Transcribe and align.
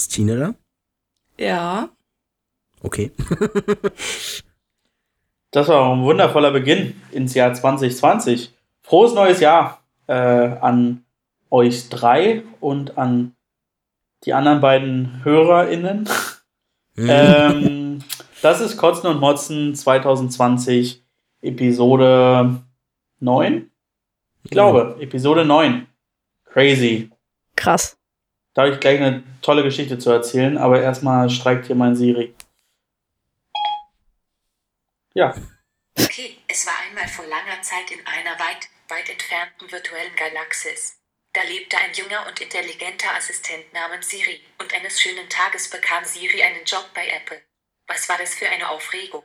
Ist 0.00 0.14
Tine 0.14 0.36
da? 0.38 0.54
Ja. 1.36 1.90
Okay. 2.82 3.12
Das 5.52 5.66
war 5.66 5.92
ein 5.92 6.04
wundervoller 6.04 6.52
Beginn 6.52 7.02
ins 7.10 7.34
Jahr 7.34 7.52
2020. 7.52 8.54
Frohes 8.82 9.14
neues 9.14 9.40
Jahr 9.40 9.82
äh, 10.06 10.12
an 10.12 11.04
euch 11.50 11.88
drei 11.88 12.44
und 12.60 12.96
an 12.96 13.34
die 14.22 14.32
anderen 14.32 14.60
beiden 14.60 15.24
HörerInnen. 15.24 16.08
ähm, 16.96 17.98
das 18.42 18.60
ist 18.60 18.76
Kotzen 18.76 19.10
und 19.10 19.18
Motzen 19.18 19.74
2020, 19.74 21.02
Episode 21.42 22.62
9. 23.18 23.70
Ich 24.44 24.50
glaube, 24.52 24.98
Episode 25.00 25.44
9. 25.44 25.88
Crazy. 26.44 27.10
Krass. 27.56 27.99
Da 28.54 28.62
habe 28.62 28.74
ich 28.74 28.80
gleich 28.80 29.00
eine 29.00 29.22
tolle 29.42 29.62
Geschichte 29.62 29.98
zu 29.98 30.10
erzählen, 30.10 30.58
aber 30.58 30.82
erstmal 30.82 31.30
streikt 31.30 31.66
hier 31.66 31.76
mein 31.76 31.94
Siri. 31.94 32.34
Ja. 35.14 35.34
Okay, 35.98 36.36
es 36.48 36.66
war 36.66 36.74
einmal 36.88 37.08
vor 37.08 37.26
langer 37.26 37.62
Zeit 37.62 37.90
in 37.90 38.04
einer 38.06 38.38
weit, 38.38 38.68
weit 38.88 39.08
entfernten 39.08 39.70
virtuellen 39.70 40.14
Galaxis. 40.16 41.00
Da 41.32 41.42
lebte 41.42 41.76
ein 41.78 41.94
junger 41.94 42.26
und 42.26 42.40
intelligenter 42.40 43.14
Assistent 43.16 43.72
namens 43.72 44.08
Siri, 44.08 44.40
und 44.58 44.74
eines 44.74 45.00
schönen 45.00 45.28
Tages 45.28 45.70
bekam 45.70 46.04
Siri 46.04 46.42
einen 46.42 46.64
Job 46.64 46.90
bei 46.92 47.06
Apple. 47.08 47.40
Was 47.86 48.08
war 48.08 48.18
das 48.18 48.34
für 48.34 48.48
eine 48.48 48.68
Aufregung? 48.68 49.22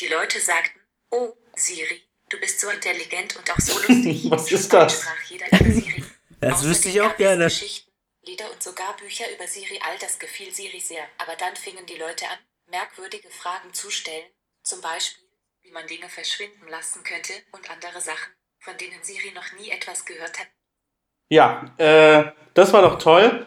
Die 0.00 0.08
Leute 0.08 0.38
sagten, 0.38 0.80
oh, 1.10 1.32
Siri, 1.54 2.02
du 2.28 2.38
bist 2.40 2.60
so 2.60 2.68
intelligent 2.68 3.36
und 3.36 3.50
auch 3.50 3.58
so 3.58 3.72
lustig. 3.88 4.30
Was 4.30 4.52
ist 4.52 4.72
das? 4.72 5.00
Sprach 5.00 5.22
jeder 5.28 5.46
über 5.46 5.70
Siri. 5.70 6.04
Das 6.40 6.52
Außerdem 6.52 6.70
wüsste 6.70 6.88
ich 6.90 7.00
auch 7.00 7.16
gerne. 7.16 7.44
Geschichten, 7.44 7.83
Lieder 8.26 8.50
und 8.52 8.62
sogar 8.62 8.96
Bücher 8.96 9.24
über 9.34 9.46
Siri. 9.46 9.80
All 9.86 9.98
das 10.00 10.18
gefiel 10.18 10.52
Siri 10.52 10.80
sehr. 10.80 11.04
Aber 11.18 11.36
dann 11.38 11.54
fingen 11.56 11.84
die 11.86 11.98
Leute 11.98 12.24
an, 12.26 12.38
merkwürdige 12.70 13.28
Fragen 13.28 13.72
zu 13.72 13.90
stellen. 13.90 14.24
Zum 14.62 14.80
Beispiel, 14.80 15.24
wie 15.62 15.72
man 15.72 15.86
Dinge 15.86 16.08
verschwinden 16.08 16.66
lassen 16.68 17.02
könnte 17.04 17.32
und 17.52 17.70
andere 17.70 18.00
Sachen, 18.00 18.32
von 18.60 18.76
denen 18.78 19.02
Siri 19.02 19.32
noch 19.34 19.52
nie 19.60 19.70
etwas 19.70 20.04
gehört 20.06 20.38
hat. 20.38 20.46
Ja, 21.28 21.64
äh, 21.78 22.32
das 22.54 22.72
war 22.72 22.82
doch 22.82 22.98
toll. 22.98 23.46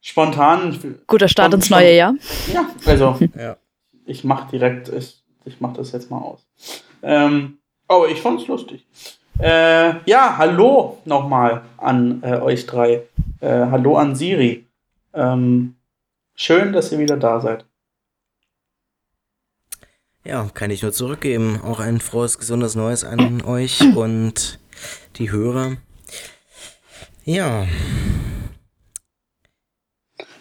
Spontan. 0.00 1.02
Guter 1.06 1.28
Start 1.28 1.54
ins 1.54 1.70
neue 1.70 1.94
Jahr. 1.94 2.14
Ja, 2.52 2.68
also 2.86 3.18
Ja. 3.36 3.56
ich 4.04 4.24
mach 4.24 4.50
direkt, 4.50 4.88
ich, 4.88 5.22
ich 5.44 5.60
mach 5.60 5.74
das 5.74 5.92
jetzt 5.92 6.10
mal 6.10 6.18
aus. 6.18 6.44
Ähm, 7.02 7.58
aber 7.88 8.08
ich 8.08 8.20
fand's 8.20 8.46
lustig. 8.46 8.86
Äh, 9.38 9.94
ja, 10.08 10.36
hallo 10.38 10.98
nochmal 11.04 11.64
an 11.76 12.22
äh, 12.22 12.36
euch 12.40 12.66
drei. 12.66 13.02
Äh, 13.42 13.66
hallo 13.72 13.96
an 13.96 14.14
Siri. 14.14 14.68
Ähm, 15.12 15.74
schön, 16.36 16.72
dass 16.72 16.92
ihr 16.92 17.00
wieder 17.00 17.16
da 17.16 17.40
seid. 17.40 17.66
Ja, 20.24 20.48
kann 20.54 20.70
ich 20.70 20.82
nur 20.82 20.92
zurückgeben. 20.92 21.60
Auch 21.60 21.80
ein 21.80 21.98
frohes, 21.98 22.38
gesundes 22.38 22.76
Neues 22.76 23.02
an 23.02 23.42
euch 23.42 23.80
und 23.96 24.60
die 25.16 25.32
Hörer. 25.32 25.76
Ja, 27.24 27.66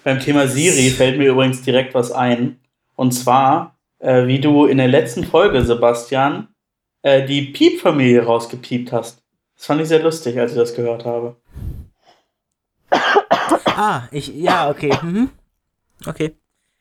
Beim 0.04 0.20
Thema 0.20 0.48
Siri 0.48 0.90
fällt 0.90 1.18
mir 1.18 1.30
übrigens 1.30 1.64
direkt 1.64 1.96
was 1.96 2.12
ein. 2.12 2.60
Und 2.96 3.14
zwar, 3.14 3.80
äh, 4.00 4.28
wie 4.28 4.40
du 4.40 4.66
in 4.66 4.78
der 4.78 4.88
letzten 4.88 5.24
Folge, 5.24 5.64
Sebastian, 5.64 6.50
äh, 7.02 7.26
die 7.26 7.44
Piep-Familie 7.48 8.24
rausgepiept 8.24 8.92
hast. 8.92 9.24
Das 9.56 9.66
fand 9.66 9.82
ich 9.82 9.88
sehr 9.88 10.02
lustig, 10.04 10.40
als 10.40 10.52
ich 10.52 10.58
das 10.58 10.76
gehört 10.76 11.06
habe. 11.06 11.41
Ah, 13.66 14.04
ich, 14.12 14.28
ja, 14.28 14.70
okay. 14.70 14.94
Mhm. 15.02 15.30
Okay. 16.06 16.36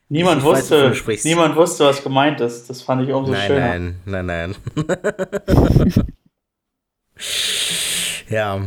Niemand 0.09 0.45
weiß, 0.45 0.59
wusste, 0.63 0.95
sprichst. 0.95 1.25
niemand 1.25 1.55
wusste, 1.57 1.85
was 1.85 2.03
gemeint 2.03 2.41
ist. 2.41 2.69
Das 2.69 2.83
fand 2.83 3.03
ich 3.07 3.13
umso 3.15 3.31
nein, 3.33 3.47
schöner. 3.47 3.79
nein, 3.79 3.97
nein, 4.05 4.27
nein. 4.27 4.55
ja. 8.29 8.61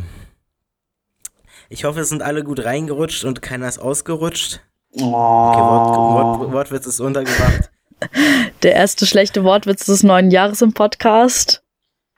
Ich 1.70 1.84
hoffe, 1.86 2.02
es 2.02 2.10
sind 2.10 2.22
alle 2.22 2.44
gut 2.44 2.64
reingerutscht 2.64 3.24
und 3.24 3.42
keiner 3.42 3.68
ist 3.68 3.80
ausgerutscht. 3.80 4.62
Okay, 4.94 5.04
Wort, 5.04 5.98
Oh. 5.98 6.40
Wort, 6.40 6.52
Wortwitz 6.54 6.86
ist 6.86 7.00
untergebracht. 7.00 7.72
Der 8.64 8.74
erste 8.76 9.06
schlechte 9.06 9.44
Wortwitz 9.44 9.86
des 9.86 10.04
neuen 10.04 10.30
Jahres 10.30 10.62
im 10.62 10.74
Podcast. 10.74 11.64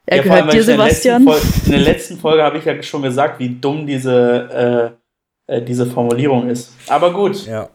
Er 0.07 0.17
Ja, 0.17 0.23
gehört 0.23 0.53
dir, 0.53 0.59
ich 0.59 0.67
in 0.67 0.77
der 0.77 0.85
letzten 0.85 1.01
Sebastian. 1.09 1.23
Folge- 1.23 1.47
In 1.65 1.71
der 1.71 1.79
letzten 1.81 2.19
Folge 2.19 2.43
habe 2.43 2.57
ich 2.57 2.65
ja 2.65 2.83
schon 2.83 3.01
gesagt, 3.01 3.39
wie 3.39 3.49
dumm 3.49 3.87
diese, 3.87 4.93
äh, 4.93 5.04
äh, 5.47 5.61
diese 5.61 5.85
Formulierung 5.85 6.49
ist. 6.49 6.73
Aber 6.89 7.13
gut, 7.13 7.45
Ja. 7.45 7.69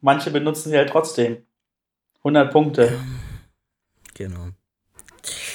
manche 0.00 0.30
benutzen 0.30 0.70
sie 0.70 0.76
halt 0.76 0.90
trotzdem. 0.90 1.38
100 2.22 2.52
Punkte. 2.52 2.92
Genau. 4.14 4.48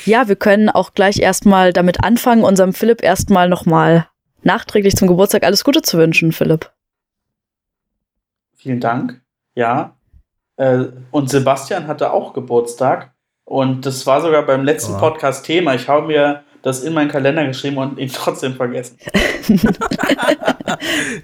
Ja, 0.05 0.27
wir 0.27 0.35
können 0.35 0.69
auch 0.69 0.93
gleich 0.93 1.19
erstmal 1.19 1.73
damit 1.73 2.03
anfangen, 2.03 2.43
unserem 2.43 2.73
Philipp 2.73 3.01
erstmal 3.03 3.49
nochmal 3.49 4.07
nachträglich 4.43 4.95
zum 4.95 5.07
Geburtstag 5.07 5.43
alles 5.43 5.63
Gute 5.63 5.81
zu 5.81 5.97
wünschen, 5.97 6.31
Philipp. 6.31 6.71
Vielen 8.55 8.79
Dank. 8.79 9.21
Ja. 9.55 9.95
Äh, 10.57 10.85
und 11.11 11.29
Sebastian 11.29 11.87
hatte 11.87 12.11
auch 12.11 12.33
Geburtstag. 12.33 13.13
Und 13.45 13.85
das 13.85 14.05
war 14.07 14.21
sogar 14.21 14.43
beim 14.43 14.63
letzten 14.63 14.95
Oh. 14.95 14.99
Podcast 14.99 15.45
Thema. 15.45 15.73
Ich 15.75 15.87
habe 15.87 16.07
mir 16.07 16.43
das 16.63 16.83
in 16.83 16.93
meinen 16.93 17.11
Kalender 17.11 17.45
geschrieben 17.45 17.77
und 17.77 17.99
ihn 17.99 18.09
trotzdem 18.13 18.55
vergessen. 18.55 18.97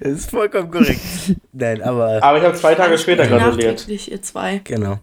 ist 0.00 0.30
vollkommen 0.30 0.70
korrekt. 0.70 1.00
Nein, 1.52 1.82
aber 1.82 2.22
Aber 2.22 2.38
ich 2.38 2.44
habe 2.44 2.54
zwei 2.56 2.74
Tage 2.76 2.96
später 2.98 3.26
gratuliert. 3.26 3.78
nachträglich, 3.78 4.10
ihr 4.12 4.22
zwei. 4.22 4.58
genau. 4.58 5.00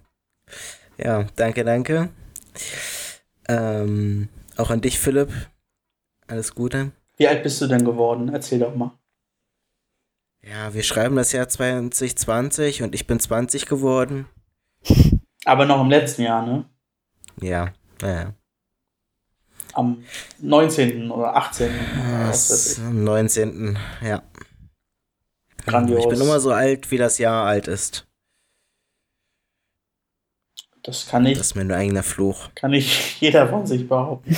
Ja, 0.97 1.25
danke, 1.35 1.63
danke. 1.65 2.09
Ähm, 3.47 4.29
auch 4.55 4.69
an 4.71 4.81
dich, 4.81 4.97
Philipp. 4.99 5.31
Alles 6.27 6.55
Gute. 6.55 6.91
Wie 7.17 7.27
alt 7.27 7.43
bist 7.43 7.61
du 7.61 7.67
denn 7.67 7.85
geworden? 7.85 8.29
Erzähl 8.33 8.59
doch 8.59 8.75
mal. 8.75 8.91
Ja, 10.43 10.73
wir 10.73 10.83
schreiben 10.83 11.15
das 11.15 11.31
Jahr 11.33 11.49
2020 11.49 12.83
und 12.83 12.95
ich 12.95 13.05
bin 13.07 13.19
20 13.19 13.65
geworden. 13.65 14.27
Aber 15.45 15.65
noch 15.65 15.81
im 15.81 15.89
letzten 15.89 16.21
Jahr, 16.23 16.45
ne? 16.45 16.65
Ja, 17.41 17.73
naja. 18.01 18.33
Am 19.77 20.03
19. 20.39 21.11
oder 21.11 21.35
18. 21.35 21.69
oder 21.69 22.29
was 22.29 22.29
weiß 22.29 22.47
Das 22.49 22.77
ich. 22.79 22.83
am 22.83 23.03
19. 23.03 23.77
Ja. 24.01 24.23
Grandios. 25.65 25.99
Ich 26.03 26.09
bin 26.09 26.19
immer 26.21 26.39
so 26.39 26.51
alt, 26.51 26.89
wie 26.89 26.97
das 26.97 27.19
Jahr 27.19 27.45
alt 27.45 27.67
ist. 27.67 28.07
Das 30.83 31.05
kann 31.07 31.25
ich, 31.25 31.38
Das 31.38 31.47
ist 31.47 31.55
mein 31.55 31.71
eigener 31.71 32.01
Fluch. 32.01 32.49
kann 32.55 32.71
nicht 32.71 33.21
jeder 33.21 33.47
von 33.49 33.67
sich 33.67 33.88
behaupten. 33.88 34.35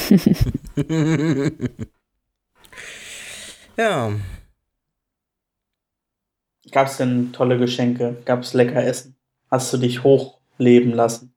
ja, 3.77 4.11
Gab 6.71 6.85
es 6.87 6.97
denn 6.97 7.33
tolle 7.33 7.57
Geschenke? 7.57 8.21
Gab 8.25 8.41
es 8.41 8.53
lecker 8.53 8.83
Essen? 8.83 9.15
Hast 9.49 9.73
du 9.73 9.77
dich 9.77 10.03
hochleben 10.03 10.91
lassen? 10.91 11.33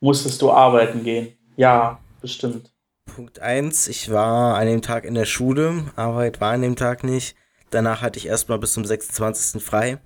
Musstest 0.00 0.42
du 0.42 0.50
arbeiten 0.50 1.04
gehen? 1.04 1.36
Ja, 1.56 2.00
bestimmt. 2.20 2.71
Punkt 3.14 3.40
1. 3.40 3.88
Ich 3.88 4.10
war 4.10 4.56
an 4.56 4.66
dem 4.66 4.80
Tag 4.82 5.04
in 5.04 5.14
der 5.14 5.26
Schule. 5.26 5.84
Arbeit 5.96 6.40
war 6.40 6.52
an 6.52 6.62
dem 6.62 6.76
Tag 6.76 7.04
nicht. 7.04 7.36
Danach 7.70 8.00
hatte 8.00 8.18
ich 8.18 8.26
erstmal 8.26 8.58
bis 8.58 8.72
zum 8.72 8.84
26. 8.84 9.62
frei. 9.62 9.98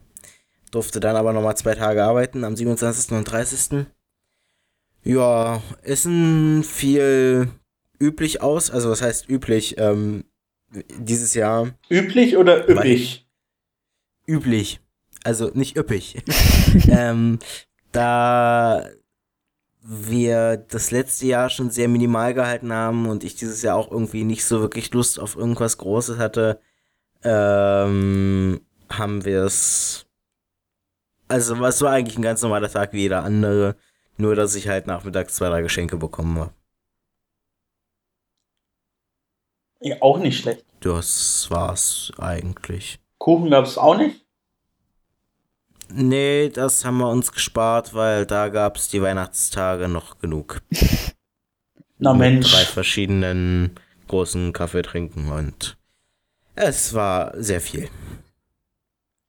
Durfte 0.73 0.99
dann 1.01 1.17
aber 1.17 1.33
nochmal 1.33 1.57
zwei 1.57 1.75
Tage 1.75 2.03
arbeiten, 2.05 2.45
am 2.45 2.57
27. 2.57 3.13
und 3.13 3.25
30. 3.25 3.87
Ja, 5.05 5.63
Essen 5.83 6.65
fiel 6.65 7.49
üblich 8.01 8.43
aus. 8.43 8.71
Also, 8.71 8.91
was 8.91 9.03
heißt 9.03 9.29
üblich? 9.29 9.79
Ähm, 9.79 10.25
dieses 10.99 11.35
Jahr 11.35 11.71
Üblich 11.89 12.37
oder 12.37 12.69
üppig? 12.69 13.27
üblich. 14.27 14.81
Also 15.23 15.51
nicht 15.55 15.77
üppig. 15.77 16.23
ähm, 16.89 17.39
da 17.93 18.89
wir 19.89 20.57
das 20.57 20.91
letzte 20.91 21.27
Jahr 21.27 21.49
schon 21.49 21.71
sehr 21.71 21.89
minimal 21.89 22.35
gehalten 22.35 22.73
haben 22.73 23.07
und 23.07 23.23
ich 23.23 23.37
dieses 23.37 23.63
Jahr 23.63 23.77
auch 23.77 23.91
irgendwie 23.91 24.25
nicht 24.25 24.45
so 24.45 24.61
wirklich 24.61 24.93
Lust 24.93 25.21
auf 25.21 25.37
irgendwas 25.37 25.79
Großes 25.79 26.19
hatte, 26.19 26.61
ähm, 27.23 28.61
haben 28.91 29.25
wir 29.25 29.45
es. 29.45 30.07
Also, 31.29 31.65
es 31.65 31.83
war 31.83 31.93
eigentlich 31.93 32.19
ein 32.19 32.23
ganz 32.23 32.43
normaler 32.43 32.71
Tag 32.71 32.93
wie 32.93 33.03
jeder 33.03 33.23
andere. 33.23 33.77
Nur, 34.17 34.35
dass 34.35 34.55
ich 34.55 34.69
halt 34.69 34.87
nachmittags 34.87 35.35
zwei, 35.35 35.49
drei 35.49 35.63
Geschenke 35.63 35.97
bekommen 35.97 36.39
habe. 36.39 36.55
Ja, 39.81 39.97
auch 40.01 40.19
nicht 40.19 40.41
schlecht. 40.41 40.65
Das 40.81 41.47
war's 41.51 42.13
eigentlich. 42.19 42.99
Kuchen 43.19 43.51
gab 43.51 43.67
es 43.67 43.79
auch 43.79 43.97
nicht? 43.97 44.26
Nee, 45.93 46.49
das 46.49 46.85
haben 46.85 46.99
wir 46.99 47.09
uns 47.09 47.33
gespart, 47.33 47.95
weil 47.95 48.27
da 48.27 48.49
gab 48.49 48.77
es 48.77 48.89
die 48.89 49.01
Weihnachtstage 49.03 49.89
noch 49.89 50.19
genug. 50.19 50.61
Na 51.99 52.13
Mit 52.13 52.21
Mensch. 52.21 52.53
drei 52.53 52.65
verschiedenen 52.65 53.71
großen 54.09 54.53
Kaffee 54.53 54.83
trinken 54.83 55.31
und 55.31 55.77
es 56.55 56.93
war 56.95 57.33
sehr 57.41 57.61
viel. 57.61 57.89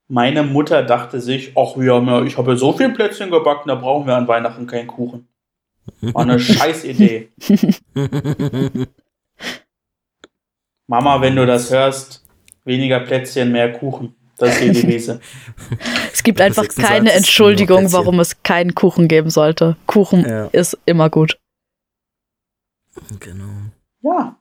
Meine 0.09 0.43
Mutter 0.43 0.83
dachte 0.83 1.19
sich, 1.21 1.53
ach 1.57 1.75
ja, 1.77 2.23
ich 2.23 2.37
habe 2.37 2.51
ja 2.51 2.57
so 2.57 2.73
viel 2.73 2.89
Plätzchen 2.89 3.29
gebacken, 3.31 3.67
da 3.67 3.75
brauchen 3.75 4.07
wir 4.07 4.15
an 4.15 4.27
Weihnachten 4.27 4.65
keinen 4.67 4.87
Kuchen. 4.87 5.27
War 6.01 6.23
eine 6.23 6.39
scheiß 6.39 6.83
Idee. 6.85 7.29
Mama, 10.87 11.21
wenn 11.21 11.35
du 11.35 11.45
das 11.45 11.69
hörst, 11.71 12.25
weniger 12.63 13.01
Plätzchen, 13.01 13.51
mehr 13.51 13.73
Kuchen. 13.73 14.15
Das 14.37 14.55
ist 14.55 14.61
die 14.63 14.71
Devise. 14.81 15.19
Es 16.13 16.23
gibt 16.23 16.39
einfach 16.41 16.63
26 16.63 16.83
keine 16.85 17.11
Entschuldigung, 17.13 17.91
warum 17.91 18.19
es 18.19 18.43
keinen 18.43 18.75
Kuchen 18.75 19.07
geben 19.07 19.29
sollte. 19.29 19.75
Kuchen 19.87 20.27
Ja. 20.27 20.45
ist 20.47 20.77
immer 20.85 21.09
gut. 21.09 21.39
genau. 23.19 23.45
Ja. 24.01 24.37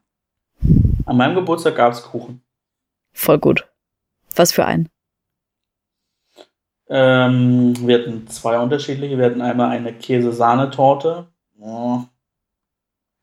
An 1.07 1.17
meinem 1.17 1.35
Geburtstag 1.35 1.77
gab 1.77 1.93
es 1.93 2.03
Kuchen. 2.03 2.43
Voll 3.13 3.39
gut. 3.39 3.67
Was 4.35 4.53
für 4.53 4.67
ein? 4.67 4.89
Ähm, 6.89 7.75
wir 7.87 7.99
hatten 7.99 8.27
zwei 8.29 8.59
unterschiedliche. 8.59 9.19
Wir 9.19 9.27
hatten 9.27 9.41
einmal 9.41 9.71
eine 9.71 9.93
Käse-Sahnetorte 9.93 11.27
oh, 11.59 12.01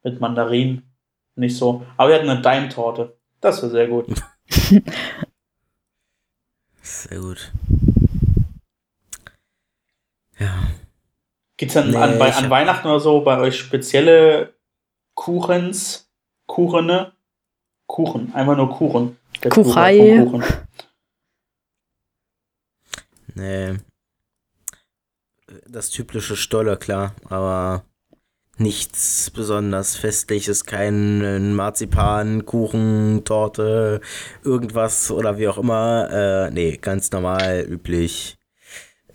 mit 0.04 0.20
Mandarinen. 0.20 0.92
Nicht 1.36 1.58
so. 1.58 1.86
Aber 1.98 2.10
wir 2.10 2.16
hatten 2.16 2.30
eine 2.30 2.42
Daimtorte. 2.42 3.18
Das 3.42 3.62
war 3.64 3.70
sehr 3.70 3.88
gut. 3.88 4.08
Sehr 7.14 7.22
gut. 7.22 7.52
Ja. 10.40 10.64
Gibt's 11.58 11.76
dann 11.76 11.92
Nee, 11.92 11.98
an, 11.98 12.18
bei, 12.18 12.34
an 12.34 12.50
Weihnachten 12.50 12.88
oder 12.88 13.00
so 13.00 13.22
bei 13.22 13.38
euch 13.38 13.60
spezielle 13.60 14.56
Kuchens? 15.14 16.10
Kuchene? 16.48 17.14
Kuchen. 17.86 18.34
Einfach 18.34 18.58
nur 18.58 18.72
Kuchen. 18.72 19.20
Der 19.44 19.52
Kuchen. 19.52 20.44
Nee. 23.36 23.78
Das 25.68 25.92
typische 25.92 26.36
Stolle, 26.36 26.78
klar, 26.78 27.14
aber 27.26 27.86
nichts 28.58 29.32
besonders 29.32 29.96
Festliches, 29.96 30.66
kein 30.66 31.56
Marzipan, 31.56 32.46
Kuchen, 32.46 33.24
Torte, 33.26 34.02
irgendwas 34.44 35.12
oder 35.12 35.38
wie 35.38 35.48
auch 35.48 35.58
immer. 35.58 36.10
Äh, 36.12 36.52
nee, 36.52 36.78
ganz 36.78 37.12
normal, 37.12 37.66
üblich. 37.68 38.38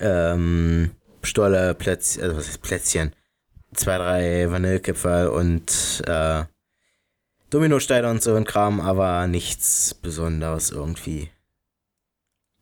Ähm, 0.01 0.93
Stolle, 1.23 1.75
Plätzchen, 1.75 2.23
also 2.23 2.37
was 2.37 2.49
heißt 2.49 2.63
Plätzchen? 2.63 3.15
Zwei, 3.75 3.99
drei 3.99 4.51
Vanillekipferl 4.51 5.29
und 5.29 6.03
äh, 6.07 6.45
Dominosteine 7.51 8.11
und 8.11 8.23
so 8.23 8.35
ein 8.35 8.45
Kram, 8.45 8.81
aber 8.81 9.27
nichts 9.27 9.95
Besonderes 9.95 10.71
irgendwie. 10.71 11.31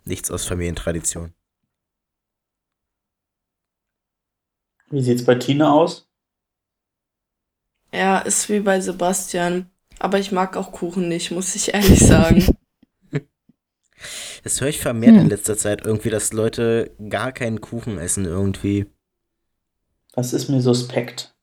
Nichts 0.05 0.31
aus 0.31 0.47
Familientradition. 0.47 1.33
Wie 4.91 5.03
sieht's 5.03 5.25
bei 5.25 5.35
Tina 5.35 5.73
aus? 5.73 6.06
Ja, 7.97 8.19
ist 8.19 8.49
wie 8.51 8.61
bei 8.61 8.81
Sebastian. 8.81 9.71
Aber 9.99 10.19
ich 10.19 10.31
mag 10.33 10.57
auch 10.57 10.73
Kuchen 10.73 11.09
nicht, 11.09 11.31
muss 11.31 11.55
ich 11.55 11.73
ehrlich 11.75 12.01
sagen. 12.01 12.45
Das 14.45 14.61
höre 14.61 14.69
ich 14.69 14.79
vermehrt 14.79 15.15
Hm. 15.15 15.23
in 15.23 15.29
letzter 15.29 15.57
Zeit 15.57 15.85
irgendwie, 15.85 16.11
dass 16.11 16.33
Leute 16.33 16.93
gar 17.09 17.33
keinen 17.33 17.61
Kuchen 17.61 17.99
essen 17.99 18.27
irgendwie. 18.27 18.87
Das 20.13 20.33
ist 20.33 20.49
mir 20.49 20.61
suspekt. 20.61 21.35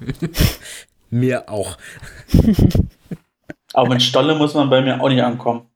Mir 1.10 1.48
auch. 1.48 1.78
Aber 3.72 3.88
mit 3.88 4.02
Stolle 4.02 4.34
muss 4.34 4.52
man 4.52 4.68
bei 4.68 4.82
mir 4.82 5.00
auch 5.00 5.08
nicht 5.08 5.22
ankommen. 5.22 5.66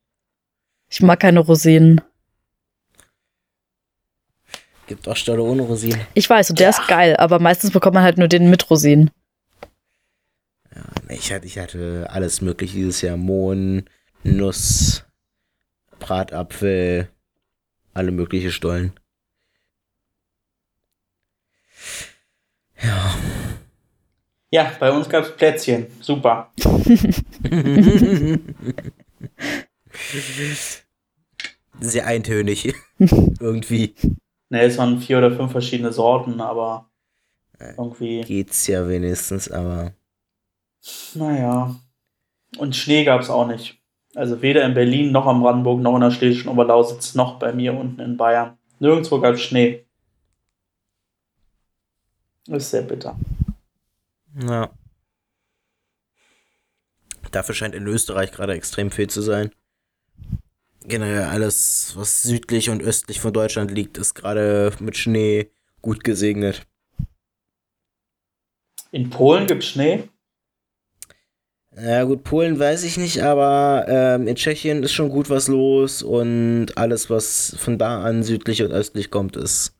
Ich 0.90 1.00
mag 1.00 1.20
keine 1.20 1.40
Rosinen. 1.40 2.02
Gibt 4.87 5.08
auch 5.08 5.17
Stolle 5.17 5.43
ohne 5.43 5.62
Rosinen. 5.62 6.00
Ich 6.14 6.28
weiß, 6.28 6.50
und 6.50 6.58
der 6.61 6.70
ist 6.70 6.87
geil, 6.88 7.17
aber 7.17 7.38
meistens 7.38 7.70
bekommt 7.70 7.94
man 7.94 8.02
halt 8.05 8.19
nur 8.19 8.28
den 8.28 8.50
mit 8.50 8.69
Rosinen. 8.70 9.11
Ich 11.08 11.32
hatte, 11.32 11.46
ich 11.46 11.58
hatte 11.58 12.06
alles 12.10 12.40
mögliche 12.40 12.75
dieses 12.76 13.00
Jahr. 13.00 13.16
Mohn, 13.16 13.84
Nuss, 14.22 15.04
Bratapfel, 15.98 17.08
alle 17.94 18.12
mögliche 18.12 18.50
Stollen. 18.52 18.93
Ja. 22.82 23.16
Ja, 24.50 24.72
bei 24.78 24.93
uns 24.93 25.08
gab's 25.08 25.34
Plätzchen. 25.37 25.87
Super. 26.00 26.52
Sehr 31.81 32.06
eintönig. 32.06 32.75
Irgendwie 33.40 33.94
Ne, 34.49 34.62
es 34.62 34.78
waren 34.78 35.00
vier 35.00 35.19
oder 35.19 35.32
fünf 35.32 35.50
verschiedene 35.50 35.92
Sorten, 35.92 36.40
aber 36.40 36.88
irgendwie, 37.58 38.20
geht's 38.20 38.66
ja 38.66 38.88
wenigstens, 38.88 39.50
aber. 39.50 39.92
Naja. 41.14 41.76
Und 42.58 42.76
Schnee 42.76 43.04
gab's 43.04 43.30
auch 43.30 43.46
nicht. 43.46 43.78
Also 44.14 44.40
weder 44.40 44.64
in 44.64 44.74
Berlin 44.74 45.12
noch 45.12 45.26
am 45.26 45.42
Brandenburg 45.42 45.80
noch 45.80 45.94
in 45.94 46.00
der 46.00 46.10
Schlesischen 46.10 46.48
Oberlausitz 46.48 47.14
noch 47.14 47.38
bei 47.38 47.52
mir 47.52 47.74
unten 47.74 48.00
in 48.00 48.16
Bayern. 48.16 48.56
Nirgendwo 48.78 49.20
gab's 49.20 49.40
Schnee. 49.40 49.84
Das 52.46 52.64
ist 52.64 52.70
sehr 52.70 52.82
bitter. 52.82 53.18
Ja. 54.40 54.70
Dafür 57.32 57.54
scheint 57.54 57.74
in 57.74 57.86
Österreich 57.86 58.32
gerade 58.32 58.54
extrem 58.54 58.90
viel 58.90 59.08
zu 59.08 59.20
sein. 59.20 59.50
Generell 60.84 61.24
alles, 61.24 61.94
was 61.96 62.22
südlich 62.22 62.70
und 62.70 62.82
östlich 62.82 63.20
von 63.20 63.32
Deutschland 63.32 63.72
liegt, 63.72 63.98
ist 63.98 64.14
gerade 64.14 64.72
mit 64.78 64.96
Schnee 64.96 65.50
gut 65.82 66.04
gesegnet. 66.04 66.66
In 68.92 69.10
Polen 69.10 69.46
gibt's 69.46 69.66
Schnee. 69.66 70.08
Ja 71.78 72.05
gut, 72.05 72.25
Polen 72.25 72.58
weiß 72.58 72.84
ich 72.84 72.96
nicht, 72.96 73.23
aber 73.23 73.84
ähm, 73.87 74.26
in 74.26 74.37
Tschechien 74.37 74.82
ist 74.82 74.94
schon 74.94 75.11
gut 75.11 75.28
was 75.28 75.46
los 75.46 76.02
und 76.02 76.76
alles, 76.78 77.11
was 77.11 77.55
von 77.58 77.76
da 77.78 78.02
an 78.02 78.23
südlich 78.23 78.62
und 78.62 78.73
östlich 78.73 79.11
kommt, 79.11 79.37
ist 79.37 79.76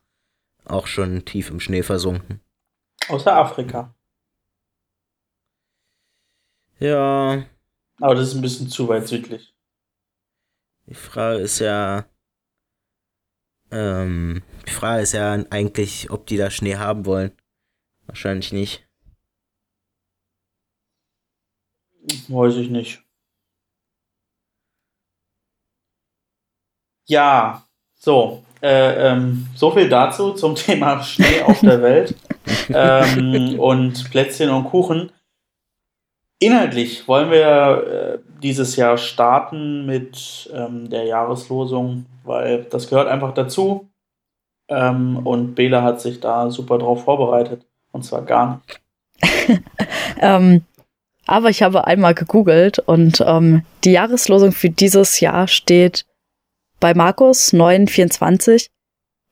auch 0.65 0.85
schon 0.85 1.25
tief 1.25 1.49
im 1.49 1.59
Schnee 1.59 1.81
versunken. 1.81 2.39
Außer 3.09 3.35
Afrika. 3.35 3.95
Ja, 6.79 7.45
Aber 7.99 8.13
das 8.15 8.29
ist 8.29 8.35
ein 8.35 8.41
bisschen 8.41 8.69
zu 8.69 8.87
weit 8.87 9.07
südlich. 9.07 9.55
Die 10.85 10.93
Frage 10.93 11.39
ist 11.39 11.57
ja, 11.59 12.05
ähm, 13.71 14.43
die 14.67 14.71
Frage 14.71 15.01
ist 15.01 15.13
ja 15.13 15.33
eigentlich, 15.49 16.11
ob 16.11 16.27
die 16.27 16.37
da 16.37 16.51
Schnee 16.51 16.75
haben 16.75 17.05
wollen. 17.07 17.31
Wahrscheinlich 18.05 18.53
nicht. 18.53 18.86
Weiß 22.27 22.55
ich 22.55 22.69
nicht. 22.69 23.01
Ja, 27.07 27.63
so. 27.95 28.43
Äh, 28.61 29.11
ähm, 29.11 29.47
so 29.55 29.71
viel 29.71 29.87
dazu 29.87 30.33
zum 30.33 30.55
Thema 30.55 31.01
Schnee 31.03 31.41
auf 31.43 31.59
der 31.59 31.81
Welt 31.81 32.15
ähm, 32.69 33.59
und 33.59 34.09
Plätzchen 34.09 34.49
und 34.49 34.65
Kuchen. 34.65 35.11
Inhaltlich 36.39 37.07
wollen 37.07 37.31
wir 37.31 37.83
äh, 37.87 38.19
dieses 38.41 38.75
Jahr 38.75 38.97
starten 38.97 39.85
mit 39.85 40.49
ähm, 40.53 40.89
der 40.89 41.05
Jahreslosung, 41.05 42.05
weil 42.23 42.63
das 42.65 42.89
gehört 42.89 43.07
einfach 43.07 43.33
dazu. 43.33 43.89
Ähm, 44.69 45.25
und 45.25 45.55
Bela 45.55 45.81
hat 45.81 46.01
sich 46.01 46.19
da 46.19 46.51
super 46.51 46.77
drauf 46.77 47.03
vorbereitet. 47.03 47.65
Und 47.91 48.03
zwar 48.03 48.23
gar 48.23 48.61
nicht. 48.67 49.61
Ähm, 50.19 50.63
aber 51.27 51.49
ich 51.49 51.61
habe 51.61 51.85
einmal 51.85 52.15
gegoogelt 52.15 52.79
und 52.79 53.21
ähm, 53.25 53.63
die 53.83 53.91
Jahreslosung 53.91 54.53
für 54.53 54.69
dieses 54.69 55.19
Jahr 55.19 55.47
steht 55.47 56.05
bei 56.79 56.93
Markus 56.93 57.53
9,24. 57.53 58.69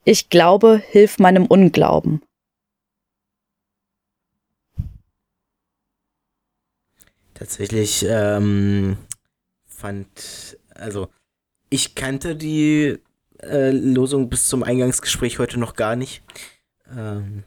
Ich 0.03 0.29
glaube, 0.29 0.81
hilf 0.89 1.17
meinem 1.17 1.45
Unglauben. 1.45 2.21
Tatsächlich 7.33 8.05
ähm, 8.07 8.97
fand, 9.65 10.57
also 10.73 11.09
ich 11.69 11.95
kannte 11.95 12.35
die 12.35 12.99
äh, 13.41 13.71
Losung 13.71 14.29
bis 14.29 14.47
zum 14.47 14.63
Eingangsgespräch 14.63 15.39
heute 15.39 15.59
noch 15.59 15.75
gar 15.75 15.95
nicht. 15.95 16.23
Ähm, 16.95 17.43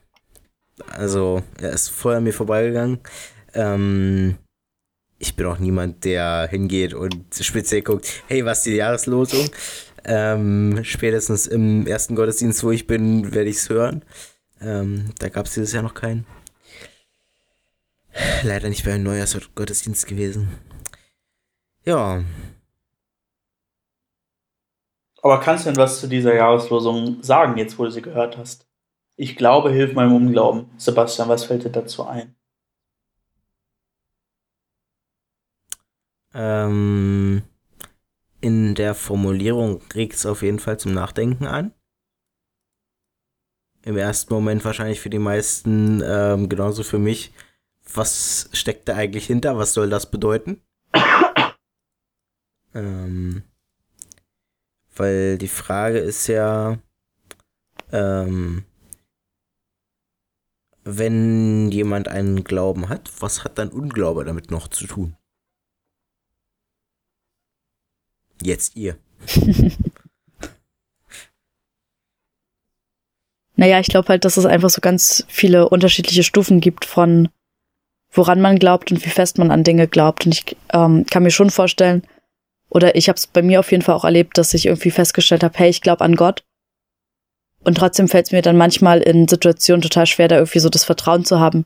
also 0.90 1.42
er 1.60 1.70
ist 1.70 1.88
vorher 1.88 2.20
mir 2.20 2.32
vorbeigegangen. 2.32 3.00
Ähm, 3.54 4.38
ich 5.18 5.34
bin 5.34 5.46
auch 5.46 5.58
niemand, 5.58 6.04
der 6.04 6.48
hingeht 6.50 6.94
und 6.94 7.24
speziell 7.38 7.82
guckt, 7.82 8.22
hey, 8.28 8.44
was 8.44 8.58
ist 8.58 8.66
die 8.66 8.76
Jahreslosung? 8.76 9.48
Ähm, 10.04 10.80
spätestens 10.84 11.46
im 11.46 11.86
ersten 11.86 12.14
Gottesdienst, 12.14 12.62
wo 12.62 12.70
ich 12.70 12.86
bin, 12.86 13.34
werde 13.34 13.50
ich 13.50 13.56
es 13.56 13.68
hören. 13.68 14.04
Ähm, 14.60 15.10
da 15.18 15.28
gab 15.28 15.46
es 15.46 15.54
dieses 15.54 15.72
Jahr 15.72 15.82
noch 15.82 15.94
keinen. 15.94 16.26
Leider 18.42 18.68
nicht 18.68 18.84
beim 18.84 19.02
Neujahrsgottesdienst 19.02 20.06
gewesen. 20.06 20.48
Ja, 21.84 22.22
Aber 25.22 25.40
kannst 25.40 25.66
du 25.66 25.70
denn 25.70 25.76
was 25.76 26.00
zu 26.00 26.06
dieser 26.06 26.34
Jahreslosung 26.34 27.22
sagen, 27.22 27.58
jetzt 27.58 27.78
wo 27.78 27.84
du 27.84 27.90
sie 27.90 28.02
gehört 28.02 28.36
hast? 28.38 28.66
Ich 29.16 29.36
glaube, 29.36 29.70
hilf 29.70 29.94
meinem 29.94 30.14
Unglauben. 30.14 30.70
Sebastian, 30.76 31.28
was 31.28 31.44
fällt 31.44 31.64
dir 31.64 31.70
dazu 31.70 32.06
ein? 32.06 32.36
Ähm, 36.34 37.42
in 38.40 38.74
der 38.74 38.94
Formulierung 38.94 39.80
regt 39.94 40.14
es 40.14 40.26
auf 40.26 40.42
jeden 40.42 40.58
Fall 40.58 40.78
zum 40.78 40.92
Nachdenken 40.92 41.46
an. 41.46 41.72
Im 43.82 43.96
ersten 43.96 44.34
Moment 44.34 44.64
wahrscheinlich 44.64 45.00
für 45.00 45.10
die 45.10 45.18
meisten, 45.18 46.02
ähm, 46.04 46.48
genauso 46.48 46.82
für 46.82 46.98
mich, 46.98 47.32
was 47.94 48.50
steckt 48.52 48.88
da 48.88 48.94
eigentlich 48.94 49.26
hinter? 49.26 49.56
Was 49.56 49.72
soll 49.72 49.88
das 49.88 50.10
bedeuten? 50.10 50.60
ähm, 52.74 53.42
weil 54.94 55.38
die 55.38 55.48
Frage 55.48 55.98
ist 55.98 56.26
ja, 56.26 56.78
ähm, 57.92 58.64
wenn 60.84 61.70
jemand 61.70 62.08
einen 62.08 62.44
Glauben 62.44 62.88
hat, 62.88 63.10
was 63.20 63.44
hat 63.44 63.58
dann 63.58 63.68
Unglaube 63.68 64.24
damit 64.24 64.50
noch 64.50 64.68
zu 64.68 64.86
tun? 64.86 65.17
Jetzt 68.42 68.76
ihr. 68.76 68.96
Naja, 73.58 73.80
ich 73.80 73.88
glaube 73.88 74.10
halt, 74.10 74.24
dass 74.24 74.36
es 74.36 74.46
einfach 74.46 74.70
so 74.70 74.80
ganz 74.80 75.24
viele 75.26 75.68
unterschiedliche 75.68 76.22
Stufen 76.22 76.60
gibt 76.60 76.84
von 76.84 77.28
woran 78.12 78.40
man 78.40 78.58
glaubt 78.58 78.90
und 78.90 79.04
wie 79.04 79.10
fest 79.10 79.36
man 79.38 79.50
an 79.50 79.64
Dinge 79.64 79.88
glaubt. 79.88 80.26
Und 80.26 80.32
ich 80.32 80.56
ähm, 80.72 81.04
kann 81.06 81.24
mir 81.24 81.30
schon 81.30 81.50
vorstellen, 81.50 82.02
oder 82.70 82.94
ich 82.94 83.08
habe 83.08 83.16
es 83.16 83.26
bei 83.26 83.42
mir 83.42 83.60
auf 83.60 83.70
jeden 83.70 83.82
Fall 83.82 83.96
auch 83.96 84.04
erlebt, 84.04 84.38
dass 84.38 84.54
ich 84.54 84.66
irgendwie 84.66 84.90
festgestellt 84.90 85.42
habe, 85.42 85.58
hey, 85.58 85.70
ich 85.70 85.80
glaube 85.80 86.04
an 86.04 86.14
Gott. 86.14 86.44
Und 87.64 87.76
trotzdem 87.76 88.08
fällt 88.08 88.26
es 88.26 88.32
mir 88.32 88.42
dann 88.42 88.56
manchmal 88.56 89.00
in 89.00 89.26
Situationen 89.26 89.82
total 89.82 90.06
schwer, 90.06 90.28
da 90.28 90.36
irgendwie 90.36 90.60
so 90.60 90.68
das 90.68 90.84
Vertrauen 90.84 91.24
zu 91.24 91.40
haben. 91.40 91.64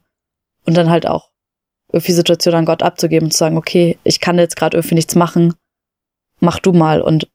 Und 0.64 0.76
dann 0.76 0.90
halt 0.90 1.06
auch 1.06 1.30
irgendwie 1.92 2.12
Situationen 2.12 2.60
an 2.60 2.64
Gott 2.64 2.82
abzugeben 2.82 3.26
und 3.26 3.32
zu 3.32 3.38
sagen, 3.38 3.58
okay, 3.58 3.98
ich 4.02 4.20
kann 4.20 4.38
jetzt 4.38 4.56
gerade 4.56 4.78
irgendwie 4.78 4.94
nichts 4.94 5.14
machen, 5.14 5.54
mach 6.42 6.58
du 6.58 6.72
mal. 6.72 7.00
Und 7.00 7.30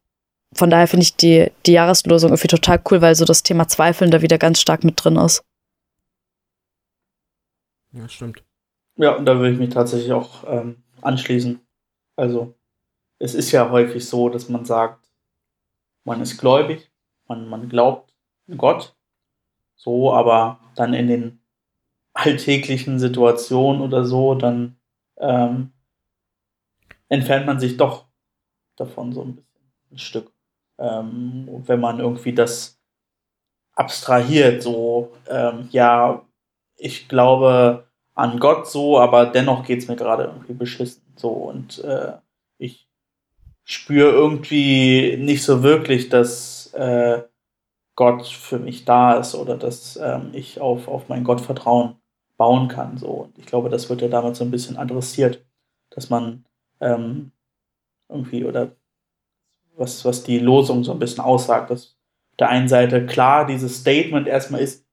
von 0.54 0.70
daher 0.70 0.88
finde 0.88 1.04
ich 1.04 1.16
die, 1.16 1.52
die 1.66 1.72
Jahreslosung 1.72 2.30
irgendwie 2.30 2.48
total 2.48 2.82
cool, 2.90 3.02
weil 3.02 3.16
so 3.16 3.26
das 3.26 3.44
Thema 3.44 3.68
Zweifeln 3.68 4.12
da 4.12 4.22
wieder 4.22 4.38
ganz 4.38 4.62
stark 4.62 4.84
mit 4.84 5.04
drin 5.04 5.16
ist. 5.16 5.44
Ja, 7.94 8.08
stimmt. 8.08 8.44
Ja, 8.98 9.16
und 9.16 9.26
da 9.26 9.38
würde 9.38 9.54
ich 9.54 9.60
mich 9.60 9.70
tatsächlich 9.70 10.12
auch 10.12 10.44
ähm, 10.48 10.84
anschließen. 11.02 11.60
Also, 12.16 12.56
es 13.20 13.34
ist 13.34 13.52
ja 13.52 13.70
häufig 13.70 14.06
so, 14.06 14.30
dass 14.30 14.50
man 14.50 14.66
sagt, 14.66 15.08
man 16.04 16.22
ist 16.22 16.38
gläubig, 16.38 16.92
man, 17.28 17.48
man 17.48 17.70
glaubt 17.70 18.14
an 18.48 18.58
Gott, 18.58 18.96
so, 19.76 20.12
aber 20.14 20.60
dann 20.76 20.94
in 20.94 21.08
den 21.08 21.40
alltäglichen 22.14 23.00
Situationen 23.00 23.82
oder 23.82 24.06
so, 24.06 24.36
dann 24.36 24.78
ähm, 25.18 25.72
entfernt 27.10 27.46
man 27.46 27.60
sich 27.60 27.78
doch 27.78 28.07
davon 28.78 29.14
so 29.14 29.24
ein 29.24 29.36
bisschen, 29.36 29.48
ein 29.92 29.98
Stück. 29.98 30.32
Ähm, 30.80 31.48
wenn 31.66 31.80
man 31.80 32.00
irgendwie 32.00 32.34
das 32.34 32.80
abstrahiert, 33.74 34.64
so, 34.64 35.14
ähm, 35.28 35.68
ja, 35.72 36.26
ich 36.78 37.08
glaube 37.08 37.88
an 38.14 38.40
Gott 38.40 38.68
so, 38.68 39.00
aber 39.00 39.28
dennoch 39.28 39.64
geht 39.64 39.80
es 39.80 39.88
mir 39.88 39.96
gerade 39.96 40.24
irgendwie 40.24 40.54
beschissen. 40.54 41.04
So, 41.16 41.30
und 41.30 41.84
äh, 41.84 42.14
ich 42.58 42.90
spüre 43.64 44.12
irgendwie 44.12 45.18
nicht 45.18 45.44
so 45.44 45.62
wirklich, 45.62 46.10
dass 46.10 46.74
äh, 46.74 47.24
Gott 47.96 48.26
für 48.28 48.60
mich 48.60 48.86
da 48.86 49.16
ist 49.18 49.36
oder 49.36 49.58
dass 49.58 49.98
ähm, 49.98 50.30
ich 50.34 50.62
auf, 50.62 50.88
auf 50.88 51.10
mein 51.10 51.24
Gottvertrauen 51.24 51.96
bauen 52.38 52.68
kann. 52.68 52.98
So. 52.98 53.08
Und 53.08 53.38
ich 53.38 53.46
glaube, 53.46 53.70
das 53.70 53.90
wird 53.90 54.02
ja 54.02 54.08
damals 54.08 54.38
so 54.38 54.46
ein 54.46 54.52
bisschen 54.52 54.78
adressiert, 54.78 55.46
dass 55.90 56.10
man 56.10 56.46
ähm, 56.80 57.32
irgendwie 58.10 58.46
oder 58.46 58.72
was, 59.76 60.04
was 60.06 60.24
die 60.24 60.40
Losung 60.40 60.84
so 60.84 60.92
ein 60.92 61.00
bisschen 61.00 61.24
aussagt, 61.24 61.70
dass 61.70 61.98
auf 62.32 62.38
der 62.40 62.50
einen 62.50 62.68
Seite 62.68 63.06
klar 63.06 63.46
dieses 63.46 63.78
Statement 63.80 64.28
erstmal 64.28 64.62
ist, 64.62 64.86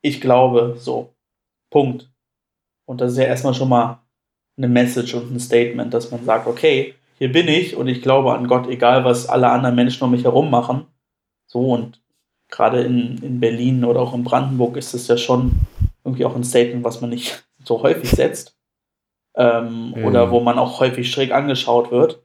ich 0.00 0.20
glaube, 0.20 0.76
so, 0.78 1.14
Punkt. 1.70 2.10
Und 2.86 3.00
das 3.00 3.12
ist 3.12 3.18
ja 3.18 3.24
erstmal 3.24 3.54
schon 3.54 3.68
mal 3.68 4.00
eine 4.56 4.68
Message 4.68 5.14
und 5.14 5.32
ein 5.32 5.40
Statement, 5.40 5.92
dass 5.92 6.10
man 6.10 6.24
sagt, 6.24 6.46
okay, 6.46 6.94
hier 7.18 7.32
bin 7.32 7.48
ich 7.48 7.76
und 7.76 7.88
ich 7.88 8.02
glaube 8.02 8.32
an 8.32 8.48
Gott, 8.48 8.68
egal 8.68 9.04
was 9.04 9.28
alle 9.28 9.50
anderen 9.50 9.74
Menschen 9.74 10.04
um 10.04 10.10
mich 10.10 10.24
herum 10.24 10.50
machen. 10.50 10.86
So 11.46 11.72
und 11.72 12.00
gerade 12.48 12.82
in, 12.82 13.18
in 13.22 13.40
Berlin 13.40 13.84
oder 13.84 14.00
auch 14.00 14.14
in 14.14 14.24
Brandenburg 14.24 14.76
ist 14.76 14.94
es 14.94 15.08
ja 15.08 15.16
schon 15.16 15.52
irgendwie 16.04 16.24
auch 16.24 16.34
ein 16.34 16.44
Statement, 16.44 16.84
was 16.84 17.00
man 17.00 17.10
nicht 17.10 17.44
so 17.64 17.82
häufig 17.82 18.10
setzt. 18.10 18.56
Ähm, 19.36 19.94
mhm. 19.94 20.04
Oder 20.04 20.30
wo 20.30 20.40
man 20.40 20.58
auch 20.58 20.80
häufig 20.80 21.10
schräg 21.10 21.32
angeschaut 21.32 21.90
wird. 21.90 22.22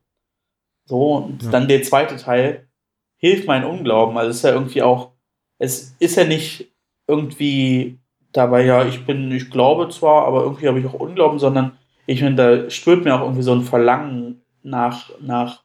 So, 0.86 1.16
und 1.16 1.44
ja. 1.44 1.52
dann 1.52 1.68
der 1.68 1.84
zweite 1.84 2.18
Teil 2.18 2.68
hilft 3.18 3.48
mein 3.48 3.64
Unglauben. 3.64 4.18
Also 4.18 4.32
es 4.32 4.38
ist 4.38 4.44
ja 4.44 4.52
irgendwie 4.52 4.82
auch, 4.82 5.12
es 5.58 5.96
ist 6.00 6.16
ja 6.16 6.26
nicht 6.26 6.74
irgendwie 7.08 8.00
dabei, 8.32 8.66
ja, 8.66 8.86
ich 8.86 9.06
bin, 9.06 9.32
ich 9.32 9.50
glaube 9.50 9.90
zwar, 9.90 10.26
aber 10.26 10.44
irgendwie 10.44 10.68
habe 10.68 10.80
ich 10.80 10.86
auch 10.86 10.94
Unglauben, 10.94 11.40
sondern 11.40 11.78
ich 12.06 12.20
finde, 12.20 12.64
da 12.64 12.70
spürt 12.70 13.06
mir 13.06 13.16
auch 13.16 13.22
irgendwie 13.22 13.44
so 13.44 13.54
ein 13.54 13.62
Verlangen 13.62 14.42
nach, 14.62 15.12
nach 15.22 15.64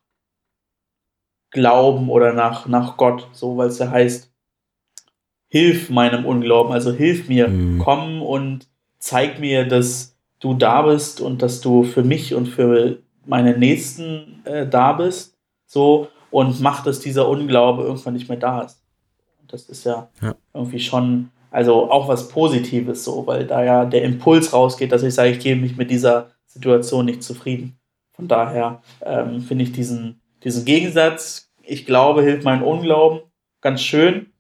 Glauben 1.51 2.11
oder 2.11 2.33
nach, 2.33 2.67
nach 2.67 2.97
Gott, 2.97 3.29
so, 3.33 3.57
weil 3.57 3.69
es 3.69 3.79
ja 3.79 3.91
heißt, 3.91 4.31
hilf 5.49 5.89
meinem 5.89 6.27
Unglauben, 6.27 6.73
also 6.73 6.93
hilf 6.93 7.29
mir, 7.29 7.49
mhm. 7.49 7.79
komm 7.79 8.23
und 8.23 8.69
zeig 8.99 9.41
mir, 9.41 9.67
dass 9.67 10.17
du 10.41 10.55
da 10.55 10.83
bist 10.83 11.21
und 11.21 11.43
dass 11.43 11.61
du 11.61 11.85
für 11.85 12.05
mich 12.05 12.35
und 12.35 12.47
für 12.47 12.99
meine 13.29 13.57
Nächsten 13.57 14.41
äh, 14.45 14.67
da 14.67 14.95
bist, 14.95 15.37
so 15.67 16.09
und 16.31 16.61
macht, 16.61 16.87
dass 16.87 17.01
dieser 17.01 17.29
Unglaube 17.29 17.83
irgendwann 17.83 18.15
nicht 18.15 18.29
mehr 18.29 18.39
da 18.39 18.63
ist. 18.63 18.83
Das 19.47 19.69
ist 19.69 19.85
ja, 19.85 20.09
ja, 20.21 20.35
irgendwie 20.53 20.81
schon, 20.81 21.31
also 21.51 21.91
auch 21.91 22.09
was 22.09 22.29
Positives 22.29 23.05
so, 23.05 23.27
weil 23.27 23.47
da 23.47 23.63
ja 23.63 23.85
der 23.85 24.03
Impuls 24.03 24.53
rausgeht, 24.53 24.93
dass 24.93 25.03
ich 25.03 25.15
sage, 25.15 25.31
ich 25.31 25.41
gebe 25.41 25.61
mich 25.61 25.77
mit 25.77 25.91
dieser 25.91 26.31
Situation 26.47 27.07
nicht 27.07 27.23
zufrieden. 27.23 27.79
Von 28.13 28.29
daher 28.29 28.83
ähm, 29.03 29.41
finde 29.41 29.65
ich 29.65 29.73
diesen, 29.73 30.21
diesen 30.43 30.65
Gegensatz, 30.65 31.51
ich 31.63 31.87
glaube, 31.87 32.23
hilft 32.23 32.45
mein 32.45 32.63
Unglauben, 32.63 33.21
ganz 33.61 33.81
schön. 33.83 34.33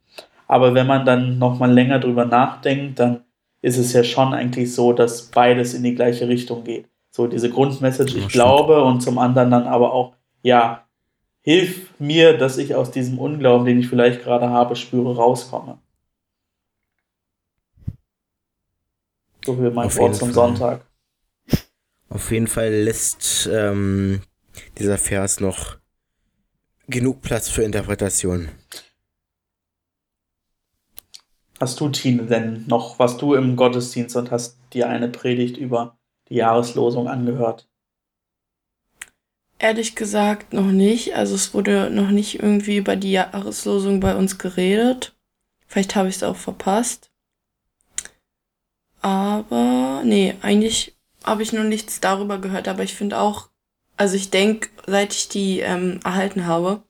Aber 0.47 0.75
wenn 0.75 0.87
man 0.87 1.05
dann 1.05 1.39
nochmal 1.39 1.73
länger 1.73 1.99
drüber 1.99 2.25
nachdenkt, 2.25 2.99
dann 2.99 3.25
ist 3.61 3.77
es 3.77 3.93
ja 3.93 4.03
schon 4.03 4.33
eigentlich 4.35 4.75
so, 4.75 4.93
dass 4.93 5.31
beides 5.31 5.75
in 5.75 5.83
die 5.83 5.95
gleiche 5.95 6.29
Richtung 6.29 6.65
geht. 6.65 6.89
So 7.19 7.27
diese 7.27 7.51
Grundmessage, 7.51 8.17
ich 8.17 8.29
glaube, 8.29 8.81
und 8.85 9.01
zum 9.01 9.19
anderen 9.19 9.51
dann 9.51 9.67
aber 9.67 9.93
auch, 9.93 10.15
ja, 10.43 10.87
hilf 11.41 11.91
mir, 11.99 12.39
dass 12.39 12.59
ich 12.59 12.77
aus 12.77 12.93
diesem 12.93 13.19
Unglauben, 13.19 13.67
den 13.67 13.81
ich 13.81 13.89
vielleicht 13.89 14.23
gerade 14.23 14.51
habe, 14.51 14.77
spüre, 14.77 15.17
rauskomme. 15.17 15.79
So 19.45 19.57
viel 19.57 19.73
mein 19.73 19.87
Auf 19.87 19.97
Wort 19.97 20.15
zum 20.15 20.29
Fall. 20.29 20.35
Sonntag. 20.35 20.87
Auf 22.09 22.31
jeden 22.31 22.47
Fall 22.47 22.71
lässt 22.71 23.51
ähm, 23.53 24.23
dieser 24.79 24.97
Vers 24.97 25.41
noch 25.41 25.77
genug 26.87 27.21
Platz 27.21 27.49
für 27.49 27.65
Interpretation. 27.65 28.49
Hast 31.59 31.81
du, 31.81 31.89
Tine, 31.89 32.27
denn 32.27 32.65
noch, 32.69 33.01
was 33.01 33.17
du 33.17 33.35
im 33.35 33.57
Gottesdienst 33.57 34.15
und 34.15 34.31
hast 34.31 34.57
dir 34.73 34.89
eine 34.89 35.09
Predigt 35.09 35.57
über 35.57 35.98
die 36.29 36.37
Jahreslosung 36.37 37.09
angehört? 37.09 37.69
Ehrlich 39.59 39.97
gesagt 39.97 40.53
noch 40.53 40.67
nicht. 40.67 41.15
Also 41.15 41.35
es 41.35 41.53
wurde 41.53 41.91
noch 41.91 42.11
nicht 42.11 42.41
irgendwie 42.41 42.77
über 42.77 42.97
die 42.97 43.13
Jahreslosung 43.13 44.01
bei 44.01 44.15
uns 44.15 44.39
geredet. 44.39 45.17
Vielleicht 45.67 45.97
habe 45.97 46.09
ich 46.09 46.17
es 46.17 46.23
auch 46.23 46.37
verpasst. 46.37 47.11
Aber 49.01 50.03
nee, 50.05 50.35
eigentlich 50.43 50.97
habe 51.25 51.43
ich 51.43 51.53
noch 51.53 51.65
nichts 51.65 52.01
darüber 52.01 52.39
gehört. 52.39 52.69
Aber 52.69 52.85
ich 52.85 52.95
finde 52.95 53.19
auch, 53.19 53.49
also 53.97 54.15
ich 54.15 54.31
denke, 54.31 54.69
seit 54.87 55.13
ich 55.13 55.29
die 55.29 55.61
ähm, 55.61 55.99
erhalten 56.05 56.47
habe, 56.47 56.83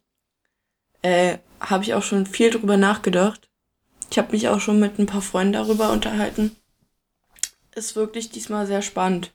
äh, 1.00 1.38
habe 1.60 1.84
ich 1.84 1.94
auch 1.94 2.02
schon 2.02 2.26
viel 2.26 2.50
drüber 2.50 2.76
nachgedacht. 2.76 3.48
Ich 4.10 4.18
habe 4.18 4.32
mich 4.32 4.48
auch 4.48 4.60
schon 4.60 4.78
mit 4.78 4.98
ein 4.98 5.06
paar 5.06 5.22
Freunden 5.22 5.54
darüber 5.54 5.90
unterhalten 5.90 6.57
ist 7.78 7.96
wirklich 7.96 8.30
diesmal 8.30 8.66
sehr 8.66 8.82
spannend. 8.82 9.32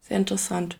Sehr 0.00 0.18
interessant. 0.18 0.78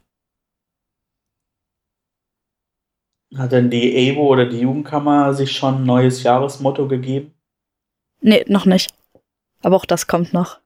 Hat 3.37 3.52
denn 3.52 3.71
die 3.71 3.95
EBO 3.97 4.28
oder 4.28 4.47
die 4.47 4.61
Jugendkammer 4.61 5.35
sich 5.35 5.52
schon 5.52 5.76
ein 5.83 5.85
neues 5.85 6.23
Jahresmotto 6.23 6.87
gegeben? 6.87 7.35
Nee, 8.21 8.45
noch 8.47 8.66
nicht. 8.66 8.95
Aber 9.62 9.76
auch 9.76 9.85
das 9.85 10.06
kommt 10.06 10.33
noch. 10.33 10.61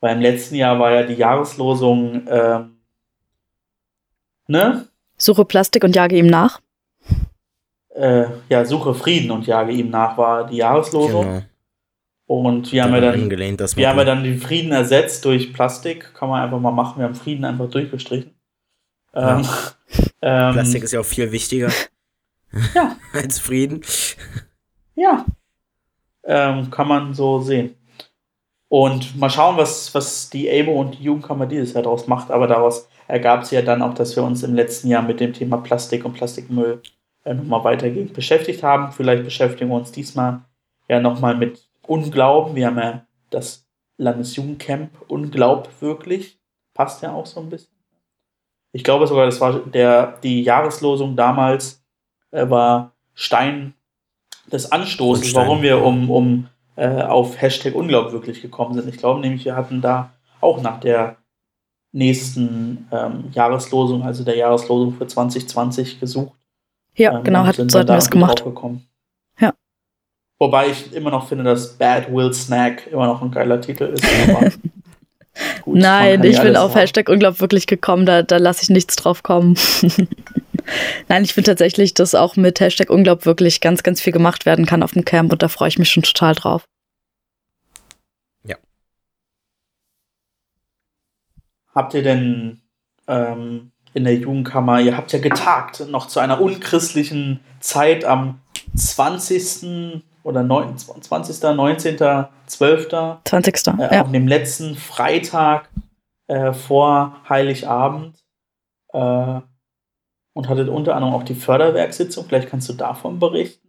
Weil 0.00 0.16
im 0.16 0.22
letzten 0.22 0.56
Jahr 0.56 0.78
war 0.80 0.90
ja 0.90 1.02
die 1.04 1.14
Jahreslosung, 1.14 2.26
ähm, 2.28 2.78
ne? 4.48 4.88
Suche 5.16 5.44
Plastik 5.44 5.84
und 5.84 5.94
jage 5.94 6.16
ihm 6.16 6.26
nach. 6.26 6.60
äh, 7.94 8.24
ja, 8.48 8.64
suche 8.64 8.94
Frieden 8.94 9.30
und 9.30 9.46
jage 9.46 9.72
ihm 9.72 9.90
nach, 9.90 10.18
war 10.18 10.46
die 10.46 10.56
Jahreslosung. 10.56 11.24
Genau. 11.24 11.42
Und 12.32 12.72
wir 12.72 12.82
haben 12.82 12.94
ja 12.94 13.00
dann, 13.02 13.30
wir 13.30 13.88
haben 13.90 13.98
ja 13.98 14.04
dann 14.04 14.24
den 14.24 14.40
Frieden 14.40 14.72
ersetzt 14.72 15.26
durch 15.26 15.52
Plastik. 15.52 16.14
Kann 16.14 16.30
man 16.30 16.40
einfach 16.40 16.58
mal 16.58 16.70
machen. 16.70 16.96
Wir 16.96 17.04
haben 17.04 17.14
Frieden 17.14 17.44
einfach 17.44 17.68
durchgestrichen. 17.68 18.30
Ähm, 19.12 19.46
ähm, 20.22 20.54
Plastik 20.54 20.82
ist 20.82 20.92
ja 20.92 21.00
auch 21.00 21.04
viel 21.04 21.30
wichtiger 21.30 21.70
Ja. 22.74 22.96
als 23.12 23.38
Frieden. 23.38 23.82
Ja. 24.94 25.26
Ähm, 26.24 26.70
kann 26.70 26.88
man 26.88 27.12
so 27.12 27.42
sehen. 27.42 27.74
Und 28.68 29.14
mal 29.18 29.28
schauen, 29.28 29.58
was, 29.58 29.94
was 29.94 30.30
die 30.30 30.50
ABO 30.50 30.80
und 30.80 30.98
die 30.98 31.02
Jugendkammer 31.02 31.44
dieses 31.44 31.74
Jahr 31.74 31.82
daraus 31.82 32.06
macht. 32.06 32.30
Aber 32.30 32.46
daraus 32.46 32.88
ergab 33.08 33.44
sich 33.44 33.52
ja 33.52 33.62
dann 33.62 33.82
auch, 33.82 33.92
dass 33.92 34.16
wir 34.16 34.22
uns 34.22 34.42
im 34.42 34.54
letzten 34.54 34.88
Jahr 34.88 35.02
mit 35.02 35.20
dem 35.20 35.34
Thema 35.34 35.58
Plastik 35.58 36.06
und 36.06 36.14
Plastikmüll 36.14 36.80
äh, 37.24 37.34
nochmal 37.34 37.62
weitergehend 37.64 38.14
beschäftigt 38.14 38.62
haben. 38.62 38.90
Vielleicht 38.90 39.24
beschäftigen 39.24 39.68
wir 39.68 39.76
uns 39.76 39.92
diesmal 39.92 40.40
ja 40.88 40.98
nochmal 40.98 41.36
mit 41.36 41.68
Unglauben. 41.86 42.54
Wir 42.54 42.66
haben 42.66 42.78
ja 42.78 43.06
das 43.30 43.66
Landesjugendcamp 43.98 44.90
Unglaub 45.08 45.68
wirklich. 45.80 46.38
Passt 46.74 47.02
ja 47.02 47.12
auch 47.12 47.26
so 47.26 47.40
ein 47.40 47.48
bisschen. 47.48 47.72
Ich 48.72 48.84
glaube 48.84 49.06
sogar, 49.06 49.26
das 49.26 49.40
war 49.40 49.60
der, 49.60 50.18
die 50.22 50.42
Jahreslosung 50.42 51.14
damals 51.14 51.84
äh, 52.30 52.48
war 52.48 52.92
Stein 53.14 53.74
des 54.50 54.72
Anstoßes, 54.72 55.34
warum 55.34 55.62
wir 55.62 55.82
um, 55.82 56.10
um 56.10 56.48
äh, 56.76 57.02
auf 57.02 57.40
Hashtag 57.40 57.74
Unglaub 57.74 58.12
wirklich 58.12 58.40
gekommen 58.40 58.74
sind. 58.74 58.88
Ich 58.88 58.96
glaube 58.96 59.20
nämlich, 59.20 59.44
wir 59.44 59.56
hatten 59.56 59.82
da 59.82 60.12
auch 60.40 60.62
nach 60.62 60.80
der 60.80 61.16
nächsten 61.92 62.88
ähm, 62.90 63.24
Jahreslosung, 63.32 64.02
also 64.02 64.24
der 64.24 64.36
Jahreslosung 64.36 64.94
für 64.94 65.06
2020 65.06 66.00
gesucht. 66.00 66.38
Ja, 66.96 67.18
Ähm, 67.18 67.24
genau, 67.24 67.44
hat, 67.44 67.56
sind 67.56 67.70
so 67.70 67.78
dann 67.78 67.88
hatten 67.88 67.94
wir 67.94 67.98
es 67.98 68.10
gemacht. 68.10 68.40
draufgekommen. 68.40 68.86
Ja. 70.42 70.46
Wobei 70.46 70.70
ich 70.70 70.92
immer 70.92 71.10
noch 71.10 71.28
finde, 71.28 71.44
dass 71.44 71.74
Bad 71.74 72.12
Will 72.12 72.32
Snack 72.32 72.86
immer 72.88 73.06
noch 73.06 73.22
ein 73.22 73.30
geiler 73.30 73.60
Titel 73.60 73.84
ist. 73.84 74.04
gut, 75.62 75.76
Nein, 75.76 76.22
ich 76.24 76.36
ja 76.36 76.42
bin 76.42 76.56
auf 76.56 76.72
haben. 76.72 76.80
Hashtag 76.80 77.08
Unglaub 77.08 77.40
wirklich 77.40 77.66
gekommen, 77.66 78.06
da, 78.06 78.22
da 78.22 78.36
lasse 78.36 78.62
ich 78.62 78.70
nichts 78.70 78.96
drauf 78.96 79.22
kommen. 79.22 79.56
Nein, 81.08 81.24
ich 81.24 81.34
finde 81.34 81.50
tatsächlich, 81.50 81.94
dass 81.94 82.14
auch 82.14 82.36
mit 82.36 82.60
Hashtag 82.60 82.90
Unglaub 82.90 83.26
wirklich 83.26 83.60
ganz, 83.60 83.82
ganz 83.82 84.00
viel 84.00 84.12
gemacht 84.12 84.46
werden 84.46 84.66
kann 84.66 84.82
auf 84.82 84.92
dem 84.92 85.04
Camp 85.04 85.32
und 85.32 85.42
da 85.42 85.48
freue 85.48 85.68
ich 85.68 85.78
mich 85.78 85.90
schon 85.90 86.02
total 86.02 86.34
drauf. 86.34 86.64
Habt 91.74 91.94
ihr 91.94 92.02
denn 92.02 92.60
ähm, 93.08 93.72
in 93.94 94.04
der 94.04 94.14
Jugendkammer, 94.16 94.80
ihr 94.80 94.96
habt 94.96 95.12
ja 95.12 95.18
getagt, 95.18 95.88
noch 95.88 96.06
zu 96.06 96.20
einer 96.20 96.40
unchristlichen 96.40 97.40
Zeit 97.60 98.04
am 98.04 98.40
20. 98.76 100.02
oder 100.22 100.42
9, 100.42 100.76
20., 100.78 101.42
19., 101.54 102.26
12. 102.46 102.88
20. 103.24 103.66
äh, 103.78 103.94
ja. 103.94 104.02
auf 104.02 104.10
dem 104.10 104.28
letzten 104.28 104.76
Freitag 104.76 105.68
äh, 106.28 106.52
vor 106.52 107.20
Heiligabend 107.28 108.24
äh, 108.92 109.40
und 110.34 110.48
hattet 110.48 110.68
unter 110.68 110.94
anderem 110.96 111.14
auch 111.14 111.24
die 111.24 111.34
Förderwerkssitzung. 111.34 112.24
Vielleicht 112.26 112.48
kannst 112.48 112.68
du 112.68 112.74
davon 112.74 113.18
berichten, 113.18 113.68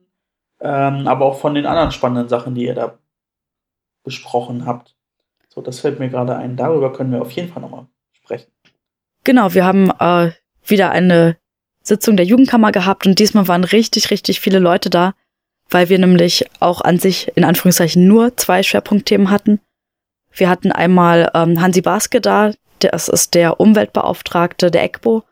ähm, 0.62 1.07
aber 1.07 1.25
auch 1.25 1.39
von 1.39 1.55
den 1.55 1.65
anderen 1.65 1.91
spannenden 1.91 2.29
Sachen, 2.29 2.55
die 2.55 2.65
ihr 2.65 2.75
da 2.75 2.98
besprochen 4.03 4.65
habt. 4.65 4.95
So, 5.50 5.62
das 5.62 5.79
fällt 5.79 6.00
mir 6.00 6.10
gerade 6.10 6.36
ein. 6.36 6.57
Darüber 6.57 6.91
können 6.91 7.12
wir 7.12 7.22
auf 7.22 7.31
jeden 7.31 7.51
Fall 7.51 7.62
nochmal 7.62 7.88
sprechen. 8.12 8.51
Genau, 9.24 9.53
wir 9.53 9.65
haben 9.65 9.91
äh, 10.00 10.31
wieder 10.65 10.91
eine 10.91 11.38
Sitzung 11.81 12.17
der 12.17 12.25
Jugendkammer 12.25 12.72
gehabt 12.72 13.05
und 13.05 13.19
diesmal 13.19 13.48
waren 13.48 13.63
richtig, 13.63 14.10
richtig 14.10 14.39
viele 14.39 14.60
Leute 14.60 14.89
da, 14.89 15.13
weil 15.74 15.89
wir 15.89 16.00
nämlich 16.00 16.46
auch 16.60 16.82
an 16.82 17.00
sich 17.00 17.32
in 17.36 17.44
Anführungszeichen 17.44 18.08
nur 18.08 18.38
zwei 18.38 18.63
Schwerpunktthemen 18.63 19.30
hatten. 19.30 19.60
Wir 20.32 20.50
hatten 20.50 20.71
einmal 20.71 21.32
ähm, 21.34 21.62
Hansi 21.62 21.82
Baske 21.82 22.21
da, 22.21 22.52
das 22.80 23.08
ist 23.08 23.34
der 23.34 23.60
Umweltbeauftragte 23.60 24.71
der 24.71 24.84
ECBO, 24.84 25.24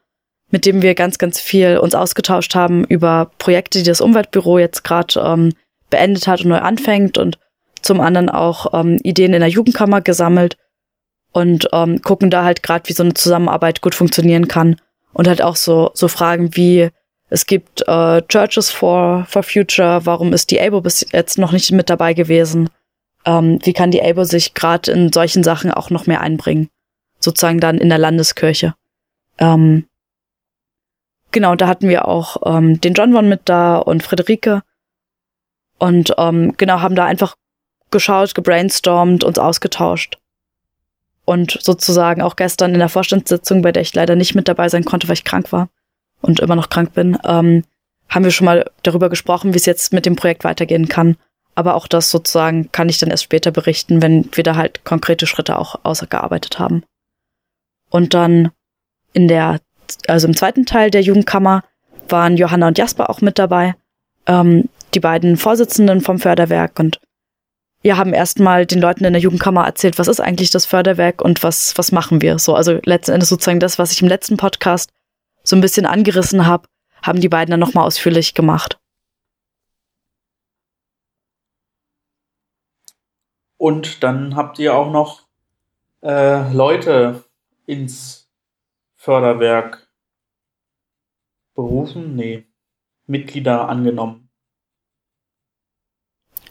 mit 0.50 0.66
dem 0.66 0.82
wir 0.82 0.96
ganz, 0.96 1.18
ganz 1.18 1.40
viel 1.40 1.78
uns 1.78 1.96
ausgetauscht 1.96 2.56
haben 2.56 2.84
über 2.86 3.32
Projekte, 3.38 3.80
die 3.80 3.86
das 3.86 4.02
Umweltbüro 4.02 4.60
jetzt 4.60 4.84
gerade 4.84 5.20
ähm, 5.20 5.54
beendet 5.90 6.28
hat 6.28 6.42
und 6.42 6.50
neu 6.50 6.60
anfängt 6.60 7.18
und 7.18 7.38
zum 7.82 8.00
anderen 8.00 8.30
auch 8.30 8.74
ähm, 8.80 9.00
Ideen 9.04 9.34
in 9.34 9.40
der 9.42 9.50
Jugendkammer 9.50 10.02
gesammelt 10.02 10.58
und 11.34 11.68
ähm, 11.72 12.02
gucken 12.02 12.30
da 12.30 12.44
halt 12.44 12.64
gerade, 12.64 12.88
wie 12.90 12.94
so 12.94 13.04
eine 13.04 13.14
Zusammenarbeit 13.14 13.82
gut 13.82 13.96
funktionieren 13.96 14.48
kann 14.48 14.78
und 15.14 15.28
halt 15.28 15.42
auch 15.42 15.56
so 15.56 15.92
so 15.94 16.08
Fragen 16.08 16.56
wie 16.56 16.90
es 17.32 17.46
gibt 17.46 17.88
äh, 17.88 18.22
Churches 18.28 18.72
for 18.72 19.26
for 19.30 19.42
Future, 19.42 20.06
warum 20.06 20.34
ist 20.34 20.52
die 20.52 20.60
ABO 20.60 20.82
bis 20.82 21.06
jetzt 21.14 21.38
noch 21.38 21.54
nicht 21.54 21.72
mit 21.72 21.90
dabei 21.90 22.14
gewesen? 22.14 22.70
Ähm, 23.26 23.58
wie 23.64 23.72
kann 23.72 23.90
die 23.90 24.04
ABO 24.04 24.26
sich 24.26 24.54
gerade 24.54 24.92
in 24.92 25.14
solchen 25.14 25.42
Sachen 25.42 25.72
auch 25.72 25.90
noch 25.90 26.08
mehr 26.08 26.20
einbringen? 26.20 26.70
Sozusagen 27.20 27.62
dann 27.62 27.78
in 27.78 27.88
der 27.88 28.00
Landeskirche. 28.00 28.76
Ähm, 29.38 29.86
genau, 31.32 31.56
da 31.56 31.68
hatten 31.68 31.88
wir 31.88 32.06
auch 32.06 32.36
ähm, 32.46 32.82
den 32.82 32.94
John 32.96 33.14
Von 33.14 33.30
mit 33.30 33.44
da 33.46 33.78
und 33.78 34.04
Friederike 34.04 34.62
und 35.80 36.14
ähm, 36.18 36.56
genau 36.58 36.82
haben 36.82 36.96
da 36.96 37.06
einfach 37.06 37.36
geschaut, 37.92 38.36
gebrainstormt, 38.36 39.24
uns 39.24 39.40
ausgetauscht. 39.40 40.18
Und 41.24 41.58
sozusagen 41.62 42.22
auch 42.22 42.36
gestern 42.36 42.74
in 42.74 42.80
der 42.80 42.90
Vorstandssitzung, 42.90 43.62
bei 43.62 43.72
der 43.72 43.84
ich 43.84 43.94
leider 43.94 44.18
nicht 44.18 44.36
mit 44.36 44.50
dabei 44.50 44.68
sein 44.68 44.84
konnte, 44.84 45.08
weil 45.08 45.14
ich 45.14 45.24
krank 45.24 45.54
war 45.54 45.70
und 46.22 46.40
immer 46.40 46.56
noch 46.56 46.70
krank 46.70 46.94
bin, 46.94 47.18
ähm, 47.26 47.64
haben 48.10 48.26
wir 48.26 48.32
schon 48.32 48.46
mal 48.46 48.70
darüber 48.84 49.10
gesprochen, 49.10 49.54
wie 49.54 49.58
es 49.58 49.66
jetzt 49.66 49.94
mit 49.94 50.06
dem 50.06 50.16
Projekt 50.16 50.44
weitergehen 50.44 50.88
kann. 50.88 51.16
Aber 51.56 51.76
auch 51.76 51.88
das 51.88 52.10
sozusagen 52.10 52.72
kann 52.72 52.90
ich 52.90 53.00
dann 53.00 53.10
erst 53.10 53.24
später 53.24 53.52
berichten, 53.52 54.02
wenn 54.02 54.30
wir 54.34 54.44
da 54.44 54.56
halt 54.56 54.84
konkrete 54.84 55.28
Schritte 55.28 55.58
auch 55.58 55.80
ausgearbeitet 55.84 56.60
haben. 56.60 56.84
Und 57.90 58.14
dann 58.14 58.52
in 59.14 59.28
der, 59.28 59.60
also 60.08 60.28
im 60.28 60.36
zweiten 60.36 60.66
Teil 60.66 60.92
der 60.92 61.02
Jugendkammer 61.02 61.64
waren 62.08 62.38
Johanna 62.38 62.68
und 62.68 62.78
Jasper 62.78 63.10
auch 63.10 63.22
mit 63.22 63.38
dabei, 63.38 63.76
ähm, 64.28 64.70
die 64.94 65.00
beiden 65.00 65.38
Vorsitzenden 65.38 66.02
vom 66.02 66.20
Förderwerk 66.20 66.80
und 66.80 67.00
wir 67.82 67.98
haben 67.98 68.14
erstmal 68.14 68.66
den 68.66 68.80
Leuten 68.80 69.06
in 69.06 69.14
der 69.14 69.22
Jugendkammer 69.22 69.66
erzählt, 69.66 69.98
was 69.98 70.08
ist 70.08 70.20
eigentlich 70.20 70.52
das 70.52 70.66
Förderwerk 70.66 71.22
und 71.22 71.42
was, 71.42 71.78
was 71.78 71.92
machen 71.92 72.22
wir 72.22 72.38
so. 72.38 72.54
Also 72.56 72.80
letzten 72.86 73.14
Endes 73.14 73.30
sozusagen 73.30 73.60
das, 73.60 73.80
was 73.80 73.92
ich 73.92 74.02
im 74.02 74.08
letzten 74.08 74.38
Podcast 74.38 74.92
so 75.44 75.56
ein 75.56 75.62
bisschen 75.62 75.86
angerissen 75.86 76.46
habe, 76.46 76.68
haben 77.02 77.20
die 77.20 77.30
beiden 77.30 77.52
dann 77.52 77.60
nochmal 77.60 77.86
ausführlich 77.86 78.34
gemacht. 78.34 78.80
Und 83.58 84.04
dann 84.04 84.36
habt 84.36 84.58
ihr 84.60 84.74
auch 84.74 84.92
noch 84.92 85.28
äh, 86.02 86.52
Leute 86.52 87.24
ins 87.66 88.30
Förderwerk 88.96 89.88
berufen? 91.56 92.16
Nee, 92.16 92.46
Mitglieder 93.06 93.70
angenommen. 93.70 94.30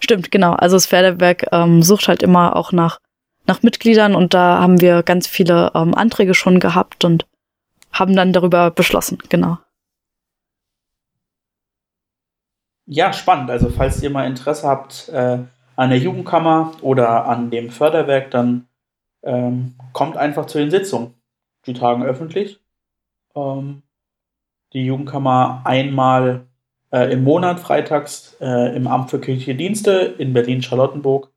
Stimmt, 0.00 0.30
genau. 0.30 0.52
Also 0.52 0.76
das 0.76 0.86
Förderwerk 0.86 1.46
ähm, 1.52 1.82
sucht 1.82 2.08
halt 2.08 2.22
immer 2.22 2.56
auch 2.56 2.72
nach, 2.72 2.98
nach 3.46 3.62
Mitgliedern 3.62 4.14
und 4.14 4.34
da 4.34 4.60
haben 4.60 4.80
wir 4.80 5.02
ganz 5.02 5.26
viele 5.26 5.72
ähm, 5.74 5.94
Anträge 5.94 6.34
schon 6.34 6.58
gehabt 6.58 7.04
und 7.04 7.26
haben 7.92 8.14
dann 8.16 8.32
darüber 8.32 8.70
beschlossen, 8.70 9.18
genau. 9.28 9.58
Ja, 12.86 13.12
spannend. 13.12 13.50
Also 13.50 13.70
falls 13.70 14.02
ihr 14.02 14.10
mal 14.10 14.26
Interesse 14.26 14.66
habt 14.66 15.08
äh, 15.10 15.38
an 15.76 15.90
der 15.90 15.98
Jugendkammer 15.98 16.72
oder 16.82 17.26
an 17.26 17.50
dem 17.50 17.70
Förderwerk, 17.70 18.30
dann 18.32 18.66
ähm, 19.22 19.76
kommt 19.92 20.16
einfach 20.16 20.46
zu 20.46 20.58
den 20.58 20.70
Sitzungen. 20.70 21.14
Die 21.66 21.74
tagen 21.74 22.02
öffentlich. 22.02 22.60
Ähm, 23.36 23.82
die 24.72 24.84
Jugendkammer 24.84 25.62
einmal 25.64 26.46
äh, 26.92 27.12
im 27.12 27.24
Monat, 27.24 27.60
freitags 27.60 28.36
äh, 28.40 28.74
im 28.74 28.86
Amt 28.86 29.10
für 29.10 29.20
kirchliche 29.20 29.54
Dienste 29.54 29.92
in 30.18 30.32
Berlin-Charlottenburg, 30.32 31.30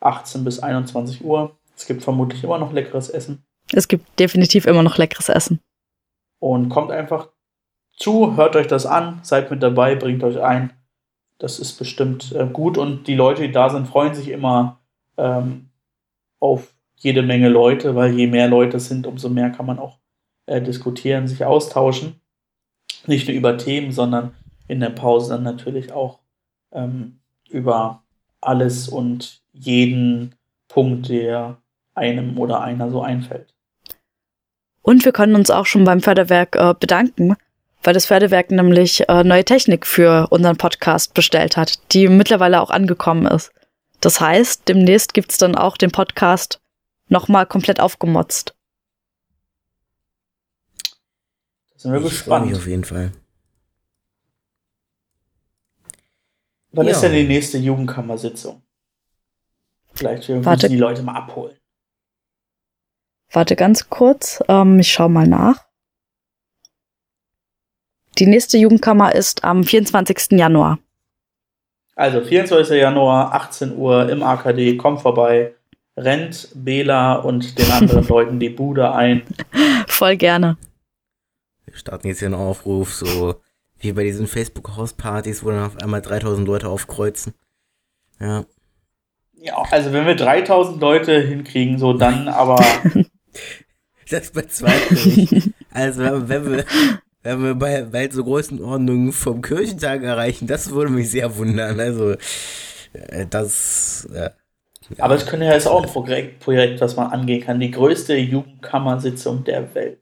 18 0.00 0.44
bis 0.44 0.60
21 0.60 1.24
Uhr. 1.24 1.56
Es 1.76 1.86
gibt 1.86 2.02
vermutlich 2.02 2.44
immer 2.44 2.58
noch 2.58 2.72
leckeres 2.72 3.08
Essen. 3.08 3.44
Es 3.72 3.88
gibt 3.88 4.18
definitiv 4.18 4.66
immer 4.66 4.82
noch 4.82 4.98
leckeres 4.98 5.28
Essen. 5.28 5.60
Und 6.40 6.68
kommt 6.70 6.90
einfach 6.90 7.28
zu, 7.96 8.36
hört 8.36 8.56
euch 8.56 8.66
das 8.66 8.86
an, 8.86 9.20
seid 9.22 9.50
mit 9.50 9.62
dabei, 9.62 9.94
bringt 9.94 10.24
euch 10.24 10.40
ein. 10.42 10.72
Das 11.38 11.58
ist 11.58 11.74
bestimmt 11.74 12.32
äh, 12.32 12.46
gut 12.46 12.76
und 12.76 13.06
die 13.06 13.14
Leute, 13.14 13.42
die 13.42 13.52
da 13.52 13.70
sind, 13.70 13.86
freuen 13.86 14.14
sich 14.14 14.28
immer 14.28 14.80
ähm, 15.16 15.70
auf 16.38 16.74
jede 16.96 17.22
Menge 17.22 17.48
Leute, 17.48 17.94
weil 17.94 18.12
je 18.14 18.26
mehr 18.26 18.48
Leute 18.48 18.80
sind, 18.80 19.06
umso 19.06 19.28
mehr 19.28 19.50
kann 19.50 19.66
man 19.66 19.78
auch 19.78 19.98
äh, 20.46 20.60
diskutieren, 20.60 21.28
sich 21.28 21.44
austauschen. 21.44 22.20
Nicht 23.06 23.28
nur 23.28 23.36
über 23.36 23.56
Themen, 23.56 23.92
sondern 23.92 24.34
in 24.68 24.80
der 24.80 24.90
Pause 24.90 25.34
dann 25.34 25.42
natürlich 25.42 25.92
auch 25.92 26.18
ähm, 26.72 27.20
über 27.48 28.02
alles 28.40 28.88
und 28.88 29.42
jeden 29.52 30.34
Punkt, 30.68 31.08
der 31.08 31.58
einem 31.94 32.38
oder 32.38 32.60
einer 32.60 32.90
so 32.90 33.02
einfällt. 33.02 33.54
Und 34.90 35.04
wir 35.04 35.12
können 35.12 35.36
uns 35.36 35.50
auch 35.50 35.66
schon 35.66 35.84
beim 35.84 36.00
Förderwerk 36.00 36.56
äh, 36.56 36.74
bedanken, 36.74 37.36
weil 37.84 37.94
das 37.94 38.06
Förderwerk 38.06 38.50
nämlich 38.50 39.08
äh, 39.08 39.22
neue 39.22 39.44
Technik 39.44 39.86
für 39.86 40.26
unseren 40.30 40.56
Podcast 40.56 41.14
bestellt 41.14 41.56
hat, 41.56 41.78
die 41.92 42.08
mittlerweile 42.08 42.60
auch 42.60 42.70
angekommen 42.70 43.24
ist. 43.26 43.52
Das 44.00 44.20
heißt, 44.20 44.66
demnächst 44.68 45.14
gibt's 45.14 45.38
dann 45.38 45.54
auch 45.54 45.76
den 45.76 45.92
Podcast 45.92 46.60
nochmal 47.06 47.46
komplett 47.46 47.78
aufgemotzt. 47.78 48.56
Sind 51.76 51.92
wir 51.92 52.00
ich 52.00 52.08
gespannt. 52.08 52.52
auf 52.52 52.66
jeden 52.66 52.82
Fall. 52.82 53.12
Wann 56.72 56.86
Ja. 56.86 56.92
ist 56.94 57.00
denn 57.02 57.12
die 57.12 57.28
nächste 57.28 57.58
Jugendkammersitzung? 57.58 58.60
Vielleicht 59.94 60.26
wir 60.26 60.44
Warte. 60.44 60.66
müssen 60.66 60.72
die 60.72 60.80
Leute 60.80 61.04
mal 61.04 61.14
abholen. 61.14 61.59
Warte 63.32 63.54
ganz 63.54 63.88
kurz, 63.88 64.42
ähm, 64.48 64.80
ich 64.80 64.90
schau 64.90 65.08
mal 65.08 65.26
nach. 65.26 65.56
Die 68.18 68.26
nächste 68.26 68.58
Jugendkammer 68.58 69.14
ist 69.14 69.44
am 69.44 69.62
24. 69.62 70.32
Januar. 70.32 70.78
Also 71.94 72.22
24. 72.22 72.76
Januar, 72.80 73.32
18 73.34 73.76
Uhr 73.76 74.08
im 74.08 74.22
AKD, 74.22 74.76
kommt 74.76 75.00
vorbei, 75.00 75.54
rennt 75.96 76.48
Bela 76.54 77.16
und 77.16 77.58
den 77.58 77.70
anderen 77.70 78.06
Leuten 78.08 78.40
die 78.40 78.50
Bude 78.50 78.92
ein. 78.92 79.22
Voll 79.86 80.16
gerne. 80.16 80.56
Wir 81.66 81.76
starten 81.76 82.08
jetzt 82.08 82.18
hier 82.18 82.26
einen 82.26 82.34
Aufruf, 82.34 82.94
so 82.94 83.36
wie 83.78 83.92
bei 83.92 84.02
diesen 84.02 84.26
Facebook-Hauspartys, 84.26 85.44
wo 85.44 85.50
dann 85.50 85.66
auf 85.66 85.76
einmal 85.78 86.02
3000 86.02 86.46
Leute 86.46 86.68
aufkreuzen. 86.68 87.34
Ja. 88.18 88.44
Ja, 89.34 89.62
also 89.70 89.92
wenn 89.92 90.04
wir 90.04 90.16
3000 90.16 90.80
Leute 90.80 91.20
hinkriegen, 91.20 91.78
so 91.78 91.92
dann 91.92 92.28
aber 92.28 92.62
Das 94.10 94.30
bezweifle 94.30 94.96
ich. 94.96 95.50
Also, 95.72 96.28
wenn 96.28 96.50
wir, 96.50 96.64
wenn 97.22 97.44
wir 97.44 97.54
bei, 97.54 97.82
bei 97.82 98.10
so 98.10 98.24
Größenordnungen 98.24 99.12
vom 99.12 99.40
Kirchentag 99.40 100.02
erreichen, 100.02 100.48
das 100.48 100.72
würde 100.72 100.90
mich 100.90 101.12
sehr 101.12 101.36
wundern. 101.36 101.78
Also, 101.78 102.16
äh, 102.92 103.26
das. 103.30 104.08
Äh, 104.12 104.30
Aber 104.98 105.14
es 105.14 105.26
könnte 105.26 105.46
ja 105.46 105.52
jetzt 105.52 105.68
auch 105.68 105.84
ein 105.84 105.88
Projekt, 105.88 106.40
Projekt, 106.40 106.80
was 106.80 106.96
man 106.96 107.12
angehen 107.12 107.40
kann. 107.40 107.60
Die 107.60 107.70
größte 107.70 108.16
Jugendkammersitzung 108.16 109.44
der 109.44 109.72
Welt 109.76 110.00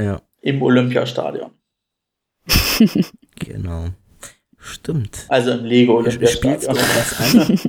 ja, 0.00 0.22
im 0.40 0.62
Olympiastadion. 0.62 1.50
genau. 3.38 3.88
Stimmt. 4.56 5.26
Also 5.28 5.52
im 5.52 5.64
Lego 5.64 6.02
Spielst 6.10 6.42
du 6.42 6.48
Olympiastadion. 6.48 6.78
auf 6.78 6.96
was 6.96 7.34
an? 7.34 7.60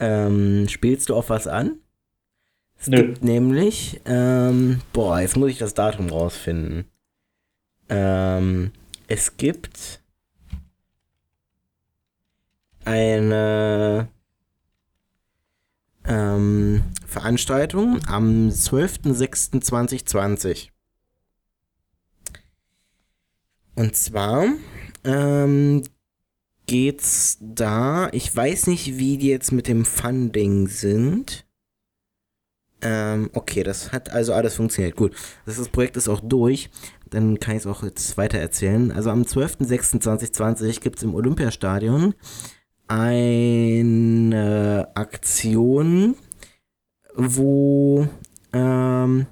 ähm, 0.62 0.68
spielst 0.68 1.08
du 1.08 1.14
auf 1.14 1.30
was 1.30 1.46
an? 1.46 1.80
Es 2.78 2.88
Nö. 2.88 2.98
gibt 2.98 3.24
nämlich, 3.24 4.02
ähm, 4.04 4.82
boah, 4.92 5.18
jetzt 5.20 5.36
muss 5.36 5.50
ich 5.50 5.58
das 5.58 5.74
Datum 5.74 6.10
rausfinden. 6.10 6.84
Ähm, 7.88 8.72
es 9.08 9.36
gibt 9.36 10.02
eine 12.84 14.08
ähm, 16.04 16.82
Veranstaltung 17.06 18.00
am 18.06 18.48
12.06.2020. 18.48 20.70
Und 23.74 23.94
zwar 23.94 24.46
ähm, 25.04 25.82
geht's 26.66 27.36
da, 27.40 28.08
ich 28.12 28.34
weiß 28.34 28.66
nicht, 28.68 28.96
wie 28.98 29.18
die 29.18 29.28
jetzt 29.28 29.52
mit 29.52 29.68
dem 29.68 29.84
Funding 29.84 30.68
sind. 30.68 31.45
Ähm, 32.88 33.30
okay, 33.32 33.64
das 33.64 33.90
hat 33.90 34.10
also 34.10 34.32
alles 34.32 34.54
funktioniert. 34.54 34.94
Gut, 34.94 35.12
das, 35.44 35.56
das 35.56 35.68
Projekt 35.68 35.96
ist 35.96 36.08
auch 36.08 36.20
durch. 36.20 36.70
Dann 37.10 37.40
kann 37.40 37.56
ich 37.56 37.62
es 37.62 37.66
auch 37.66 37.82
jetzt 37.82 38.16
weiter 38.16 38.38
erzählen. 38.38 38.92
Also 38.92 39.10
am 39.10 39.22
12.06.2020 39.22 40.80
gibt 40.80 40.98
es 40.98 41.02
im 41.02 41.16
Olympiastadion 41.16 42.14
eine 42.86 44.88
Aktion, 44.94 46.14
wo 47.16 48.06
ähm, 48.52 49.26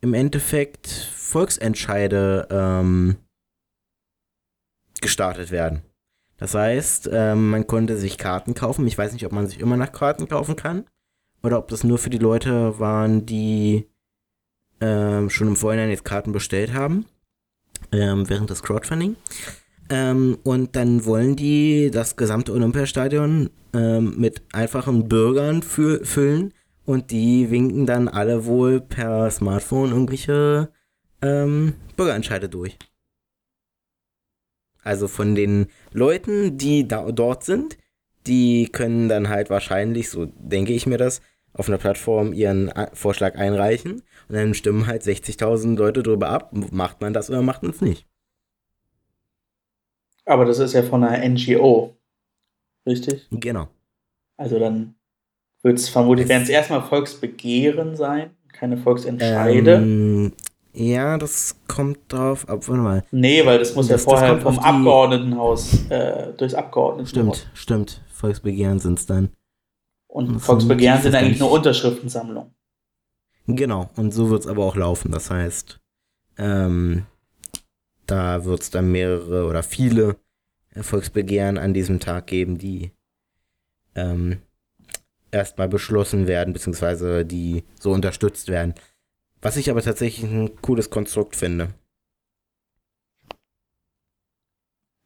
im 0.00 0.14
Endeffekt 0.14 0.88
Volksentscheide 0.88 2.48
ähm, 2.50 3.16
gestartet 5.02 5.50
werden. 5.50 5.82
Das 6.38 6.54
heißt, 6.54 7.10
ähm, 7.12 7.50
man 7.50 7.66
konnte 7.66 7.98
sich 7.98 8.16
Karten 8.16 8.54
kaufen. 8.54 8.86
Ich 8.86 8.96
weiß 8.96 9.12
nicht, 9.12 9.26
ob 9.26 9.32
man 9.32 9.46
sich 9.46 9.60
immer 9.60 9.76
nach 9.76 9.92
Karten 9.92 10.26
kaufen 10.26 10.56
kann 10.56 10.86
oder 11.42 11.58
ob 11.58 11.68
das 11.68 11.84
nur 11.84 11.98
für 11.98 12.10
die 12.10 12.18
Leute 12.18 12.78
waren, 12.78 13.26
die 13.26 13.86
ähm, 14.80 15.30
schon 15.30 15.48
im 15.48 15.56
Vorhinein 15.56 15.90
jetzt 15.90 16.04
Karten 16.04 16.32
bestellt 16.32 16.72
haben 16.72 17.06
ähm, 17.92 18.28
während 18.28 18.50
des 18.50 18.62
Crowdfunding. 18.62 19.16
Ähm, 19.88 20.38
und 20.44 20.76
dann 20.76 21.04
wollen 21.04 21.36
die 21.36 21.90
das 21.90 22.16
gesamte 22.16 22.52
Olympiastadion 22.52 23.50
ähm, 23.74 24.14
mit 24.18 24.42
einfachen 24.52 25.08
Bürgern 25.08 25.62
fü 25.62 26.04
füllen 26.04 26.54
und 26.84 27.10
die 27.10 27.50
winken 27.50 27.86
dann 27.86 28.08
alle 28.08 28.46
wohl 28.46 28.80
per 28.80 29.30
Smartphone 29.30 29.90
irgendwelche 29.90 30.70
ähm, 31.22 31.74
Bürgerentscheide 31.96 32.48
durch. 32.48 32.78
Also 34.82 35.08
von 35.08 35.34
den 35.34 35.66
Leuten, 35.92 36.56
die 36.56 36.88
da, 36.88 37.10
dort 37.12 37.44
sind, 37.44 37.76
die 38.26 38.68
können 38.70 39.08
dann 39.08 39.28
halt 39.28 39.50
wahrscheinlich, 39.50 40.08
so 40.08 40.26
denke 40.26 40.72
ich 40.72 40.86
mir 40.86 40.98
das, 40.98 41.20
auf 41.52 41.68
einer 41.68 41.78
Plattform 41.78 42.32
ihren 42.32 42.70
A- 42.72 42.90
Vorschlag 42.94 43.34
einreichen 43.36 44.02
und 44.28 44.34
dann 44.34 44.54
stimmen 44.54 44.86
halt 44.86 45.02
60.000 45.02 45.76
Leute 45.76 46.02
drüber 46.02 46.28
ab, 46.28 46.52
macht 46.72 47.00
man 47.00 47.12
das 47.12 47.28
oder 47.30 47.42
macht 47.42 47.62
man 47.62 47.72
es 47.72 47.80
nicht. 47.80 48.06
Aber 50.26 50.44
das 50.44 50.58
ist 50.58 50.74
ja 50.74 50.82
von 50.82 51.02
einer 51.04 51.22
NGO. 51.28 51.96
Richtig? 52.86 53.26
Genau. 53.30 53.68
Also 54.36 54.58
dann 54.58 54.94
wird 55.62 55.78
es 55.78 55.88
vermutlich, 55.88 56.28
werden 56.28 56.44
es 56.44 56.48
erstmal 56.48 56.82
Volksbegehren 56.82 57.96
sein, 57.96 58.30
keine 58.52 58.76
Volksentscheide. 58.78 59.74
Ähm, 59.74 60.32
ja, 60.72 61.18
das 61.18 61.56
kommt 61.68 61.98
drauf 62.12 62.48
ab, 62.48 62.66
warte 62.68 62.80
mal. 62.82 63.02
nee, 63.10 63.44
weil 63.44 63.58
das 63.58 63.74
muss 63.74 63.88
das- 63.88 64.04
ja 64.04 64.10
vorher 64.10 64.40
vom 64.40 64.58
Abgeordnetenhaus, 64.58 65.90
äh, 65.90 66.32
durchs 66.36 66.54
Abgeordnetenhaus. 66.54 67.10
Stimmt, 67.10 67.50
stimmt. 67.54 68.02
Volksbegehren 68.12 68.78
sind 68.78 68.98
es 68.98 69.06
dann. 69.06 69.30
Und 70.10 70.40
Volksbegehren 70.40 71.00
sind 71.00 71.14
eigentlich 71.14 71.34
ich- 71.34 71.40
nur 71.40 71.52
Unterschriftensammlungen. 71.52 72.52
Genau, 73.46 73.90
und 73.96 74.12
so 74.12 74.30
wird 74.30 74.42
es 74.42 74.46
aber 74.46 74.64
auch 74.64 74.76
laufen. 74.76 75.12
Das 75.12 75.30
heißt, 75.30 75.80
ähm, 76.36 77.06
da 78.06 78.44
wird 78.44 78.62
es 78.62 78.70
dann 78.70 78.90
mehrere 78.90 79.46
oder 79.46 79.62
viele 79.62 80.16
Volksbegehren 80.74 81.58
an 81.58 81.74
diesem 81.74 82.00
Tag 82.00 82.26
geben, 82.26 82.58
die 82.58 82.92
ähm, 83.94 84.42
erstmal 85.30 85.68
beschlossen 85.68 86.26
werden, 86.26 86.52
beziehungsweise 86.52 87.24
die 87.24 87.64
so 87.78 87.92
unterstützt 87.92 88.48
werden. 88.48 88.74
Was 89.42 89.56
ich 89.56 89.70
aber 89.70 89.82
tatsächlich 89.82 90.28
ein 90.30 90.60
cooles 90.60 90.90
Konstrukt 90.90 91.34
finde. 91.36 91.70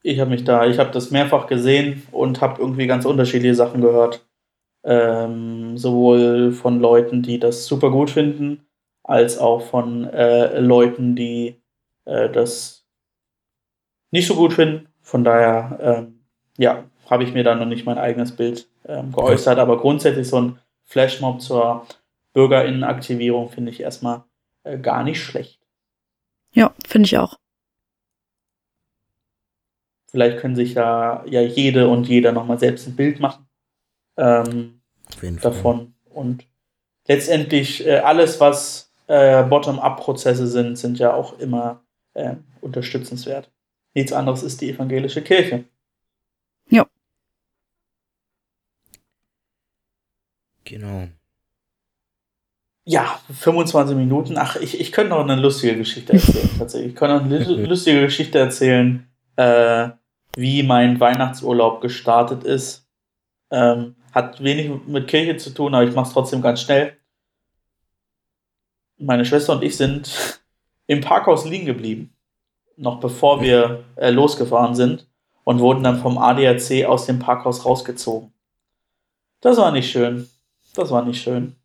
Ich 0.02 0.20
habe 0.20 0.30
mich 0.30 0.44
da, 0.44 0.66
ich 0.66 0.78
habe 0.78 0.90
das 0.90 1.10
mehrfach 1.10 1.46
gesehen 1.46 2.02
und 2.12 2.40
habe 2.42 2.60
irgendwie 2.60 2.86
ganz 2.86 3.06
unterschiedliche 3.06 3.54
Sachen 3.54 3.80
gehört. 3.80 4.26
Ähm, 4.84 5.78
sowohl 5.78 6.52
von 6.52 6.78
Leuten, 6.78 7.22
die 7.22 7.38
das 7.38 7.64
super 7.66 7.90
gut 7.90 8.10
finden, 8.10 8.66
als 9.02 9.38
auch 9.38 9.62
von 9.62 10.04
äh, 10.04 10.58
Leuten, 10.60 11.16
die 11.16 11.60
äh, 12.04 12.28
das 12.28 12.84
nicht 14.10 14.26
so 14.26 14.34
gut 14.34 14.52
finden. 14.52 14.88
Von 15.00 15.24
daher, 15.24 15.78
ähm, 15.80 16.20
ja, 16.58 16.84
habe 17.08 17.24
ich 17.24 17.32
mir 17.32 17.44
da 17.44 17.54
noch 17.54 17.66
nicht 17.66 17.86
mein 17.86 17.98
eigenes 17.98 18.36
Bild 18.36 18.68
ähm, 18.86 19.12
geäußert. 19.12 19.58
Aber 19.58 19.78
grundsätzlich 19.78 20.28
so 20.28 20.40
ein 20.40 20.58
Flashmob 20.84 21.40
zur 21.40 21.86
Bürgerinnenaktivierung 22.32 23.48
finde 23.50 23.70
ich 23.70 23.80
erstmal 23.80 24.24
äh, 24.64 24.78
gar 24.78 25.02
nicht 25.04 25.22
schlecht. 25.22 25.60
Ja, 26.52 26.74
finde 26.86 27.06
ich 27.06 27.18
auch. 27.18 27.38
Vielleicht 30.10 30.38
können 30.38 30.54
sich 30.54 30.74
da 30.74 31.24
ja 31.26 31.40
jede 31.40 31.88
und 31.88 32.08
jeder 32.08 32.32
nochmal 32.32 32.58
selbst 32.58 32.86
ein 32.86 32.96
Bild 32.96 33.18
machen 33.18 33.48
ähm, 34.16 34.80
davon. 35.42 35.94
Und 36.10 36.46
letztendlich 37.08 37.86
äh, 37.86 37.98
alles, 37.98 38.40
was 38.40 38.92
äh, 39.06 39.42
Bottom-up-Prozesse 39.44 40.46
sind, 40.46 40.76
sind 40.78 40.98
ja 40.98 41.12
auch 41.14 41.38
immer 41.38 41.82
äh, 42.14 42.36
unterstützenswert. 42.60 43.50
Nichts 43.94 44.12
anderes 44.12 44.42
ist 44.42 44.60
die 44.60 44.70
evangelische 44.70 45.22
Kirche. 45.22 45.64
Genau. 50.64 51.08
Ja, 52.86 53.18
25 53.32 53.96
Minuten. 53.96 54.36
Ach, 54.38 54.56
ich, 54.56 54.80
ich 54.80 54.92
könnte 54.92 55.10
noch 55.10 55.20
eine 55.20 55.36
lustige 55.36 55.76
Geschichte 55.76 56.14
erzählen, 56.14 56.50
tatsächlich. 56.58 56.92
Ich 56.92 56.96
könnte 56.96 57.16
noch 57.16 57.24
eine 57.24 57.44
lu- 57.44 57.64
lustige 57.68 58.00
Geschichte 58.02 58.38
erzählen, 58.38 59.06
äh, 59.36 59.90
wie 60.36 60.62
mein 60.62 61.00
Weihnachtsurlaub 61.00 61.80
gestartet 61.80 62.44
ist. 62.44 62.86
Ähm, 63.50 63.96
hat 64.14 64.42
wenig 64.42 64.70
mit 64.86 65.08
Kirche 65.08 65.36
zu 65.36 65.50
tun, 65.50 65.74
aber 65.74 65.84
ich 65.84 65.94
mache 65.94 66.06
es 66.06 66.12
trotzdem 66.12 66.40
ganz 66.40 66.62
schnell. 66.62 66.96
Meine 68.96 69.24
Schwester 69.24 69.52
und 69.54 69.64
ich 69.64 69.76
sind 69.76 70.40
im 70.86 71.00
Parkhaus 71.00 71.44
liegen 71.44 71.66
geblieben, 71.66 72.14
noch 72.76 73.00
bevor 73.00 73.42
wir 73.42 73.84
äh, 73.96 74.10
losgefahren 74.10 74.74
sind 74.74 75.08
und 75.42 75.58
wurden 75.58 75.82
dann 75.82 76.00
vom 76.00 76.16
ADAC 76.16 76.84
aus 76.86 77.06
dem 77.06 77.18
Parkhaus 77.18 77.64
rausgezogen. 77.64 78.32
Das 79.40 79.56
war 79.58 79.72
nicht 79.72 79.90
schön. 79.90 80.28
Das 80.74 80.90
war 80.90 81.04
nicht 81.04 81.20
schön. 81.20 81.56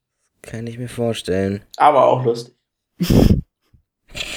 Kann 0.42 0.68
ich 0.68 0.78
mir 0.78 0.90
vorstellen. 0.90 1.64
Aber 1.78 2.06
auch 2.06 2.24
lustig. 2.26 2.56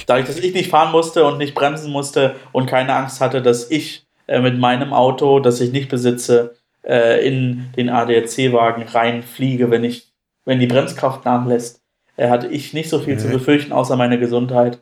Dadurch, 0.05 0.27
dass 0.27 0.37
ich 0.37 0.53
nicht 0.53 0.69
fahren 0.69 0.91
musste 0.91 1.25
und 1.25 1.39
nicht 1.39 1.55
bremsen 1.55 1.91
musste 1.91 2.35
und 2.51 2.67
keine 2.67 2.93
Angst 2.93 3.21
hatte, 3.21 3.41
dass 3.41 3.71
ich 3.71 4.05
äh, 4.27 4.39
mit 4.39 4.59
meinem 4.59 4.93
Auto, 4.93 5.39
das 5.39 5.59
ich 5.61 5.71
nicht 5.71 5.89
besitze, 5.89 6.55
äh, 6.83 7.25
in 7.25 7.71
den 7.75 7.89
ADAC-Wagen 7.89 8.83
reinfliege, 8.83 9.71
wenn 9.71 9.83
ich, 9.83 10.13
wenn 10.45 10.59
die 10.59 10.67
Bremskraft 10.67 11.25
nachlässt, 11.25 11.81
äh, 12.17 12.29
hatte 12.29 12.47
ich 12.47 12.73
nicht 12.73 12.89
so 12.89 12.99
viel 12.99 13.15
mhm. 13.15 13.19
zu 13.19 13.29
befürchten, 13.29 13.71
außer 13.71 13.95
meine 13.95 14.19
Gesundheit. 14.19 14.79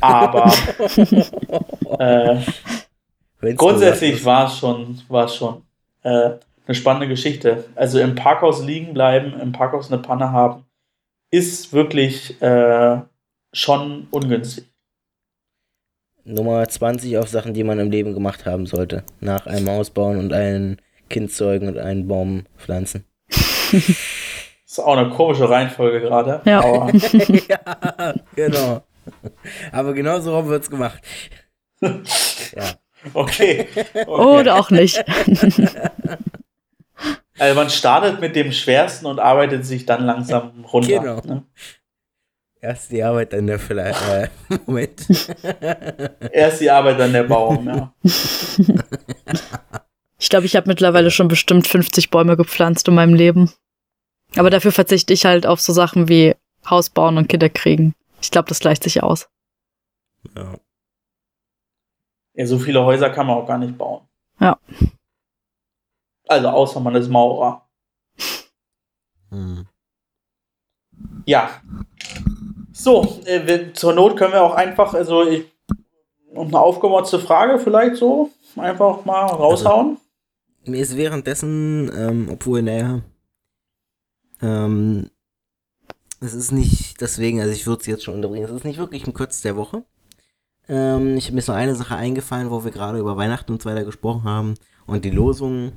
Aber 0.00 0.52
äh, 1.98 2.40
grundsätzlich 3.54 4.24
war 4.24 4.46
es 4.46 4.58
schon, 4.58 5.00
war 5.08 5.28
schon 5.28 5.62
äh, 6.02 6.32
eine 6.66 6.74
spannende 6.74 7.08
Geschichte. 7.08 7.64
Also 7.74 8.00
im 8.00 8.14
Parkhaus 8.14 8.64
liegen 8.64 8.94
bleiben, 8.94 9.38
im 9.40 9.52
Parkhaus 9.52 9.92
eine 9.92 10.02
Panne 10.02 10.32
haben, 10.32 10.64
ist 11.30 11.72
wirklich 11.72 12.40
äh, 12.42 13.00
schon 13.52 14.08
ungünstig. 14.10 14.64
Nummer 16.24 16.66
20 16.68 17.18
auf 17.18 17.28
Sachen, 17.28 17.54
die 17.54 17.62
man 17.62 17.78
im 17.78 17.90
Leben 17.90 18.12
gemacht 18.12 18.46
haben 18.46 18.66
sollte. 18.66 19.04
Nach 19.20 19.46
einem 19.46 19.70
Haus 19.70 19.90
bauen 19.90 20.18
und 20.18 20.32
ein 20.32 20.78
Kind 21.08 21.32
zeugen 21.32 21.68
und 21.68 21.78
einen 21.78 22.08
Baum 22.08 22.46
pflanzen. 22.56 23.04
ist 24.66 24.78
auch 24.80 24.96
eine 24.96 25.10
komische 25.10 25.48
Reihenfolge 25.48 26.00
gerade. 26.00 26.40
Ja. 26.44 26.88
ja, 27.48 28.14
genau. 28.34 28.82
Aber 29.72 29.94
genau 29.94 30.20
so 30.20 30.46
wird 30.46 30.64
es 30.64 30.70
gemacht. 30.70 31.00
ja. 31.80 31.94
Okay. 33.14 33.68
okay. 33.94 34.06
Oder 34.06 34.56
auch 34.56 34.70
nicht. 34.70 35.04
Also 37.38 37.54
man 37.54 37.70
startet 37.70 38.20
mit 38.20 38.34
dem 38.34 38.50
Schwersten 38.52 39.06
und 39.06 39.20
arbeitet 39.20 39.66
sich 39.66 39.86
dann 39.86 40.04
langsam 40.04 40.64
runter. 40.64 40.98
Genau. 40.98 41.20
Ne? 41.20 41.44
Erst 42.60 42.90
die 42.90 43.02
Arbeit, 43.02 43.32
dann 43.32 43.46
der 43.46 43.58
vielleicht. 43.58 44.00
Äh, 44.08 44.28
Moment. 44.66 45.06
Erst 46.32 46.60
die 46.60 46.70
Arbeit, 46.70 46.98
dann 46.98 47.12
der 47.12 47.24
Baum, 47.24 47.68
ja. 47.68 47.92
Ich 50.18 50.30
glaube, 50.30 50.46
ich 50.46 50.56
habe 50.56 50.68
mittlerweile 50.68 51.10
schon 51.10 51.28
bestimmt 51.28 51.66
50 51.66 52.10
Bäume 52.10 52.36
gepflanzt 52.36 52.88
in 52.88 52.94
meinem 52.94 53.14
Leben. 53.14 53.52
Aber 54.36 54.50
dafür 54.50 54.72
verzichte 54.72 55.12
ich 55.12 55.24
halt 55.24 55.46
auf 55.46 55.60
so 55.60 55.72
Sachen 55.72 56.08
wie 56.08 56.34
Haus 56.68 56.90
bauen 56.90 57.18
und 57.18 57.28
Kinder 57.28 57.48
kriegen. 57.48 57.94
Ich 58.20 58.30
glaube, 58.30 58.48
das 58.48 58.60
gleicht 58.60 58.82
sich 58.82 59.02
aus. 59.02 59.28
Ja. 60.34 60.58
Ja, 62.34 62.46
so 62.46 62.58
viele 62.58 62.84
Häuser 62.84 63.10
kann 63.10 63.26
man 63.26 63.36
auch 63.36 63.46
gar 63.46 63.58
nicht 63.58 63.78
bauen. 63.78 64.02
Ja. 64.40 64.58
Also 66.28 66.48
außer 66.48 66.80
man 66.80 66.94
ist 66.94 67.08
Maurer. 67.08 67.66
Hm. 69.30 69.66
Ja. 71.24 71.50
So, 72.72 73.22
äh, 73.24 73.46
wir, 73.46 73.74
zur 73.74 73.94
Not 73.94 74.16
können 74.16 74.34
wir 74.34 74.42
auch 74.42 74.54
einfach, 74.54 74.92
also 74.92 75.26
ich, 75.26 75.46
eine 76.34 76.58
aufgemotzte 76.58 77.20
Frage 77.20 77.58
vielleicht 77.58 77.96
so, 77.96 78.30
einfach 78.56 79.04
mal 79.04 79.24
raushauen. 79.24 79.88
Also, 79.90 80.05
mir 80.66 80.80
ist 80.80 80.96
währenddessen, 80.96 81.90
ähm, 81.96 82.28
obwohl, 82.30 82.62
naja, 82.62 83.02
ähm, 84.42 85.10
es 86.20 86.34
ist 86.34 86.52
nicht, 86.52 87.00
deswegen, 87.00 87.40
also 87.40 87.52
ich 87.52 87.66
würde 87.66 87.80
es 87.80 87.86
jetzt 87.86 88.04
schon 88.04 88.14
unterbringen, 88.14 88.48
es 88.48 88.54
ist 88.54 88.64
nicht 88.64 88.78
wirklich 88.78 89.06
ein 89.06 89.14
Kurz 89.14 89.42
der 89.42 89.56
Woche. 89.56 89.84
Ähm, 90.68 91.16
ich 91.16 91.30
mir 91.30 91.42
so 91.42 91.52
eine 91.52 91.74
Sache 91.74 91.96
eingefallen, 91.96 92.50
wo 92.50 92.64
wir 92.64 92.70
gerade 92.70 92.98
über 92.98 93.16
Weihnachten 93.16 93.52
und 93.52 93.62
so 93.62 93.70
weiter 93.70 93.84
gesprochen 93.84 94.24
haben 94.24 94.54
und 94.86 95.04
die 95.04 95.10
Losungen. 95.10 95.72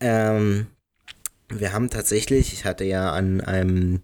Ähm, 0.00 0.66
wir 1.48 1.72
haben 1.72 1.90
tatsächlich, 1.90 2.52
ich 2.52 2.64
hatte 2.64 2.84
ja 2.84 3.12
an 3.12 3.40
einem 3.40 4.02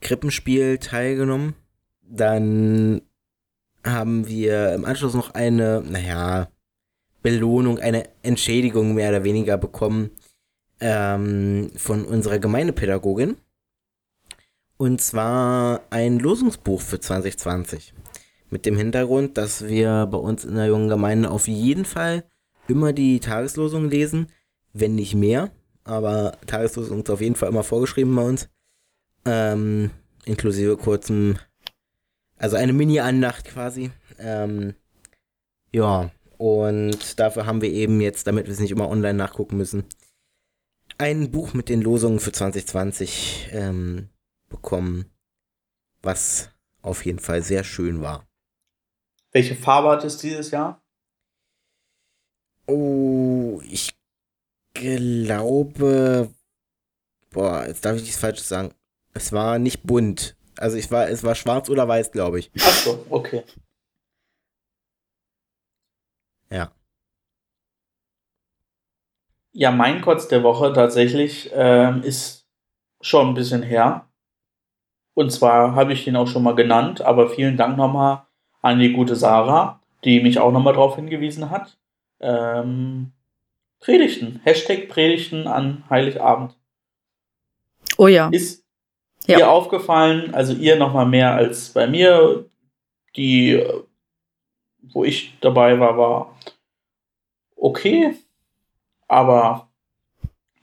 Krippenspiel 0.00 0.78
teilgenommen. 0.78 1.54
Dann 2.02 3.02
haben 3.84 4.26
wir 4.28 4.74
im 4.74 4.84
Anschluss 4.84 5.14
noch 5.14 5.34
eine, 5.34 5.82
naja, 5.82 6.48
Belohnung, 7.22 7.78
eine 7.78 8.08
Entschädigung 8.22 8.94
mehr 8.94 9.10
oder 9.10 9.24
weniger 9.24 9.56
bekommen 9.56 10.10
ähm, 10.80 11.70
von 11.76 12.04
unserer 12.04 12.38
Gemeindepädagogin. 12.38 13.36
Und 14.76 15.00
zwar 15.00 15.82
ein 15.90 16.20
Losungsbuch 16.20 16.80
für 16.80 17.00
2020. 17.00 17.94
Mit 18.50 18.64
dem 18.64 18.76
Hintergrund, 18.76 19.36
dass 19.36 19.66
wir 19.66 20.06
bei 20.06 20.18
uns 20.18 20.44
in 20.44 20.54
der 20.54 20.66
jungen 20.66 20.88
Gemeinde 20.88 21.30
auf 21.30 21.48
jeden 21.48 21.84
Fall 21.84 22.24
immer 22.68 22.92
die 22.92 23.18
Tageslosung 23.18 23.90
lesen, 23.90 24.28
wenn 24.72 24.94
nicht 24.94 25.14
mehr. 25.14 25.50
Aber 25.84 26.38
Tageslosung 26.46 27.02
ist 27.02 27.10
auf 27.10 27.20
jeden 27.20 27.34
Fall 27.34 27.48
immer 27.48 27.64
vorgeschrieben 27.64 28.14
bei 28.14 28.22
uns. 28.22 28.48
Ähm, 29.24 29.90
inklusive 30.24 30.76
kurzem, 30.76 31.38
also 32.36 32.56
eine 32.56 32.72
Mini-Andacht 32.72 33.46
quasi. 33.46 33.90
Ähm, 34.18 34.74
ja, 35.72 36.10
und 36.38 37.18
dafür 37.18 37.46
haben 37.46 37.60
wir 37.60 37.70
eben 37.70 38.00
jetzt, 38.00 38.26
damit 38.26 38.46
wir 38.46 38.52
es 38.52 38.60
nicht 38.60 38.70
immer 38.70 38.88
online 38.88 39.18
nachgucken 39.18 39.56
müssen, 39.56 39.84
ein 40.96 41.30
Buch 41.30 41.52
mit 41.52 41.68
den 41.68 41.82
Losungen 41.82 42.20
für 42.20 42.32
2020 42.32 43.50
ähm, 43.52 44.08
bekommen, 44.48 45.06
was 46.00 46.50
auf 46.80 47.04
jeden 47.04 47.18
Fall 47.18 47.42
sehr 47.42 47.64
schön 47.64 48.00
war. 48.00 48.26
Welche 49.32 49.56
Farbe 49.56 49.90
hat 49.90 50.04
es 50.04 50.16
dieses 50.16 50.50
Jahr? 50.52 50.82
Oh, 52.66 53.60
ich 53.64 53.94
glaube, 54.74 56.32
boah, 57.30 57.66
jetzt 57.66 57.84
darf 57.84 57.96
ich 57.96 58.02
nichts 58.02 58.18
Falsches 58.18 58.48
sagen. 58.48 58.74
Es 59.12 59.32
war 59.32 59.58
nicht 59.58 59.82
bunt. 59.82 60.36
Also 60.56 60.76
ich 60.76 60.90
war, 60.90 61.08
es 61.08 61.24
war 61.24 61.34
schwarz 61.34 61.68
oder 61.68 61.88
weiß, 61.88 62.12
glaube 62.12 62.38
ich. 62.38 62.50
Ach 62.60 62.84
so, 62.84 63.06
okay. 63.10 63.44
Ja. 66.50 66.72
Ja, 69.52 69.70
mein 69.70 70.00
Kotz 70.02 70.28
der 70.28 70.42
Woche 70.42 70.72
tatsächlich 70.72 71.50
ähm, 71.52 72.02
ist 72.02 72.46
schon 73.00 73.28
ein 73.28 73.34
bisschen 73.34 73.62
her. 73.62 74.08
Und 75.14 75.30
zwar 75.30 75.74
habe 75.74 75.92
ich 75.92 76.06
ihn 76.06 76.16
auch 76.16 76.28
schon 76.28 76.44
mal 76.44 76.54
genannt, 76.54 77.00
aber 77.00 77.28
vielen 77.28 77.56
Dank 77.56 77.76
nochmal 77.76 78.26
an 78.62 78.78
die 78.78 78.92
gute 78.92 79.16
Sarah, 79.16 79.80
die 80.04 80.20
mich 80.20 80.38
auch 80.38 80.52
nochmal 80.52 80.74
darauf 80.74 80.96
hingewiesen 80.96 81.50
hat. 81.50 81.76
Ähm, 82.20 83.12
Predigten. 83.80 84.40
Hashtag 84.44 84.88
Predigten 84.88 85.46
an 85.46 85.84
Heiligabend. 85.90 86.56
Oh 87.96 88.06
ja. 88.06 88.28
Ist 88.28 88.64
ja. 89.26 89.38
ihr 89.38 89.50
aufgefallen, 89.50 90.34
also 90.34 90.52
ihr 90.52 90.76
nochmal 90.76 91.06
mehr 91.06 91.34
als 91.34 91.70
bei 91.70 91.86
mir. 91.86 92.44
Die, 93.16 93.64
wo 94.92 95.04
ich 95.04 95.38
dabei 95.40 95.78
war, 95.78 95.96
war 95.96 96.38
okay, 97.56 98.14
aber 99.06 99.68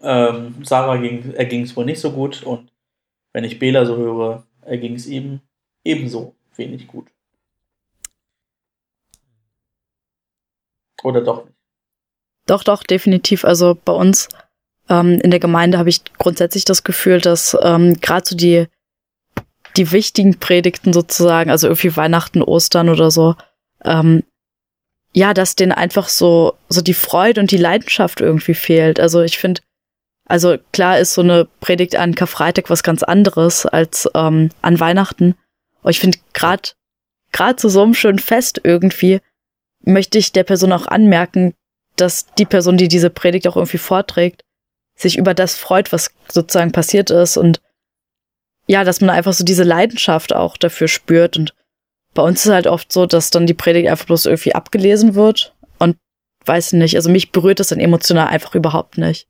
ähm, 0.01 0.63
Sarah 0.63 0.97
ging, 0.97 1.63
es 1.63 1.75
wohl 1.75 1.85
nicht 1.85 1.99
so 1.99 2.11
gut 2.11 2.43
und 2.43 2.71
wenn 3.33 3.43
ich 3.43 3.59
Bela 3.59 3.85
so 3.85 3.97
höre, 3.97 4.43
erging 4.61 4.95
es 4.95 5.07
ihm 5.07 5.41
ebenso 5.83 6.35
wenig 6.55 6.87
gut. 6.87 7.07
Oder 11.03 11.21
doch 11.21 11.45
nicht? 11.45 11.55
Doch, 12.47 12.63
doch, 12.63 12.83
definitiv. 12.83 13.43
Also 13.43 13.77
bei 13.83 13.93
uns 13.93 14.29
ähm, 14.89 15.19
in 15.21 15.31
der 15.31 15.39
Gemeinde 15.39 15.77
habe 15.77 15.89
ich 15.89 16.03
grundsätzlich 16.17 16.65
das 16.65 16.83
Gefühl, 16.83 17.19
dass 17.19 17.57
ähm, 17.61 17.99
gerade 18.01 18.25
so 18.25 18.35
die, 18.35 18.67
die 19.77 19.91
wichtigen 19.91 20.39
Predigten 20.39 20.93
sozusagen, 20.93 21.49
also 21.49 21.67
irgendwie 21.67 21.95
Weihnachten, 21.95 22.41
Ostern 22.41 22.89
oder 22.89 23.11
so, 23.11 23.35
ähm, 23.85 24.23
ja, 25.13 25.33
dass 25.33 25.55
denen 25.55 25.71
einfach 25.71 26.09
so, 26.09 26.55
so 26.67 26.81
die 26.81 26.93
Freude 26.93 27.39
und 27.39 27.51
die 27.51 27.57
Leidenschaft 27.57 28.19
irgendwie 28.19 28.53
fehlt. 28.53 28.99
Also 28.99 29.21
ich 29.21 29.37
finde, 29.37 29.61
also 30.25 30.57
klar 30.73 30.99
ist 30.99 31.13
so 31.13 31.21
eine 31.21 31.47
Predigt 31.61 31.95
an 31.95 32.15
Karfreitag 32.15 32.69
was 32.69 32.83
ganz 32.83 33.03
anderes 33.03 33.65
als 33.65 34.09
ähm, 34.13 34.49
an 34.61 34.79
Weihnachten. 34.79 35.35
Aber 35.81 35.91
ich 35.91 35.99
finde 35.99 36.17
gerade 36.33 36.71
gerade 37.31 37.55
zu 37.55 37.69
so 37.69 37.83
einem 37.83 37.93
schönen 37.93 38.19
Fest 38.19 38.61
irgendwie 38.63 39.21
möchte 39.81 40.17
ich 40.17 40.31
der 40.31 40.43
Person 40.43 40.71
auch 40.71 40.87
anmerken, 40.87 41.53
dass 41.95 42.25
die 42.37 42.45
Person, 42.45 42.77
die 42.77 42.87
diese 42.87 43.09
Predigt 43.09 43.47
auch 43.47 43.55
irgendwie 43.55 43.77
vorträgt, 43.77 44.43
sich 44.95 45.17
über 45.17 45.33
das 45.33 45.55
freut, 45.55 45.91
was 45.91 46.11
sozusagen 46.31 46.71
passiert 46.71 47.09
ist 47.09 47.37
und 47.37 47.61
ja, 48.67 48.83
dass 48.83 48.99
man 48.99 49.11
einfach 49.11 49.33
so 49.33 49.43
diese 49.43 49.63
Leidenschaft 49.63 50.33
auch 50.33 50.57
dafür 50.57 50.87
spürt 50.87 51.37
und 51.37 51.53
bei 52.15 52.23
uns 52.23 52.45
ist 52.45 52.51
halt 52.51 52.65
oft 52.65 52.91
so, 52.91 53.05
dass 53.05 53.29
dann 53.29 53.45
die 53.45 53.53
Predigt 53.53 53.89
einfach 53.89 54.05
bloß 54.05 54.25
irgendwie 54.25 54.55
abgelesen 54.55 55.13
wird 55.13 55.53
und 55.77 55.97
weiß 56.45 56.73
nicht, 56.73 56.95
also 56.95 57.11
mich 57.11 57.31
berührt 57.31 57.59
das 57.59 57.67
dann 57.67 57.79
emotional 57.79 58.27
einfach 58.27 58.55
überhaupt 58.55 58.97
nicht. 58.97 59.27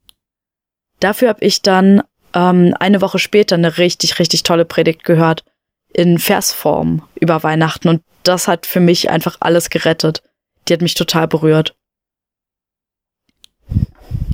Dafür 1.00 1.30
habe 1.30 1.44
ich 1.44 1.62
dann 1.62 2.04
ähm, 2.34 2.74
eine 2.80 3.02
Woche 3.02 3.20
später 3.20 3.56
eine 3.56 3.80
richtig, 3.80 4.20
richtig 4.20 4.44
tolle 4.44 4.66
Predigt 4.66 5.04
gehört 5.04 5.44
in 5.92 6.20
Versform 6.20 7.08
über 7.16 7.42
Weihnachten 7.44 7.90
und 7.90 8.04
das 8.24 8.48
hat 8.48 8.66
für 8.66 8.80
mich 8.80 9.10
einfach 9.10 9.38
alles 9.40 9.70
gerettet. 9.70 10.22
Die 10.68 10.74
hat 10.74 10.82
mich 10.82 10.94
total 10.94 11.28
berührt. 11.28 11.76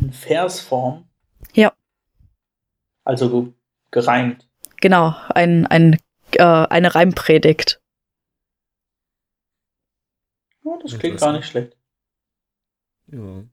In 0.01 0.11
Versform? 0.11 1.05
Ja. 1.53 1.71
Also 3.05 3.53
gereimt. 3.91 4.47
Genau, 4.81 5.15
ein, 5.29 5.67
ein, 5.67 5.99
äh, 6.33 6.43
eine 6.43 6.95
Reimpredigt. 6.95 7.81
Oh, 10.63 10.79
das 10.81 10.97
klingt 10.97 11.19
gar 11.19 11.33
nicht 11.33 11.47
schlecht. 11.47 11.77
Ja. 13.07 13.43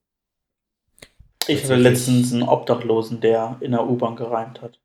Ich 1.46 1.64
hatte 1.64 1.76
letztens 1.76 2.32
einen 2.32 2.42
Obdachlosen, 2.42 3.20
der 3.20 3.56
in 3.60 3.72
der 3.72 3.86
U-Bahn 3.86 4.16
gereimt 4.16 4.60
hat. 4.60 4.80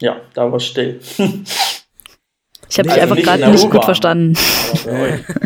Ja, 0.00 0.20
da 0.34 0.50
war 0.50 0.60
still. 0.60 1.00
Ich 2.68 2.78
habe 2.78 2.88
Nee, 2.88 2.94
dich 2.94 3.02
also 3.02 3.14
einfach 3.14 3.16
nicht 3.16 3.26
gerade 3.26 3.40
der 3.40 3.50
nicht 3.50 3.70
gut 3.70 3.84
verstanden. 3.84 4.38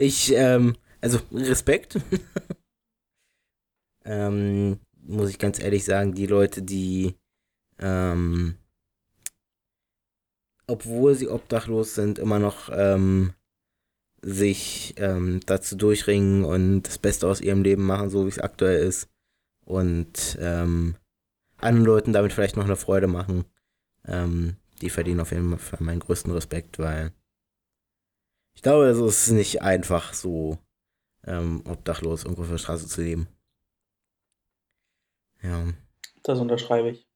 Ich, 0.00 0.32
ähm, 0.32 0.76
also 1.00 1.18
Respekt. 1.32 1.98
ähm, 4.04 4.78
muss 5.02 5.30
ich 5.30 5.40
ganz 5.40 5.58
ehrlich 5.58 5.84
sagen, 5.84 6.14
die 6.14 6.26
Leute, 6.26 6.62
die, 6.62 7.16
ähm, 7.80 8.54
obwohl 10.68 11.14
sie 11.14 11.28
obdachlos 11.28 11.94
sind, 11.94 12.18
immer 12.18 12.38
noch 12.38 12.68
ähm, 12.72 13.34
sich 14.22 14.94
ähm, 14.98 15.40
dazu 15.46 15.76
durchringen 15.76 16.44
und 16.44 16.82
das 16.82 16.98
Beste 16.98 17.26
aus 17.26 17.40
ihrem 17.40 17.62
Leben 17.62 17.84
machen, 17.84 18.10
so 18.10 18.24
wie 18.24 18.30
es 18.30 18.38
aktuell 18.38 18.86
ist. 18.86 19.08
Und 19.64 20.38
ähm, 20.40 20.96
anderen 21.56 21.84
Leuten 21.84 22.12
damit 22.12 22.32
vielleicht 22.32 22.56
noch 22.56 22.64
eine 22.64 22.76
Freude 22.76 23.06
machen. 23.06 23.44
Ähm, 24.06 24.56
die 24.80 24.90
verdienen 24.90 25.20
auf 25.20 25.32
jeden 25.32 25.58
Fall 25.58 25.80
meinen 25.82 26.00
größten 26.00 26.32
Respekt, 26.32 26.78
weil 26.78 27.12
ich 28.54 28.62
glaube, 28.62 28.86
es 28.86 28.98
ist 28.98 29.30
nicht 29.30 29.62
einfach, 29.62 30.14
so 30.14 30.58
ähm, 31.24 31.62
obdachlos 31.64 32.24
irgendwo 32.24 32.42
auf 32.42 32.48
der 32.48 32.58
Straße 32.58 32.86
zu 32.86 33.02
leben. 33.02 33.28
Ja. 35.42 35.64
Das 36.22 36.38
unterschreibe 36.38 36.90
ich. 36.90 37.07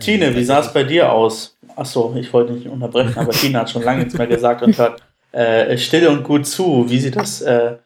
Tine, 0.00 0.34
wie 0.34 0.44
sah 0.44 0.60
es 0.60 0.72
bei 0.72 0.84
dir 0.84 1.12
aus? 1.12 1.56
Achso, 1.74 2.14
ich 2.16 2.32
wollte 2.32 2.52
nicht 2.52 2.68
unterbrechen, 2.68 3.18
aber 3.18 3.30
Tine 3.32 3.60
hat 3.60 3.70
schon 3.70 3.82
lange 3.82 4.00
nichts 4.00 4.16
mehr 4.16 4.26
gesagt 4.26 4.62
und 4.62 4.76
hört 4.76 5.02
äh, 5.32 5.76
still 5.78 6.08
und 6.08 6.24
gut 6.24 6.46
zu, 6.46 6.88
wie 6.88 6.98
sie 6.98 7.10
das 7.10 7.42
äh, 7.42 7.76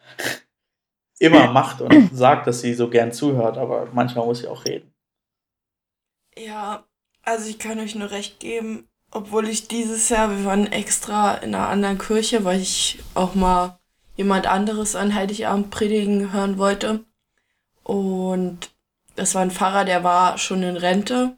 immer 1.19 1.51
macht 1.53 1.81
und 1.81 2.17
sagt, 2.17 2.47
dass 2.47 2.61
sie 2.61 2.75
so 2.75 2.89
gern 2.89 3.13
zuhört, 3.13 3.59
aber 3.59 3.89
manchmal 3.93 4.27
muss 4.27 4.41
sie 4.41 4.49
auch 4.49 4.65
reden. 4.65 4.93
Ja, 6.37 6.85
also 7.23 7.49
ich 7.49 7.59
kann 7.59 7.79
euch 7.81 7.95
nur 7.95 8.11
recht 8.11 8.41
geben, 8.41 8.89
obwohl 9.11 9.49
ich 9.49 9.69
dieses 9.69 10.09
Jahr, 10.09 10.31
wir 10.31 10.45
waren 10.45 10.71
extra 10.71 11.35
in 11.35 11.55
einer 11.55 11.69
anderen 11.69 11.99
Kirche, 11.99 12.45
weil 12.45 12.61
ich 12.61 13.01
auch 13.15 13.35
mal 13.35 13.79
jemand 14.17 14.47
anderes 14.47 14.97
an 14.97 15.15
Heiligabend 15.15 15.71
predigen 15.71 16.33
hören 16.33 16.59
wollte. 16.59 17.05
Und 17.83 18.71
das 19.17 19.35
war 19.35 19.43
ein 19.43 19.51
Pfarrer, 19.51 19.85
der 19.85 20.05
war 20.05 20.39
schon 20.39 20.63
in 20.63 20.77
Rente. 20.77 21.37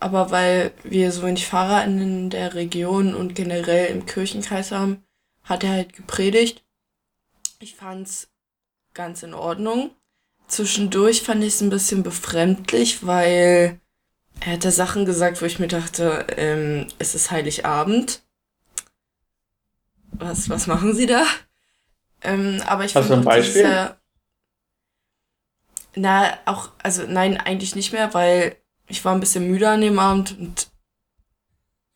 Aber 0.00 0.30
weil 0.30 0.72
wir 0.82 1.12
so 1.12 1.22
wenig 1.22 1.46
Pfarrer 1.46 1.84
in 1.84 2.30
der 2.30 2.54
Region 2.54 3.14
und 3.14 3.34
generell 3.34 3.86
im 3.86 4.06
Kirchenkreis 4.06 4.72
haben, 4.72 5.04
hat 5.44 5.62
er 5.62 5.70
halt 5.70 5.92
gepredigt. 5.92 6.64
Ich 7.58 7.76
fand's 7.76 8.28
ganz 8.94 9.22
in 9.22 9.34
Ordnung. 9.34 9.90
Zwischendurch 10.48 11.22
fand 11.22 11.44
ich 11.44 11.54
es 11.54 11.60
ein 11.60 11.70
bisschen 11.70 12.02
befremdlich, 12.02 13.06
weil 13.06 13.78
er 14.40 14.52
hat 14.52 14.64
da 14.64 14.70
Sachen 14.70 15.04
gesagt, 15.04 15.42
wo 15.42 15.46
ich 15.46 15.58
mir 15.58 15.68
dachte, 15.68 16.26
ähm, 16.36 16.88
es 16.98 17.14
ist 17.14 17.30
Heiligabend. 17.30 18.22
Was, 20.12 20.48
was 20.48 20.66
machen 20.66 20.94
Sie 20.94 21.06
da? 21.06 21.24
Ähm, 22.22 22.62
aber 22.66 22.84
ich 22.84 22.94
Hast 22.94 23.04
du 23.04 23.14
fand 23.14 23.22
ein 23.22 23.24
Beispiel? 23.24 23.94
Na, 25.94 26.38
auch, 26.46 26.70
also 26.82 27.04
nein, 27.06 27.36
eigentlich 27.36 27.74
nicht 27.74 27.92
mehr, 27.92 28.14
weil 28.14 28.56
ich 28.90 29.04
war 29.04 29.14
ein 29.14 29.20
bisschen 29.20 29.48
müde 29.50 29.68
an 29.68 29.80
dem 29.80 29.98
Abend 29.98 30.36
und 30.38 30.68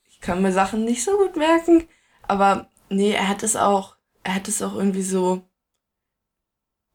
ich 0.09 0.21
kann 0.21 0.41
mir 0.43 0.53
Sachen 0.53 0.85
nicht 0.85 1.05
so 1.05 1.17
gut 1.19 1.37
merken. 1.37 1.87
Aber 2.23 2.69
nee, 2.89 3.13
er 3.13 3.29
hat 3.29 3.43
es 3.43 3.57
auch, 3.57 3.97
er 4.23 4.35
hat 4.37 4.49
es 4.49 4.63
auch 4.63 4.75
irgendwie 4.75 5.03
so, 5.03 5.43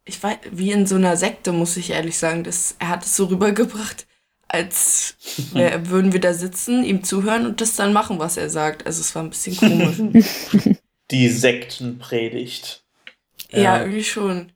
ich 0.05 0.21
weiß, 0.21 0.37
wie 0.51 0.71
in 0.71 0.87
so 0.87 0.95
einer 0.95 1.17
Sekte, 1.17 1.51
muss 1.51 1.77
ich 1.77 1.91
ehrlich 1.91 2.17
sagen. 2.17 2.43
Das, 2.43 2.75
er 2.79 2.89
hat 2.89 3.03
es 3.05 3.15
so 3.15 3.25
rübergebracht, 3.25 4.07
als 4.47 5.15
wär, 5.53 5.89
würden 5.89 6.13
wir 6.13 6.19
da 6.21 6.33
sitzen, 6.33 6.83
ihm 6.83 7.03
zuhören 7.03 7.45
und 7.45 7.61
das 7.61 7.75
dann 7.75 7.93
machen, 7.93 8.17
was 8.17 8.37
er 8.37 8.49
sagt. 8.49 8.85
Also 8.87 9.01
es 9.01 9.13
war 9.13 9.23
ein 9.23 9.29
bisschen 9.29 9.57
komisch. 9.57 10.77
Die 11.11 11.29
Sektenpredigt. 11.29 12.83
ja, 13.51 13.59
Ja. 13.59 13.79
irgendwie 13.81 14.03
schon. 14.03 14.51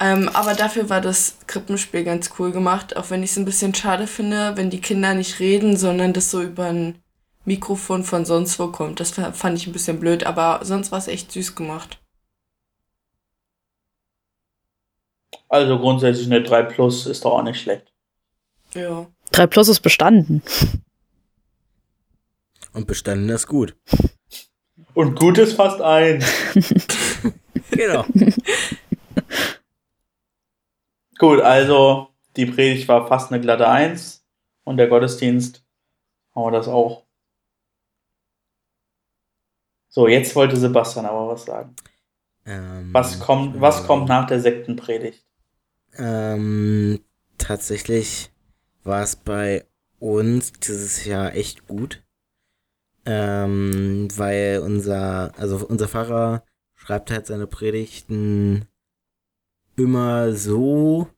Ähm, 0.00 0.30
aber 0.30 0.54
dafür 0.54 0.88
war 0.88 1.00
das 1.02 1.36
Krippenspiel 1.46 2.04
ganz 2.04 2.30
cool 2.38 2.52
gemacht, 2.52 2.96
auch 2.96 3.10
wenn 3.10 3.22
ich 3.22 3.32
es 3.32 3.36
ein 3.36 3.44
bisschen 3.44 3.74
schade 3.74 4.06
finde, 4.06 4.56
wenn 4.56 4.70
die 4.70 4.80
Kinder 4.80 5.12
nicht 5.14 5.40
reden, 5.40 5.76
sondern 5.76 6.14
das 6.14 6.30
so 6.30 6.40
über 6.42 6.66
ein 6.66 7.02
Mikrofon 7.44 8.02
von 8.04 8.24
sonst 8.24 8.58
wo 8.58 8.68
kommt. 8.68 8.98
Das 9.00 9.10
fa- 9.10 9.32
fand 9.32 9.58
ich 9.58 9.66
ein 9.66 9.72
bisschen 9.74 10.00
blöd, 10.00 10.24
aber 10.24 10.60
sonst 10.64 10.90
war 10.90 10.98
es 10.98 11.08
echt 11.08 11.30
süß 11.32 11.54
gemacht. 11.54 11.98
Also 15.48 15.78
grundsätzlich 15.78 16.26
eine 16.26 16.42
3 16.42 16.62
Plus 16.62 17.06
ist 17.06 17.24
doch 17.24 17.32
auch 17.32 17.42
nicht 17.42 17.60
schlecht. 17.60 17.92
Ja. 18.74 19.06
3 19.32 19.46
Plus 19.48 19.68
ist 19.68 19.80
bestanden. 19.80 20.42
Und 22.72 22.86
bestanden 22.86 23.28
ist 23.30 23.48
gut. 23.48 23.76
Und 24.94 25.18
gut 25.18 25.38
ist 25.38 25.54
fast 25.54 25.80
ein. 25.80 26.24
Genau. 27.72 28.04
Gut, 31.20 31.42
also 31.42 32.08
die 32.34 32.46
Predigt 32.46 32.88
war 32.88 33.06
fast 33.06 33.30
eine 33.30 33.42
glatte 33.42 33.68
1 33.68 34.24
und 34.64 34.78
der 34.78 34.88
Gottesdienst 34.88 35.62
haben 36.34 36.44
wir 36.44 36.50
das 36.50 36.66
auch. 36.66 37.04
So, 39.90 40.08
jetzt 40.08 40.34
wollte 40.34 40.56
Sebastian 40.56 41.04
aber 41.04 41.28
was 41.28 41.44
sagen. 41.44 41.76
ähm, 42.46 42.88
Was 42.94 43.20
kommt, 43.20 43.60
was 43.60 43.86
kommt 43.86 44.08
nach 44.08 44.26
der 44.28 44.40
Sektenpredigt? 44.40 45.22
Ähm, 45.98 47.04
tatsächlich 47.36 48.30
war 48.82 49.02
es 49.02 49.14
bei 49.14 49.66
uns 49.98 50.54
dieses 50.54 51.04
Jahr 51.04 51.34
echt 51.34 51.66
gut. 51.66 52.02
Ähm, 53.04 54.08
weil 54.16 54.60
unser, 54.64 55.32
also 55.36 55.66
unser 55.66 55.86
Pfarrer 55.86 56.44
schreibt 56.74 57.10
halt 57.10 57.26
seine 57.26 57.46
Predigten 57.46 58.69
immer 59.82 60.32
so, 60.32 61.08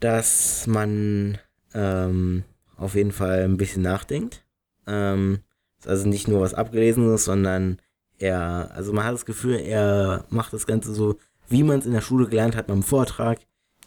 dass 0.00 0.66
man 0.66 1.38
ähm, 1.72 2.44
auf 2.76 2.94
jeden 2.94 3.12
Fall 3.12 3.42
ein 3.44 3.56
bisschen 3.56 3.82
nachdenkt. 3.82 4.44
Ähm, 4.86 5.40
also 5.84 6.08
nicht 6.08 6.28
nur 6.28 6.40
was 6.40 6.54
Abgelesenes, 6.54 7.24
sondern 7.24 7.80
er, 8.18 8.70
also 8.74 8.92
man 8.92 9.04
hat 9.04 9.14
das 9.14 9.26
Gefühl, 9.26 9.56
er 9.56 10.24
macht 10.30 10.52
das 10.52 10.66
Ganze 10.66 10.94
so, 10.94 11.18
wie 11.48 11.62
man 11.62 11.78
es 11.78 11.86
in 11.86 11.92
der 11.92 12.00
Schule 12.00 12.28
gelernt 12.28 12.56
hat 12.56 12.66
beim 12.66 12.82
Vortrag, 12.82 13.40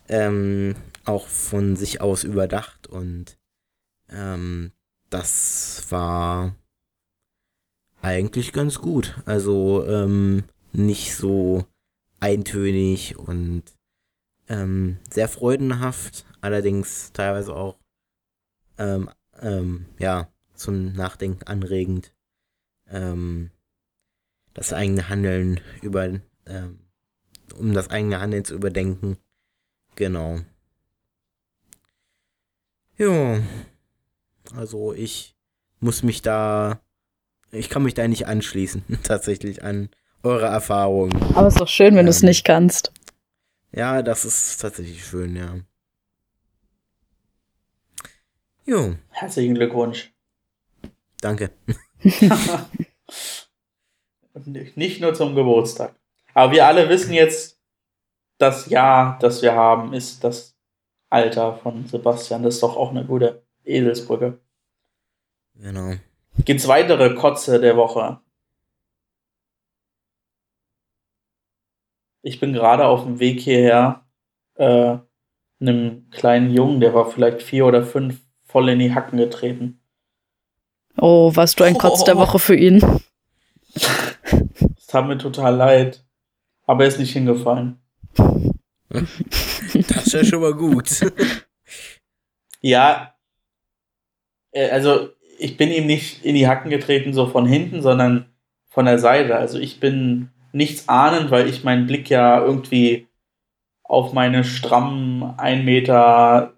ähm, 0.10 0.76
auch 1.06 1.28
von 1.28 1.76
sich 1.76 2.02
aus 2.02 2.24
überdacht 2.24 2.88
und 2.88 3.38
ähm, 4.10 4.72
das 5.10 5.86
war 5.90 6.56
eigentlich 8.02 8.54
ganz 8.54 8.80
gut. 8.80 9.16
Also 9.26 9.86
ähm, 9.88 10.44
nicht 10.74 11.16
so 11.16 11.66
eintönig 12.20 13.18
und 13.18 13.64
ähm, 14.50 14.98
sehr 15.10 15.28
freudenhaft, 15.28 16.26
allerdings 16.42 17.12
teilweise 17.14 17.56
auch 17.56 17.80
ähm, 18.78 19.10
ähm, 19.42 19.86
ja 20.00 20.32
zum 20.54 20.94
Nachdenken 20.94 21.44
anregend. 21.44 22.14
Ähm, 22.90 23.52
das 24.54 24.74
eigene 24.74 25.10
Handeln 25.10 25.60
über 25.82 26.06
ähm, 26.46 26.80
um 27.56 27.74
das 27.74 27.90
eigene 27.90 28.20
Handeln 28.20 28.44
zu 28.44 28.56
überdenken. 28.56 29.18
Genau. 29.96 30.40
Ja. 32.98 33.42
Also 34.56 34.94
ich 34.94 35.36
muss 35.80 36.04
mich 36.04 36.22
da, 36.22 36.82
ich 37.52 37.70
kann 37.70 37.84
mich 37.84 37.94
da 37.94 38.08
nicht 38.08 38.28
anschließen, 38.28 38.84
tatsächlich 39.04 39.64
an 39.64 39.90
eure 40.28 40.46
Erfahrungen. 40.48 41.14
Aber 41.36 41.48
es 41.48 41.56
ist 41.56 41.62
doch 41.62 41.68
schön, 41.68 41.96
wenn 41.96 42.06
du 42.06 42.10
es 42.12 42.22
Ähm. 42.22 42.30
nicht 42.30 42.44
kannst. 42.46 42.92
Ja, 43.72 44.02
das 44.02 44.26
ist 44.26 44.58
tatsächlich 44.62 45.04
schön, 45.06 45.36
ja. 45.36 45.56
Jo, 48.66 48.96
Herzlichen 49.10 49.56
Glückwunsch. 49.56 50.14
danke. 51.22 51.52
Nicht 54.76 55.02
nur 55.02 55.14
zum 55.14 55.36
Geburtstag. 55.36 55.96
Aber 56.34 56.52
wir 56.52 56.68
alle 56.68 56.90
wissen 56.90 57.14
jetzt, 57.14 57.60
das 58.38 58.68
Jahr, 58.68 59.18
das 59.20 59.42
wir 59.42 59.54
haben, 59.56 59.94
ist 59.94 60.24
das 60.24 60.56
Alter 61.10 61.58
von 61.58 61.88
Sebastian. 61.88 62.44
Das 62.44 62.56
ist 62.56 62.64
doch 62.64 62.76
auch 62.78 62.92
eine 62.92 63.04
gute 63.06 63.44
Eselsbrücke. 63.66 64.40
Genau. 65.56 65.94
Gibt's 66.46 66.68
weitere 66.68 67.16
Kotze 67.16 67.60
der 67.60 67.76
Woche? 67.78 68.20
Ich 72.28 72.42
bin 72.42 72.52
gerade 72.52 72.86
auf 72.86 73.06
dem 73.06 73.22
Weg 73.22 73.40
hierher 73.40 74.04
äh, 74.56 74.98
einem 75.62 76.10
kleinen 76.12 76.54
Jungen, 76.54 76.82
der 76.82 76.94
war 76.94 77.10
vielleicht 77.10 77.42
vier 77.42 77.66
oder 77.66 77.86
fünf, 77.86 78.20
voll 78.44 78.68
in 78.68 78.80
die 78.80 78.94
Hacken 78.94 79.18
getreten. 79.18 79.80
Oh, 80.98 81.34
warst 81.34 81.58
du 81.58 81.64
ein 81.64 81.78
Kotz 81.78 82.04
der 82.04 82.18
Oh. 82.18 82.20
Woche 82.24 82.38
für 82.38 82.56
ihn? 82.58 82.84
Es 83.74 84.88
tat 84.88 85.08
mir 85.08 85.18
total 85.18 85.56
leid. 85.56 86.04
Aber 86.66 86.84
er 86.84 86.90
ist 86.90 87.00
nicht 87.00 87.14
hingefallen. 87.14 87.80
Das 89.74 90.08
ist 90.08 90.14
ja 90.14 90.26
schon 90.26 90.42
mal 90.42 90.54
gut. 90.54 90.90
Ja, 92.60 93.14
äh, 94.52 94.70
also 94.72 95.10
ich 95.38 95.56
bin 95.56 95.72
ihm 95.72 95.86
nicht 95.86 96.26
in 96.26 96.36
die 96.36 96.48
Hacken 96.48 96.72
getreten, 96.72 97.14
so 97.14 97.28
von 97.28 97.46
hinten, 97.46 97.82
sondern 97.82 98.34
von 98.68 98.86
der 98.86 98.98
Seite. 98.98 99.38
Also 99.38 99.60
ich 99.60 99.80
bin 99.80 100.32
nichts 100.52 100.90
ahnend, 100.90 101.32
weil 101.32 101.48
ich 101.48 101.64
meinen 101.64 101.88
Blick 101.88 102.10
ja 102.10 102.40
irgendwie 102.42 103.08
auf 103.84 104.14
meine 104.14 104.44
strammen 104.44 105.24
1,69 105.38 105.64
Meter 105.64 106.54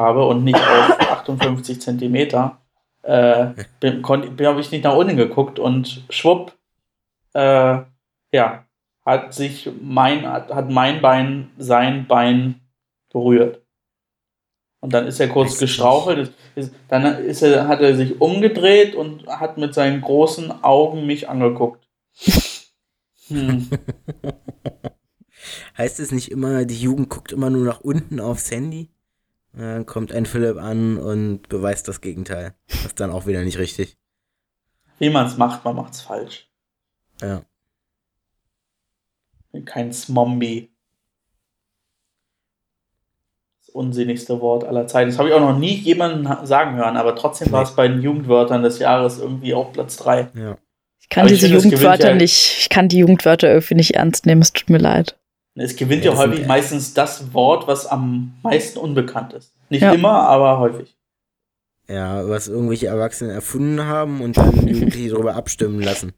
habe 0.00 0.24
und 0.26 0.44
nicht 0.44 0.56
auf 0.56 1.00
58 1.10 1.80
Zentimeter. 1.80 2.58
Äh, 3.02 3.54
habe 3.82 4.60
ich 4.60 4.70
nicht 4.70 4.84
nach 4.84 4.94
unten 4.94 5.16
geguckt 5.16 5.58
und 5.58 6.04
schwupp, 6.10 6.52
äh, 7.32 7.78
ja, 8.32 8.64
hat 9.04 9.34
sich 9.34 9.70
mein, 9.80 10.26
hat, 10.26 10.70
mein 10.70 11.00
Bein 11.00 11.50
sein 11.58 12.06
Bein 12.06 12.60
berührt. 13.12 13.62
Und 14.80 14.94
dann 14.94 15.06
ist 15.06 15.20
er 15.20 15.28
kurz 15.28 15.58
gestrauchelt, 15.58 16.32
ist, 16.54 16.74
dann 16.88 17.04
ist 17.04 17.42
er, 17.42 17.68
hat 17.68 17.80
er 17.80 17.94
sich 17.96 18.20
umgedreht 18.20 18.94
und 18.94 19.26
hat 19.26 19.58
mit 19.58 19.74
seinen 19.74 20.00
großen 20.00 20.64
Augen 20.64 21.06
mich 21.06 21.28
angeguckt. 21.28 21.86
Hm. 23.30 23.68
Heißt 25.78 26.00
es 26.00 26.12
nicht 26.12 26.30
immer, 26.30 26.64
die 26.64 26.78
Jugend 26.80 27.08
guckt 27.08 27.32
immer 27.32 27.50
nur 27.50 27.64
nach 27.64 27.80
unten 27.80 28.20
aufs 28.20 28.50
Handy? 28.50 28.90
Dann 29.52 29.86
kommt 29.86 30.12
ein 30.12 30.26
Philipp 30.26 30.58
an 30.58 30.96
und 30.96 31.48
beweist 31.48 31.88
das 31.88 32.00
Gegenteil. 32.00 32.54
Das 32.68 32.86
ist 32.86 33.00
dann 33.00 33.10
auch 33.10 33.26
wieder 33.26 33.42
nicht 33.42 33.58
richtig. 33.58 33.96
Wie 34.98 35.10
man 35.10 35.26
es 35.26 35.36
macht, 35.36 35.64
man 35.64 35.76
macht 35.76 35.94
es 35.94 36.02
falsch. 36.02 36.48
Ja. 37.20 37.42
Bin 39.50 39.64
kein 39.64 39.92
Zombie. 39.92 40.70
Das 43.60 43.70
unsinnigste 43.70 44.40
Wort 44.40 44.64
aller 44.64 44.86
Zeiten. 44.86 45.10
Das 45.10 45.18
habe 45.18 45.30
ich 45.30 45.34
auch 45.34 45.40
noch 45.40 45.58
nie 45.58 45.74
jemanden 45.74 46.46
sagen 46.46 46.76
hören, 46.76 46.96
aber 46.96 47.16
trotzdem 47.16 47.50
war 47.50 47.62
es 47.62 47.74
bei 47.74 47.88
den 47.88 48.02
Jugendwörtern 48.02 48.62
des 48.62 48.78
Jahres 48.78 49.18
irgendwie 49.18 49.54
auf 49.54 49.72
Platz 49.72 49.96
3. 49.96 50.30
Ja. 50.34 50.58
Ich 51.10 51.14
kann 51.16 51.22
Aber 51.24 51.34
diese 51.34 51.48
Jugendwörter 51.48 52.10
ja- 52.10 52.14
nicht, 52.14 52.58
ich 52.60 52.68
kann 52.68 52.86
die 52.88 52.98
Jugendwörter 52.98 53.48
irgendwie 53.48 53.74
nicht 53.74 53.96
ernst 53.96 54.26
nehmen, 54.26 54.42
es 54.42 54.52
tut 54.52 54.70
mir 54.70 54.78
leid. 54.78 55.18
Es 55.56 55.74
gewinnt 55.74 56.04
Ja, 56.04 56.12
ja, 56.12 56.18
häufig 56.18 56.46
meistens 56.46 56.94
das 56.94 57.34
Wort, 57.34 57.66
was 57.66 57.84
am 57.86 58.34
meisten 58.44 58.78
unbekannt 58.78 59.32
ist. 59.32 59.52
Nicht 59.70 59.82
Ja. 59.82 59.92
immer, 59.92 60.22
aber 60.28 60.60
häufig. 60.60 60.96
Ja, 61.88 62.28
was 62.28 62.46
irgendwelche 62.46 62.86
Erwachsene 62.86 63.32
erfunden 63.32 63.84
haben 63.86 64.20
und 64.20 64.36
dann 64.36 64.66
Jugendliche 64.68 65.10
darüber 65.14 65.34
abstimmen 65.34 65.80
lassen. 65.80 66.12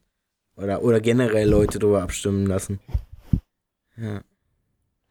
Oder, 0.55 0.83
oder 0.83 1.01
generell 1.01 1.49
Leute 1.49 1.79
darüber 1.79 2.03
abstimmen 2.03 2.45
lassen. 2.45 2.79
Ja. 3.97 4.21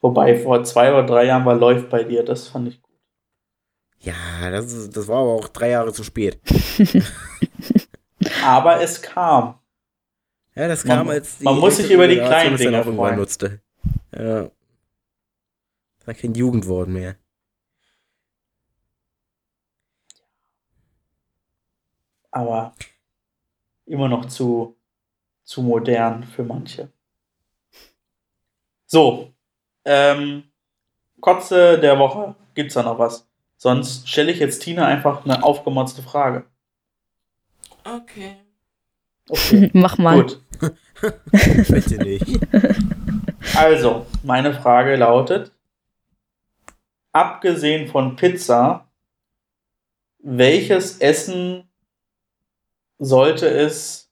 Wobei 0.01 0.39
vor 0.39 0.63
zwei 0.63 0.93
oder 0.93 1.05
drei 1.05 1.25
Jahren 1.25 1.45
war 1.45 1.57
läuft 1.57 1.91
bei 1.91 2.05
dir, 2.05 2.23
das 2.25 2.47
fand 2.47 2.69
ich 2.69 2.81
gut. 2.81 2.95
Ja, 3.99 4.15
das, 4.51 4.73
ist, 4.73 4.97
das 4.97 5.09
war 5.09 5.19
aber 5.23 5.33
auch 5.33 5.49
drei 5.49 5.71
Jahre 5.71 5.93
zu 5.93 6.05
spät. 6.05 6.39
Aber 8.45 8.81
es 8.81 9.03
kam. 9.03 9.57
Ja, 10.55 10.69
das 10.69 10.85
Man- 10.85 10.99
kam 10.99 11.09
als 11.09 11.41
man 11.41 11.59
muss 11.59 11.77
sich 11.79 11.91
über 11.91 12.07
die 12.09 12.17
kleinen 12.17 12.57
Dinge 12.57 12.81
auch 12.81 12.85
freuen. 12.85 13.17
nutzte. 13.17 13.61
Ja. 14.15 14.51
Das 15.99 16.07
war 16.07 16.15
kein 16.15 16.35
Jugendwort 16.35 16.89
mehr. 16.89 17.17
aber 22.33 22.75
immer 23.87 24.09
noch 24.09 24.25
zu, 24.27 24.77
zu 25.45 25.63
modern 25.63 26.25
für 26.25 26.43
manche. 26.43 26.91
So, 28.87 29.33
ähm, 29.85 30.45
Kotze 31.21 31.79
der 31.79 31.99
Woche. 31.99 32.35
Gibt's 32.55 32.75
da 32.75 32.83
noch 32.83 32.99
was? 32.99 33.27
Sonst 33.57 34.09
stelle 34.09 34.33
ich 34.33 34.39
jetzt 34.39 34.61
Tina 34.63 34.87
einfach 34.87 35.25
eine 35.25 35.43
aufgemotzte 35.43 36.03
Frage. 36.03 36.45
Okay. 37.85 38.37
Okay, 39.29 39.71
Mach 39.75 39.99
mal. 39.99 40.23
gut. 40.23 40.41
Bitte 41.69 41.99
nicht. 42.03 42.41
Also, 43.57 44.07
meine 44.23 44.55
Frage 44.55 44.97
lautet: 44.97 45.51
Abgesehen 47.13 47.89
von 47.89 48.17
Pizza, 48.17 48.87
welches 50.19 50.99
Essen 50.99 51.65
sollte 52.99 53.49
es 53.49 54.11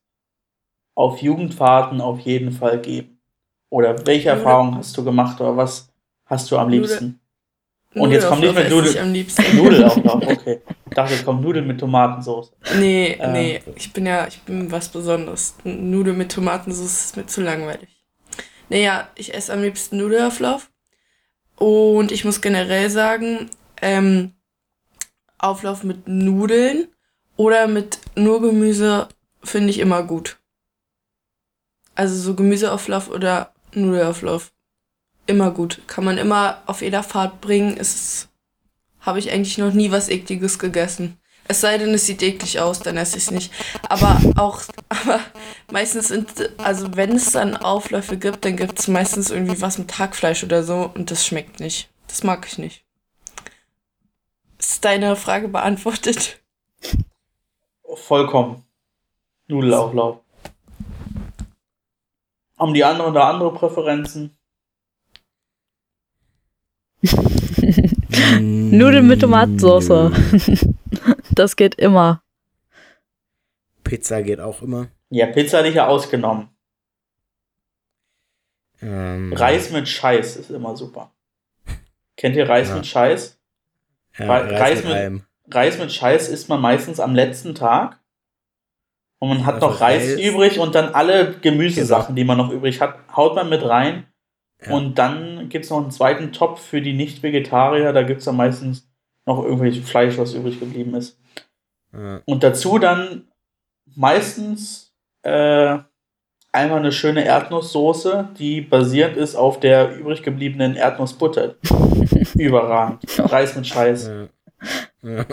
auf 0.95 1.19
Jugendfahrten 1.23 2.01
auf 2.01 2.21
jeden 2.21 2.51
Fall 2.53 2.81
geben? 2.81 3.21
Oder 3.69 4.05
welche. 4.07 4.31
Erfahrungen 4.31 4.75
hast 4.77 4.97
du 4.97 5.05
gemacht 5.05 5.41
oder 5.41 5.57
was 5.57 5.93
hast 6.27 6.51
du 6.51 6.59
am 6.59 6.67
Nudeln. 6.69 6.83
liebsten? 6.83 7.20
Und 7.95 8.13
jetzt 8.13 8.29
kommt 8.29 8.41
nicht 8.43 8.55
mehr 8.55 8.71
Nudel- 8.71 8.91
ich 8.91 9.01
am 9.01 9.13
liebsten. 9.13 9.57
Nudelauflauf, 9.57 10.23
okay. 10.27 10.61
Ich 10.89 10.95
dachte, 10.95 11.15
jetzt 11.15 11.25
kommt 11.25 11.43
Nudeln 11.43 11.67
mit 11.67 11.81
Tomatensauce. 11.81 12.53
Nee, 12.79 13.17
Ähm. 13.21 13.33
nee, 13.33 13.63
ich 13.75 13.93
bin 13.93 14.07
ja, 14.07 14.27
ich 14.29 14.41
bin 14.43 14.71
was 14.71 14.89
Besonderes. 14.89 15.55
Nudeln 15.65 16.17
mit 16.17 16.31
Tomatensauce 16.33 17.05
ist 17.07 17.17
mir 17.17 17.27
zu 17.27 17.41
langweilig. 17.43 17.89
Naja, 18.69 19.09
ich 19.17 19.35
esse 19.35 19.53
am 19.53 19.63
liebsten 19.63 19.97
Nudelauflauf. 19.97 20.71
Und 21.57 22.13
ich 22.13 22.25
muss 22.25 22.41
generell 22.41 22.89
sagen, 22.91 23.51
ähm, 23.83 24.35
Auflauf 25.39 25.83
mit 25.83 26.07
Nudeln 26.07 26.89
oder 27.37 27.67
mit 27.67 27.99
nur 28.15 28.41
Gemüse 28.41 29.09
finde 29.43 29.71
ich 29.71 29.79
immer 29.81 30.03
gut. 30.05 30.39
Also 31.97 32.15
so 32.15 32.35
Gemüseauflauf 32.35 33.11
oder 33.11 33.53
Nudelauflauf. 33.75 34.53
Immer 35.27 35.51
gut. 35.51 35.81
Kann 35.87 36.05
man 36.05 36.19
immer 36.19 36.63
auf 36.67 36.83
jeder 36.83 37.03
Fahrt 37.03 37.41
bringen. 37.41 37.77
Ist, 37.77 38.29
habe 39.01 39.19
ich 39.19 39.33
eigentlich 39.33 39.59
noch 39.59 39.73
nie 39.73 39.91
was 39.91 40.09
Ekliges 40.09 40.59
gegessen. 40.59 41.21
Es 41.51 41.61
sei 41.61 41.79
denn, 41.79 41.93
es 41.93 42.07
sieht 42.07 42.23
eklig 42.23 42.61
aus, 42.61 42.79
dann 42.79 42.97
esse 42.97 43.17
ich 43.17 43.25
es 43.25 43.31
nicht. 43.33 43.53
Aber 43.89 44.21
auch, 44.37 44.63
aber 44.89 45.21
meistens 45.73 46.07
sind, 46.07 46.31
also 46.59 46.95
wenn 46.95 47.17
es 47.17 47.33
dann 47.33 47.57
Aufläufe 47.57 48.17
gibt, 48.17 48.45
dann 48.45 48.57
gibt 48.57 48.79
es 48.79 48.87
meistens 48.87 49.31
irgendwie 49.31 49.61
was 49.61 49.77
mit 49.77 49.99
Hackfleisch 49.99 50.45
oder 50.45 50.63
so 50.63 50.89
und 50.95 51.11
das 51.11 51.27
schmeckt 51.27 51.59
nicht. 51.59 51.89
Das 52.07 52.23
mag 52.23 52.47
ich 52.47 52.59
nicht. 52.59 52.85
Ist 54.59 54.85
deine 54.85 55.17
Frage 55.17 55.49
beantwortet? 55.49 56.41
Vollkommen. 57.95 58.65
Nudelauflauf. 59.49 60.21
Haben 62.59 62.75
die 62.75 62.85
anderen 62.85 63.13
da 63.13 63.29
andere 63.29 63.53
Präferenzen? 63.53 64.37
Nudeln 68.41 69.07
mit 69.07 69.21
Tomatensauce. 69.21 70.11
Das 71.33 71.55
geht 71.57 71.77
immer. 71.77 72.23
Pizza 73.85 74.23
geht 74.23 74.41
auch 74.41 74.61
immer. 74.63 74.89
Ja, 75.09 75.27
Pizza 75.27 75.59
hatte 75.59 75.69
ich 75.69 75.77
ja 75.77 75.87
ausgenommen. 75.87 76.49
Ähm, 78.83 79.33
Reis 79.33 79.71
mit 79.71 79.89
Scheiß 79.89 80.37
ist 80.37 80.51
immer 80.51 80.77
super. 80.77 81.13
Kennt 82.17 82.37
ihr 82.37 82.49
Reis 82.49 82.69
Ja. 82.69 82.77
mit 82.77 82.87
Scheiß? 82.87 83.39
ja, 84.19 84.27
Reis 84.27 84.61
Reis 84.61 84.77
mit 84.79 84.85
mit- 84.87 84.95
allem. 84.95 85.23
Reis 85.51 85.79
mit 85.79 85.93
Scheiß 85.93 86.29
isst 86.29 86.49
man 86.49 86.61
meistens 86.61 87.01
am 87.01 87.15
letzten 87.15 87.55
Tag. 87.55 88.01
Und 89.19 89.29
man 89.29 89.47
hat 89.47 89.57
Also 89.57 89.69
noch 89.69 89.81
Reis, 89.81 90.03
Reis- 90.15 90.21
übrig 90.21 90.59
und 90.59 90.75
dann 90.75 90.95
alle 90.95 91.39
Gemüsesachen, 91.41 92.17
die 92.17 92.25
man 92.25 92.39
noch 92.39 92.51
übrig 92.51 92.81
hat, 92.81 92.99
haut 93.15 93.35
man 93.35 93.49
mit 93.49 93.63
rein. 93.63 94.07
Ja. 94.67 94.75
Und 94.75 94.99
dann 94.99 95.49
gibt 95.49 95.65
es 95.65 95.71
noch 95.71 95.81
einen 95.81 95.91
zweiten 95.91 96.33
Topf 96.33 96.61
für 96.61 96.83
die 96.83 96.93
Nicht-Vegetarier. 96.93 97.93
Da 97.93 98.03
gibt 98.03 98.21
es 98.21 98.27
dann 98.27 98.37
meistens 98.37 98.89
noch 99.27 99.43
irgendwelches 99.43 99.89
Fleisch, 99.89 100.19
was 100.19 100.35
übrig 100.35 100.61
geblieben 100.61 100.95
ist. 100.95 101.19
Ja. 101.93 102.21
Und 102.25 102.43
dazu 102.43 102.79
dann 102.79 103.29
meistens 103.95 104.95
äh, 105.23 105.79
einmal 106.53 106.79
eine 106.79 106.93
schöne 106.93 107.25
Erdnusssoße, 107.25 108.31
die 108.39 108.61
basierend 108.61 109.17
ist 109.17 109.37
auf 109.37 109.61
der 109.61 109.97
übrig 109.97 110.23
gebliebenen 110.23 110.77
Erdnussbutter. 110.77 111.57
Überragend. 112.35 113.03
Reis 113.19 113.57
mit 113.57 113.67
Scheiß. 113.67 114.11
Ja. 115.03 115.27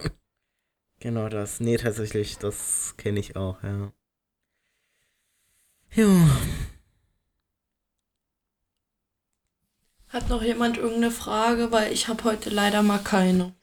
Genau 1.00 1.30
das. 1.30 1.60
Nee, 1.60 1.78
tatsächlich, 1.78 2.38
das 2.38 2.96
kenne 2.98 3.20
ich 3.20 3.36
auch, 3.36 3.62
ja. 3.64 3.92
Jo. 5.92 6.10
Hat 10.10 10.30
noch 10.30 10.42
jemand 10.42 10.78
irgendeine 10.78 11.12
Frage? 11.12 11.72
Weil 11.72 11.92
ich 11.92 12.08
habe 12.08 12.24
heute 12.24 12.50
leider 12.50 12.82
mal 12.82 13.00
keine. 13.00 13.54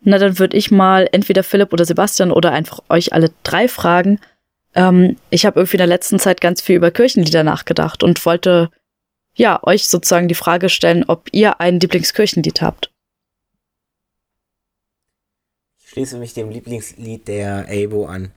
Na, 0.00 0.18
dann 0.18 0.38
würde 0.38 0.56
ich 0.56 0.70
mal 0.70 1.08
entweder 1.12 1.42
Philipp 1.42 1.72
oder 1.72 1.84
Sebastian 1.84 2.30
oder 2.30 2.52
einfach 2.52 2.80
euch 2.88 3.12
alle 3.12 3.32
drei 3.42 3.68
fragen. 3.68 4.20
Ähm, 4.74 5.16
ich 5.30 5.44
habe 5.44 5.58
irgendwie 5.60 5.76
in 5.76 5.78
der 5.78 5.86
letzten 5.86 6.18
Zeit 6.18 6.40
ganz 6.40 6.60
viel 6.60 6.76
über 6.76 6.90
Kirchenlieder 6.90 7.42
nachgedacht 7.42 8.02
und 8.02 8.24
wollte 8.24 8.70
ja 9.34 9.58
euch 9.62 9.88
sozusagen 9.88 10.28
die 10.28 10.34
Frage 10.34 10.68
stellen, 10.68 11.04
ob 11.08 11.28
ihr 11.32 11.60
ein 11.60 11.80
Lieblingskirchenlied 11.80 12.62
habt. 12.62 12.92
Ich 15.78 15.90
schließe 15.90 16.18
mich 16.18 16.34
dem 16.34 16.50
Lieblingslied 16.50 17.26
der 17.26 17.66
Abo 17.68 18.06
an. 18.06 18.32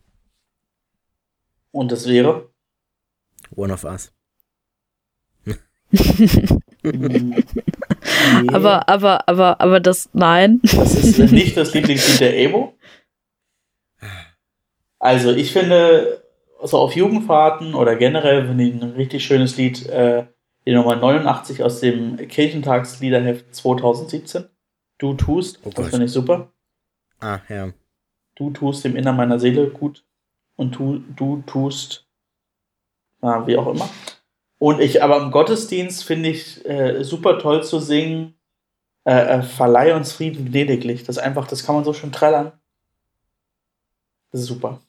Und 1.71 1.91
das 1.91 2.07
wäre? 2.07 2.49
One 3.55 3.73
of 3.73 3.83
Us. 3.83 4.11
Nee, 5.91 7.43
Aber, 8.53 8.87
aber, 8.87 9.27
aber, 9.27 9.59
aber 9.59 9.79
das, 9.79 10.09
nein. 10.13 10.59
das 10.63 10.95
ist 10.95 11.19
nicht 11.31 11.57
das 11.57 11.73
Lieblingslied 11.73 12.19
der 12.19 12.37
Ebo. 12.37 12.73
Also 14.99 15.31
ich 15.31 15.51
finde, 15.51 16.23
so 16.63 16.77
auf 16.77 16.95
Jugendfahrten 16.95 17.73
oder 17.73 17.95
generell 17.95 18.45
finde 18.47 18.65
ich 18.65 18.73
ein 18.73 18.91
richtig 18.91 19.25
schönes 19.25 19.57
Lied, 19.57 19.87
äh, 19.87 20.25
die 20.65 20.73
Nummer 20.73 20.95
89 20.95 21.63
aus 21.63 21.79
dem 21.79 22.17
Kirchentagsliederheft 22.17 23.55
2017. 23.55 24.45
Du 24.97 25.13
tust, 25.13 25.59
Oh 25.63 25.71
das 25.73 25.89
finde 25.89 26.05
ich 26.05 26.11
super. 26.11 26.51
Ah, 27.19 27.39
ja. 27.49 27.71
Du 28.35 28.51
tust 28.51 28.83
dem 28.83 28.95
Innern 28.95 29.15
meiner 29.15 29.39
Seele 29.39 29.69
gut 29.69 30.03
und 30.55 30.77
du, 30.77 30.99
du 31.15 31.43
tust, 31.45 32.05
na, 33.21 33.47
wie 33.47 33.57
auch 33.57 33.67
immer. 33.73 33.89
Und 34.59 34.81
ich, 34.81 35.01
aber 35.01 35.21
im 35.21 35.31
Gottesdienst 35.31 36.03
finde 36.03 36.29
ich 36.29 36.65
äh, 36.65 37.03
super 37.03 37.39
toll 37.39 37.63
zu 37.63 37.79
singen, 37.79 38.35
äh, 39.05 39.39
äh, 39.39 39.41
verleih 39.41 39.95
uns 39.95 40.11
Frieden 40.11 40.45
gnädiglich. 40.45 41.05
Das 41.05 41.17
ist 41.17 41.23
einfach, 41.23 41.47
das 41.47 41.65
kann 41.65 41.75
man 41.75 41.85
so 41.85 41.93
schön 41.93 42.11
trällern. 42.11 42.51
Das 44.31 44.41
ist 44.41 44.47
super. 44.47 44.81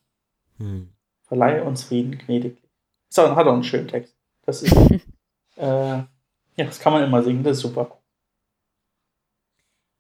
Hm. 0.59 0.89
Verleihe 1.23 1.65
uns 1.65 1.85
Frieden 1.85 2.19
gnädiglich. 2.19 2.69
So, 3.09 3.35
hat 3.35 3.47
auch 3.47 3.53
einen 3.53 3.65
schönen 3.65 3.87
Text. 3.87 4.15
Das 4.45 4.63
ist, 4.63 4.77
äh, 5.57 5.63
ja, 5.63 6.07
das 6.57 6.81
kann 6.81 6.93
man 6.93 7.05
immer 7.05 7.23
singen, 7.23 7.45
das 7.45 7.59
ist 7.59 7.63
super. 7.63 7.97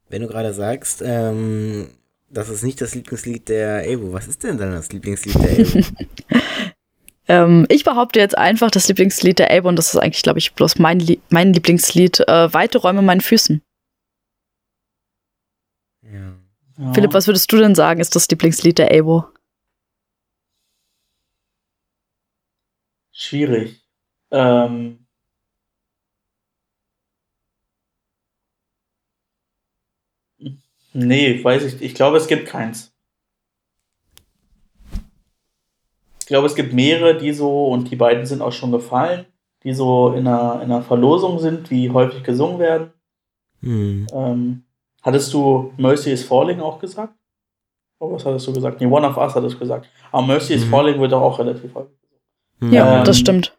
Wenn 0.08 0.22
du 0.22 0.28
gerade 0.28 0.52
sagst, 0.52 1.02
ähm, 1.06 1.90
das 2.28 2.48
ist 2.48 2.64
nicht 2.64 2.80
das 2.80 2.96
Lieblingslied 2.96 3.48
der 3.48 3.84
Abo, 3.88 4.12
was 4.12 4.26
ist 4.26 4.42
denn 4.42 4.58
dann 4.58 4.72
das 4.72 4.92
Lieblingslied 4.92 5.36
der 5.36 5.52
Abo? 5.52 6.40
Ähm, 7.30 7.64
ich 7.68 7.84
behaupte 7.84 8.18
jetzt 8.18 8.36
einfach 8.36 8.72
das 8.72 8.88
Lieblingslied 8.88 9.38
der 9.38 9.52
Abe 9.52 9.68
und 9.68 9.76
das 9.76 9.94
ist 9.94 10.00
eigentlich, 10.00 10.24
glaube 10.24 10.40
ich, 10.40 10.52
bloß 10.52 10.80
mein, 10.80 10.98
Lie 10.98 11.20
mein 11.28 11.52
Lieblingslied. 11.52 12.26
Äh, 12.26 12.52
Weite 12.52 12.78
Räume 12.78 13.02
meinen 13.02 13.20
Füßen. 13.20 13.62
ja. 16.02 16.34
Ja. 16.76 16.92
Philipp, 16.94 17.12
was 17.12 17.26
würdest 17.26 17.52
du 17.52 17.58
denn 17.58 17.74
sagen, 17.74 18.00
ist 18.00 18.16
das 18.16 18.28
Lieblingslied 18.28 18.78
der 18.78 18.90
Abo? 18.90 19.26
Schwierig. 23.12 23.86
Ähm, 24.30 25.06
nee, 30.94 31.44
weiß 31.44 31.64
ich. 31.64 31.82
Ich 31.82 31.94
glaube, 31.94 32.16
es 32.16 32.28
gibt 32.28 32.46
keins. 32.48 32.92
Ich 36.18 36.19
glaube, 36.30 36.46
es 36.46 36.54
gibt 36.54 36.72
mehrere, 36.72 37.16
die 37.16 37.32
so, 37.32 37.66
und 37.68 37.90
die 37.90 37.96
beiden 37.96 38.24
sind 38.26 38.40
auch 38.42 38.52
schon 38.52 38.72
gefallen, 38.72 39.26
die 39.62 39.74
so 39.74 40.12
in 40.12 40.26
einer, 40.26 40.54
in 40.62 40.72
einer 40.72 40.82
Verlosung 40.82 41.38
sind, 41.38 41.68
die 41.70 41.90
häufig 41.90 42.22
gesungen 42.24 42.58
werden. 42.58 42.92
Hm. 43.62 44.06
Ähm, 44.12 44.62
hattest 45.02 45.32
du 45.34 45.72
Mercy 45.76 46.10
is 46.12 46.24
Falling 46.24 46.60
auch 46.60 46.78
gesagt? 46.78 47.14
Oh, 47.98 48.12
was 48.12 48.24
hattest 48.24 48.46
du 48.46 48.52
gesagt? 48.54 48.80
Nee, 48.80 48.86
One 48.86 49.06
of 49.06 49.18
Us 49.18 49.34
hattest 49.34 49.56
du 49.56 49.58
gesagt. 49.58 49.86
Aber 50.10 50.26
Mercy 50.26 50.54
is 50.54 50.64
Mhm. 50.64 50.70
Falling 50.70 51.00
wird 51.00 51.12
doch 51.12 51.20
auch 51.20 51.38
relativ 51.38 51.74
häufig 51.74 51.98
gesungen. 52.00 52.22
Hm. 52.60 52.72
Ja, 52.72 52.98
Ähm, 53.00 53.04
das 53.04 53.18
stimmt. 53.18 53.56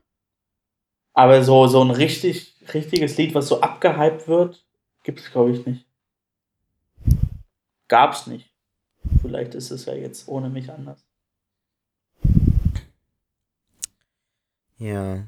Aber 1.14 1.44
so, 1.44 1.68
so 1.68 1.84
ein 1.84 1.92
richtig, 1.92 2.56
richtiges 2.74 3.18
Lied, 3.18 3.36
was 3.36 3.48
so 3.48 3.62
abgehypt 3.62 4.28
wird, 4.28 4.66
gibt 5.04 5.20
es, 5.20 5.32
glaube 5.32 5.52
ich, 5.52 5.66
nicht. 5.66 5.86
Gab's 7.88 8.28
nicht. 8.28 8.50
Vielleicht 9.22 9.54
ist 9.56 9.72
es 9.72 9.86
ja 9.86 9.94
jetzt 9.94 10.28
ohne 10.28 10.50
mich 10.50 10.72
anders. 10.72 11.06
Ja. 14.82 15.28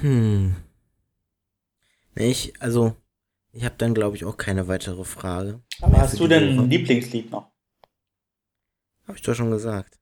Hm. 0.00 0.56
Ich, 2.14 2.52
also, 2.60 2.94
ich 3.52 3.64
habe 3.64 3.74
dann, 3.78 3.94
glaube 3.94 4.16
ich, 4.16 4.24
auch 4.24 4.36
keine 4.36 4.66
weitere 4.68 5.04
Frage. 5.04 5.60
Aber 5.82 5.98
hast 5.98 6.18
du 6.18 6.26
denn 6.26 6.58
ein 6.58 6.70
Lieblingslied 6.70 7.30
noch? 7.30 7.50
Hab 9.06 9.16
ich 9.16 9.22
doch 9.22 9.34
schon 9.34 9.50
gesagt. 9.50 9.98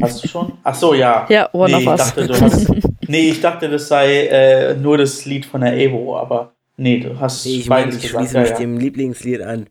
Hast 0.00 0.24
du 0.24 0.28
schon? 0.28 0.58
Ach 0.64 0.74
so, 0.74 0.94
ja. 0.94 1.26
Ja, 1.28 1.50
One 1.52 1.70
nee, 1.70 1.76
of 1.76 1.82
ich 1.82 1.88
Us. 1.88 1.98
dachte, 1.98 2.26
du 2.26 2.40
hast, 2.40 2.68
nee, 3.08 3.30
ich 3.30 3.40
dachte, 3.40 3.68
das 3.68 3.88
sei 3.88 4.26
äh, 4.26 4.74
nur 4.76 4.98
das 4.98 5.24
Lied 5.24 5.46
von 5.46 5.60
der 5.60 5.76
Evo, 5.76 6.16
aber 6.18 6.54
nee, 6.76 6.98
du 6.98 7.18
hast 7.18 7.44
Nee, 7.46 7.56
ich 7.58 7.68
meine, 7.68 7.92
ich 7.94 8.02
gesagt. 8.02 8.16
schließe 8.24 8.34
Ja, 8.34 8.40
mich 8.40 8.50
ja. 8.50 8.58
dem 8.58 8.78
Lieblingslied 8.78 9.42
an. 9.42 9.68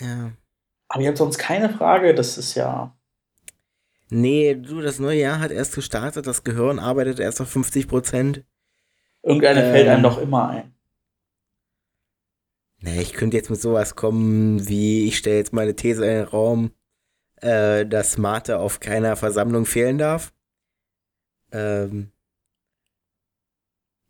Ja. 0.00 0.32
Aber 0.88 1.02
ihr 1.02 1.08
habt 1.08 1.18
sonst 1.18 1.38
keine 1.38 1.70
Frage, 1.70 2.14
das 2.14 2.38
ist 2.38 2.54
ja. 2.54 2.96
Nee, 4.10 4.54
du, 4.54 4.80
das 4.80 4.98
neue 4.98 5.20
Jahr 5.20 5.40
hat 5.40 5.50
erst 5.50 5.74
gestartet, 5.74 6.26
das 6.26 6.44
Gehirn 6.44 6.78
arbeitet 6.78 7.18
erst 7.20 7.40
auf 7.40 7.48
50 7.48 7.88
Prozent. 7.88 8.44
Irgendeine 9.22 9.64
Ähm. 9.64 9.72
fällt 9.72 9.88
einem 9.88 10.02
doch 10.02 10.18
immer 10.18 10.48
ein. 10.48 10.74
Nee, 12.80 13.00
ich 13.00 13.14
könnte 13.14 13.36
jetzt 13.36 13.48
mit 13.48 13.60
sowas 13.60 13.94
kommen, 13.96 14.68
wie 14.68 15.06
ich 15.06 15.16
stelle 15.16 15.38
jetzt 15.38 15.54
meine 15.54 15.74
These 15.74 16.04
in 16.04 16.16
den 16.16 16.24
Raum, 16.24 16.72
äh, 17.36 17.86
dass 17.86 18.18
Mate 18.18 18.58
auf 18.58 18.78
keiner 18.78 19.16
Versammlung 19.16 19.64
fehlen 19.64 19.96
darf. 19.96 20.34
Ähm, 21.50 22.12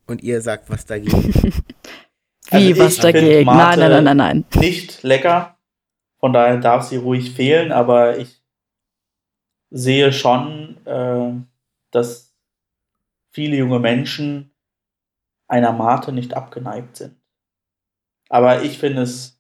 und 0.07 0.23
ihr 0.23 0.41
sagt 0.41 0.71
was 0.71 0.87
dagegen. 0.87 1.53
Also 2.51 2.67
Wie, 2.67 2.73
ich 2.73 2.79
was 2.79 2.97
dagegen? 2.97 3.47
Nein, 3.47 3.79
nein, 3.79 3.91
nein, 3.91 4.05
nein, 4.05 4.17
nein. 4.19 4.45
Nicht 4.57 5.03
lecker, 5.03 5.54
von 6.25 6.33
daher 6.33 6.57
darf 6.57 6.85
sie 6.85 6.97
ruhig 6.97 7.35
fehlen, 7.35 7.71
aber 7.71 8.17
ich 8.17 8.43
sehe 9.69 10.11
schon, 10.11 10.79
äh, 10.87 11.35
dass 11.91 12.35
viele 13.31 13.59
junge 13.59 13.79
Menschen 13.79 14.51
einer 15.49 15.73
Mate 15.73 16.13
nicht 16.13 16.33
abgeneigt 16.33 16.97
sind. 16.97 17.21
Aber 18.31 18.63
ich 18.63 18.79
finde, 18.79 19.03
es 19.03 19.39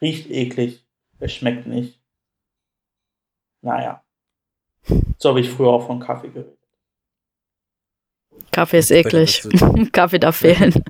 riecht 0.00 0.28
eklig, 0.28 0.84
es 1.20 1.32
schmeckt 1.32 1.68
nicht. 1.68 2.02
Naja. 3.60 4.04
So 5.18 5.28
habe 5.28 5.40
ich 5.40 5.48
früher 5.48 5.68
auch 5.68 5.86
von 5.86 6.00
Kaffee 6.00 6.30
geredet. 6.30 6.58
Kaffee 8.50 8.78
ist 8.78 8.90
eklig. 8.90 9.48
Kaffee 9.92 10.18
darf 10.18 10.38
fehlen. 10.38 10.82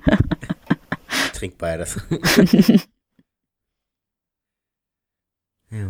Trink 1.33 1.55
beides. 1.59 2.01
ja. 5.71 5.89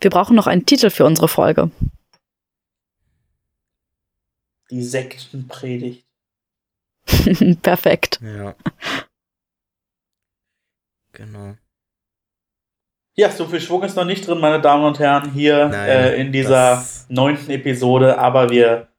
Wir 0.00 0.10
brauchen 0.10 0.34
noch 0.34 0.46
einen 0.46 0.64
Titel 0.64 0.90
für 0.90 1.04
unsere 1.04 1.28
Folge. 1.28 1.70
Die 4.70 4.82
Sektenpredigt. 4.82 6.06
Perfekt. 7.62 8.20
ja. 8.22 8.54
Genau. 11.12 11.56
Ja, 13.16 13.30
so 13.30 13.46
viel 13.46 13.60
Schwung 13.60 13.82
ist 13.82 13.96
noch 13.96 14.04
nicht 14.04 14.26
drin, 14.26 14.38
meine 14.38 14.60
Damen 14.60 14.84
und 14.84 14.98
Herren, 14.98 15.32
hier 15.32 15.68
Nein, 15.68 15.88
äh, 15.88 16.16
in 16.16 16.32
dieser 16.32 16.82
neunten 17.08 17.50
Episode, 17.50 18.16
aber 18.18 18.48
wir 18.48 18.89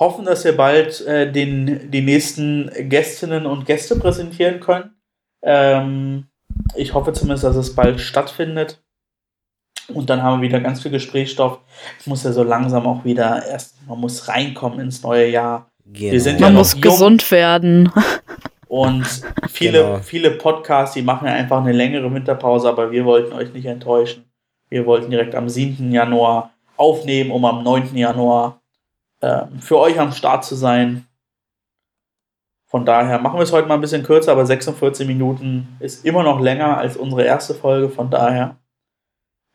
hoffen, 0.00 0.24
dass 0.24 0.44
wir 0.44 0.56
bald 0.56 1.00
äh, 1.06 1.30
den, 1.30 1.90
die 1.90 2.00
nächsten 2.00 2.70
Gästinnen 2.88 3.46
und 3.46 3.66
Gäste 3.66 3.96
präsentieren 3.96 4.58
können. 4.60 4.94
Ähm, 5.42 6.26
ich 6.74 6.94
hoffe 6.94 7.12
zumindest, 7.12 7.44
dass 7.44 7.56
es 7.56 7.74
bald 7.74 8.00
stattfindet. 8.00 8.82
Und 9.92 10.08
dann 10.08 10.22
haben 10.22 10.40
wir 10.40 10.48
wieder 10.48 10.60
ganz 10.60 10.82
viel 10.82 10.90
Gesprächsstoff. 10.90 11.58
Es 11.98 12.06
muss 12.06 12.22
ja 12.24 12.32
so 12.32 12.42
langsam 12.44 12.86
auch 12.86 13.04
wieder 13.04 13.44
erst, 13.46 13.74
man 13.86 13.98
muss 14.00 14.28
reinkommen 14.28 14.80
ins 14.80 15.02
neue 15.02 15.28
Jahr. 15.28 15.70
Genau. 15.84 16.12
Wir 16.12 16.20
sind 16.20 16.40
ja 16.40 16.46
Man 16.46 16.54
muss 16.54 16.72
jung. 16.74 16.82
gesund 16.82 17.30
werden. 17.30 17.92
Und 18.68 19.04
viele, 19.50 19.82
Genau. 19.82 19.98
viele 19.98 20.30
Podcasts, 20.32 20.94
die 20.94 21.02
machen 21.02 21.26
ja 21.26 21.34
einfach 21.34 21.60
eine 21.60 21.72
längere 21.72 22.12
Winterpause, 22.14 22.68
aber 22.68 22.92
wir 22.92 23.04
wollten 23.04 23.32
euch 23.32 23.52
nicht 23.52 23.66
enttäuschen. 23.66 24.24
Wir 24.68 24.86
wollten 24.86 25.10
direkt 25.10 25.34
am 25.34 25.48
7. 25.48 25.90
Januar 25.92 26.52
aufnehmen, 26.76 27.32
um 27.32 27.44
am 27.44 27.64
9. 27.64 27.96
Januar 27.96 28.59
ähm, 29.22 29.60
für 29.60 29.78
euch 29.78 29.98
am 29.98 30.12
Start 30.12 30.44
zu 30.44 30.54
sein. 30.54 31.06
Von 32.66 32.86
daher 32.86 33.18
machen 33.18 33.38
wir 33.38 33.42
es 33.42 33.52
heute 33.52 33.66
mal 33.66 33.74
ein 33.74 33.80
bisschen 33.80 34.04
kürzer, 34.04 34.32
aber 34.32 34.46
46 34.46 35.06
Minuten 35.06 35.76
ist 35.80 36.04
immer 36.04 36.22
noch 36.22 36.40
länger 36.40 36.78
als 36.78 36.96
unsere 36.96 37.24
erste 37.24 37.54
Folge. 37.54 37.88
Von 37.88 38.10
daher 38.10 38.56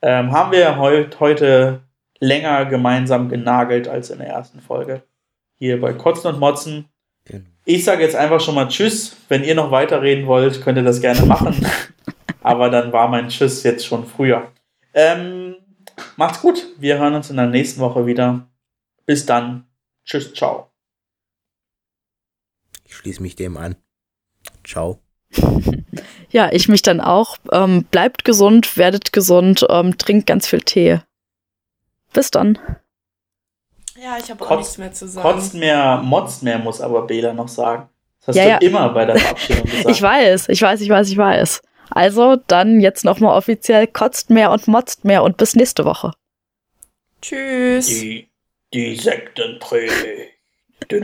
ähm, 0.01 0.31
haben 0.31 0.51
wir 0.51 0.77
heut, 0.77 1.19
heute 1.19 1.81
länger 2.19 2.65
gemeinsam 2.65 3.29
genagelt 3.29 3.87
als 3.87 4.09
in 4.09 4.19
der 4.19 4.27
ersten 4.27 4.59
Folge. 4.59 5.03
Hier 5.57 5.79
bei 5.79 5.93
Kotzen 5.93 6.33
und 6.33 6.39
Motzen. 6.39 6.89
Genau. 7.23 7.45
Ich 7.63 7.83
sage 7.85 8.03
jetzt 8.03 8.15
einfach 8.15 8.41
schon 8.41 8.55
mal 8.55 8.67
Tschüss. 8.67 9.15
Wenn 9.29 9.43
ihr 9.43 9.55
noch 9.55 9.71
weiterreden 9.71 10.27
wollt, 10.27 10.61
könnt 10.61 10.77
ihr 10.77 10.83
das 10.83 11.01
gerne 11.01 11.25
machen. 11.25 11.55
aber 12.43 12.69
dann 12.69 12.91
war 12.93 13.07
mein 13.07 13.29
Tschüss 13.29 13.63
jetzt 13.63 13.85
schon 13.85 14.05
früher. 14.05 14.51
Ähm, 14.93 15.55
macht's 16.17 16.41
gut. 16.41 16.67
Wir 16.77 16.99
hören 16.99 17.15
uns 17.15 17.29
in 17.29 17.37
der 17.37 17.47
nächsten 17.47 17.79
Woche 17.79 18.05
wieder. 18.05 18.45
Bis 19.05 19.25
dann. 19.25 19.67
Tschüss, 20.05 20.33
ciao. 20.33 20.71
Ich 22.83 22.95
schließe 22.95 23.21
mich 23.21 23.35
dem 23.35 23.57
an. 23.57 23.75
Ciao. 24.63 24.99
Ja, 26.29 26.51
ich 26.51 26.67
mich 26.67 26.81
dann 26.81 26.99
auch. 26.99 27.37
Ähm, 27.53 27.85
bleibt 27.85 28.25
gesund, 28.25 28.75
werdet 28.75 29.13
gesund, 29.13 29.65
ähm, 29.69 29.97
trinkt 29.97 30.27
ganz 30.27 30.47
viel 30.47 30.61
Tee. 30.61 30.99
Bis 32.11 32.29
dann. 32.29 32.59
Ja, 33.97 34.17
ich 34.17 34.29
habe 34.29 34.45
auch 34.45 34.57
nichts 34.57 34.77
mehr 34.77 34.91
zu 34.91 35.07
sagen. 35.07 35.29
Kotzt 35.29 35.53
mehr, 35.53 36.01
motzt 36.03 36.43
mehr, 36.43 36.59
muss 36.59 36.81
aber 36.81 37.07
Bela 37.07 37.33
noch 37.33 37.47
sagen. 37.47 37.87
Das 38.19 38.29
hast 38.29 38.35
Ja, 38.35 38.43
du 38.43 38.49
ja. 38.49 38.69
immer 38.69 38.89
bei 38.89 39.05
der 39.05 39.17
Verabschiedung 39.17 39.63
gesagt. 39.65 39.89
Ich 39.89 40.01
weiß, 40.01 40.49
ich 40.49 40.61
weiß, 40.61 40.81
ich 40.81 40.89
weiß, 40.89 41.09
ich 41.09 41.17
weiß. 41.17 41.61
Also 41.91 42.35
dann 42.47 42.81
jetzt 42.81 43.05
nochmal 43.05 43.37
offiziell 43.37 43.87
kotzt 43.87 44.29
mehr 44.29 44.51
und 44.51 44.67
motzt 44.67 45.05
mehr 45.05 45.23
und 45.23 45.37
bis 45.37 45.55
nächste 45.55 45.85
Woche. 45.85 46.11
Tschüss. 47.21 47.85
Die, 47.87 48.29
des 48.71 49.07
actes. 49.07 49.41
De, 50.89 50.99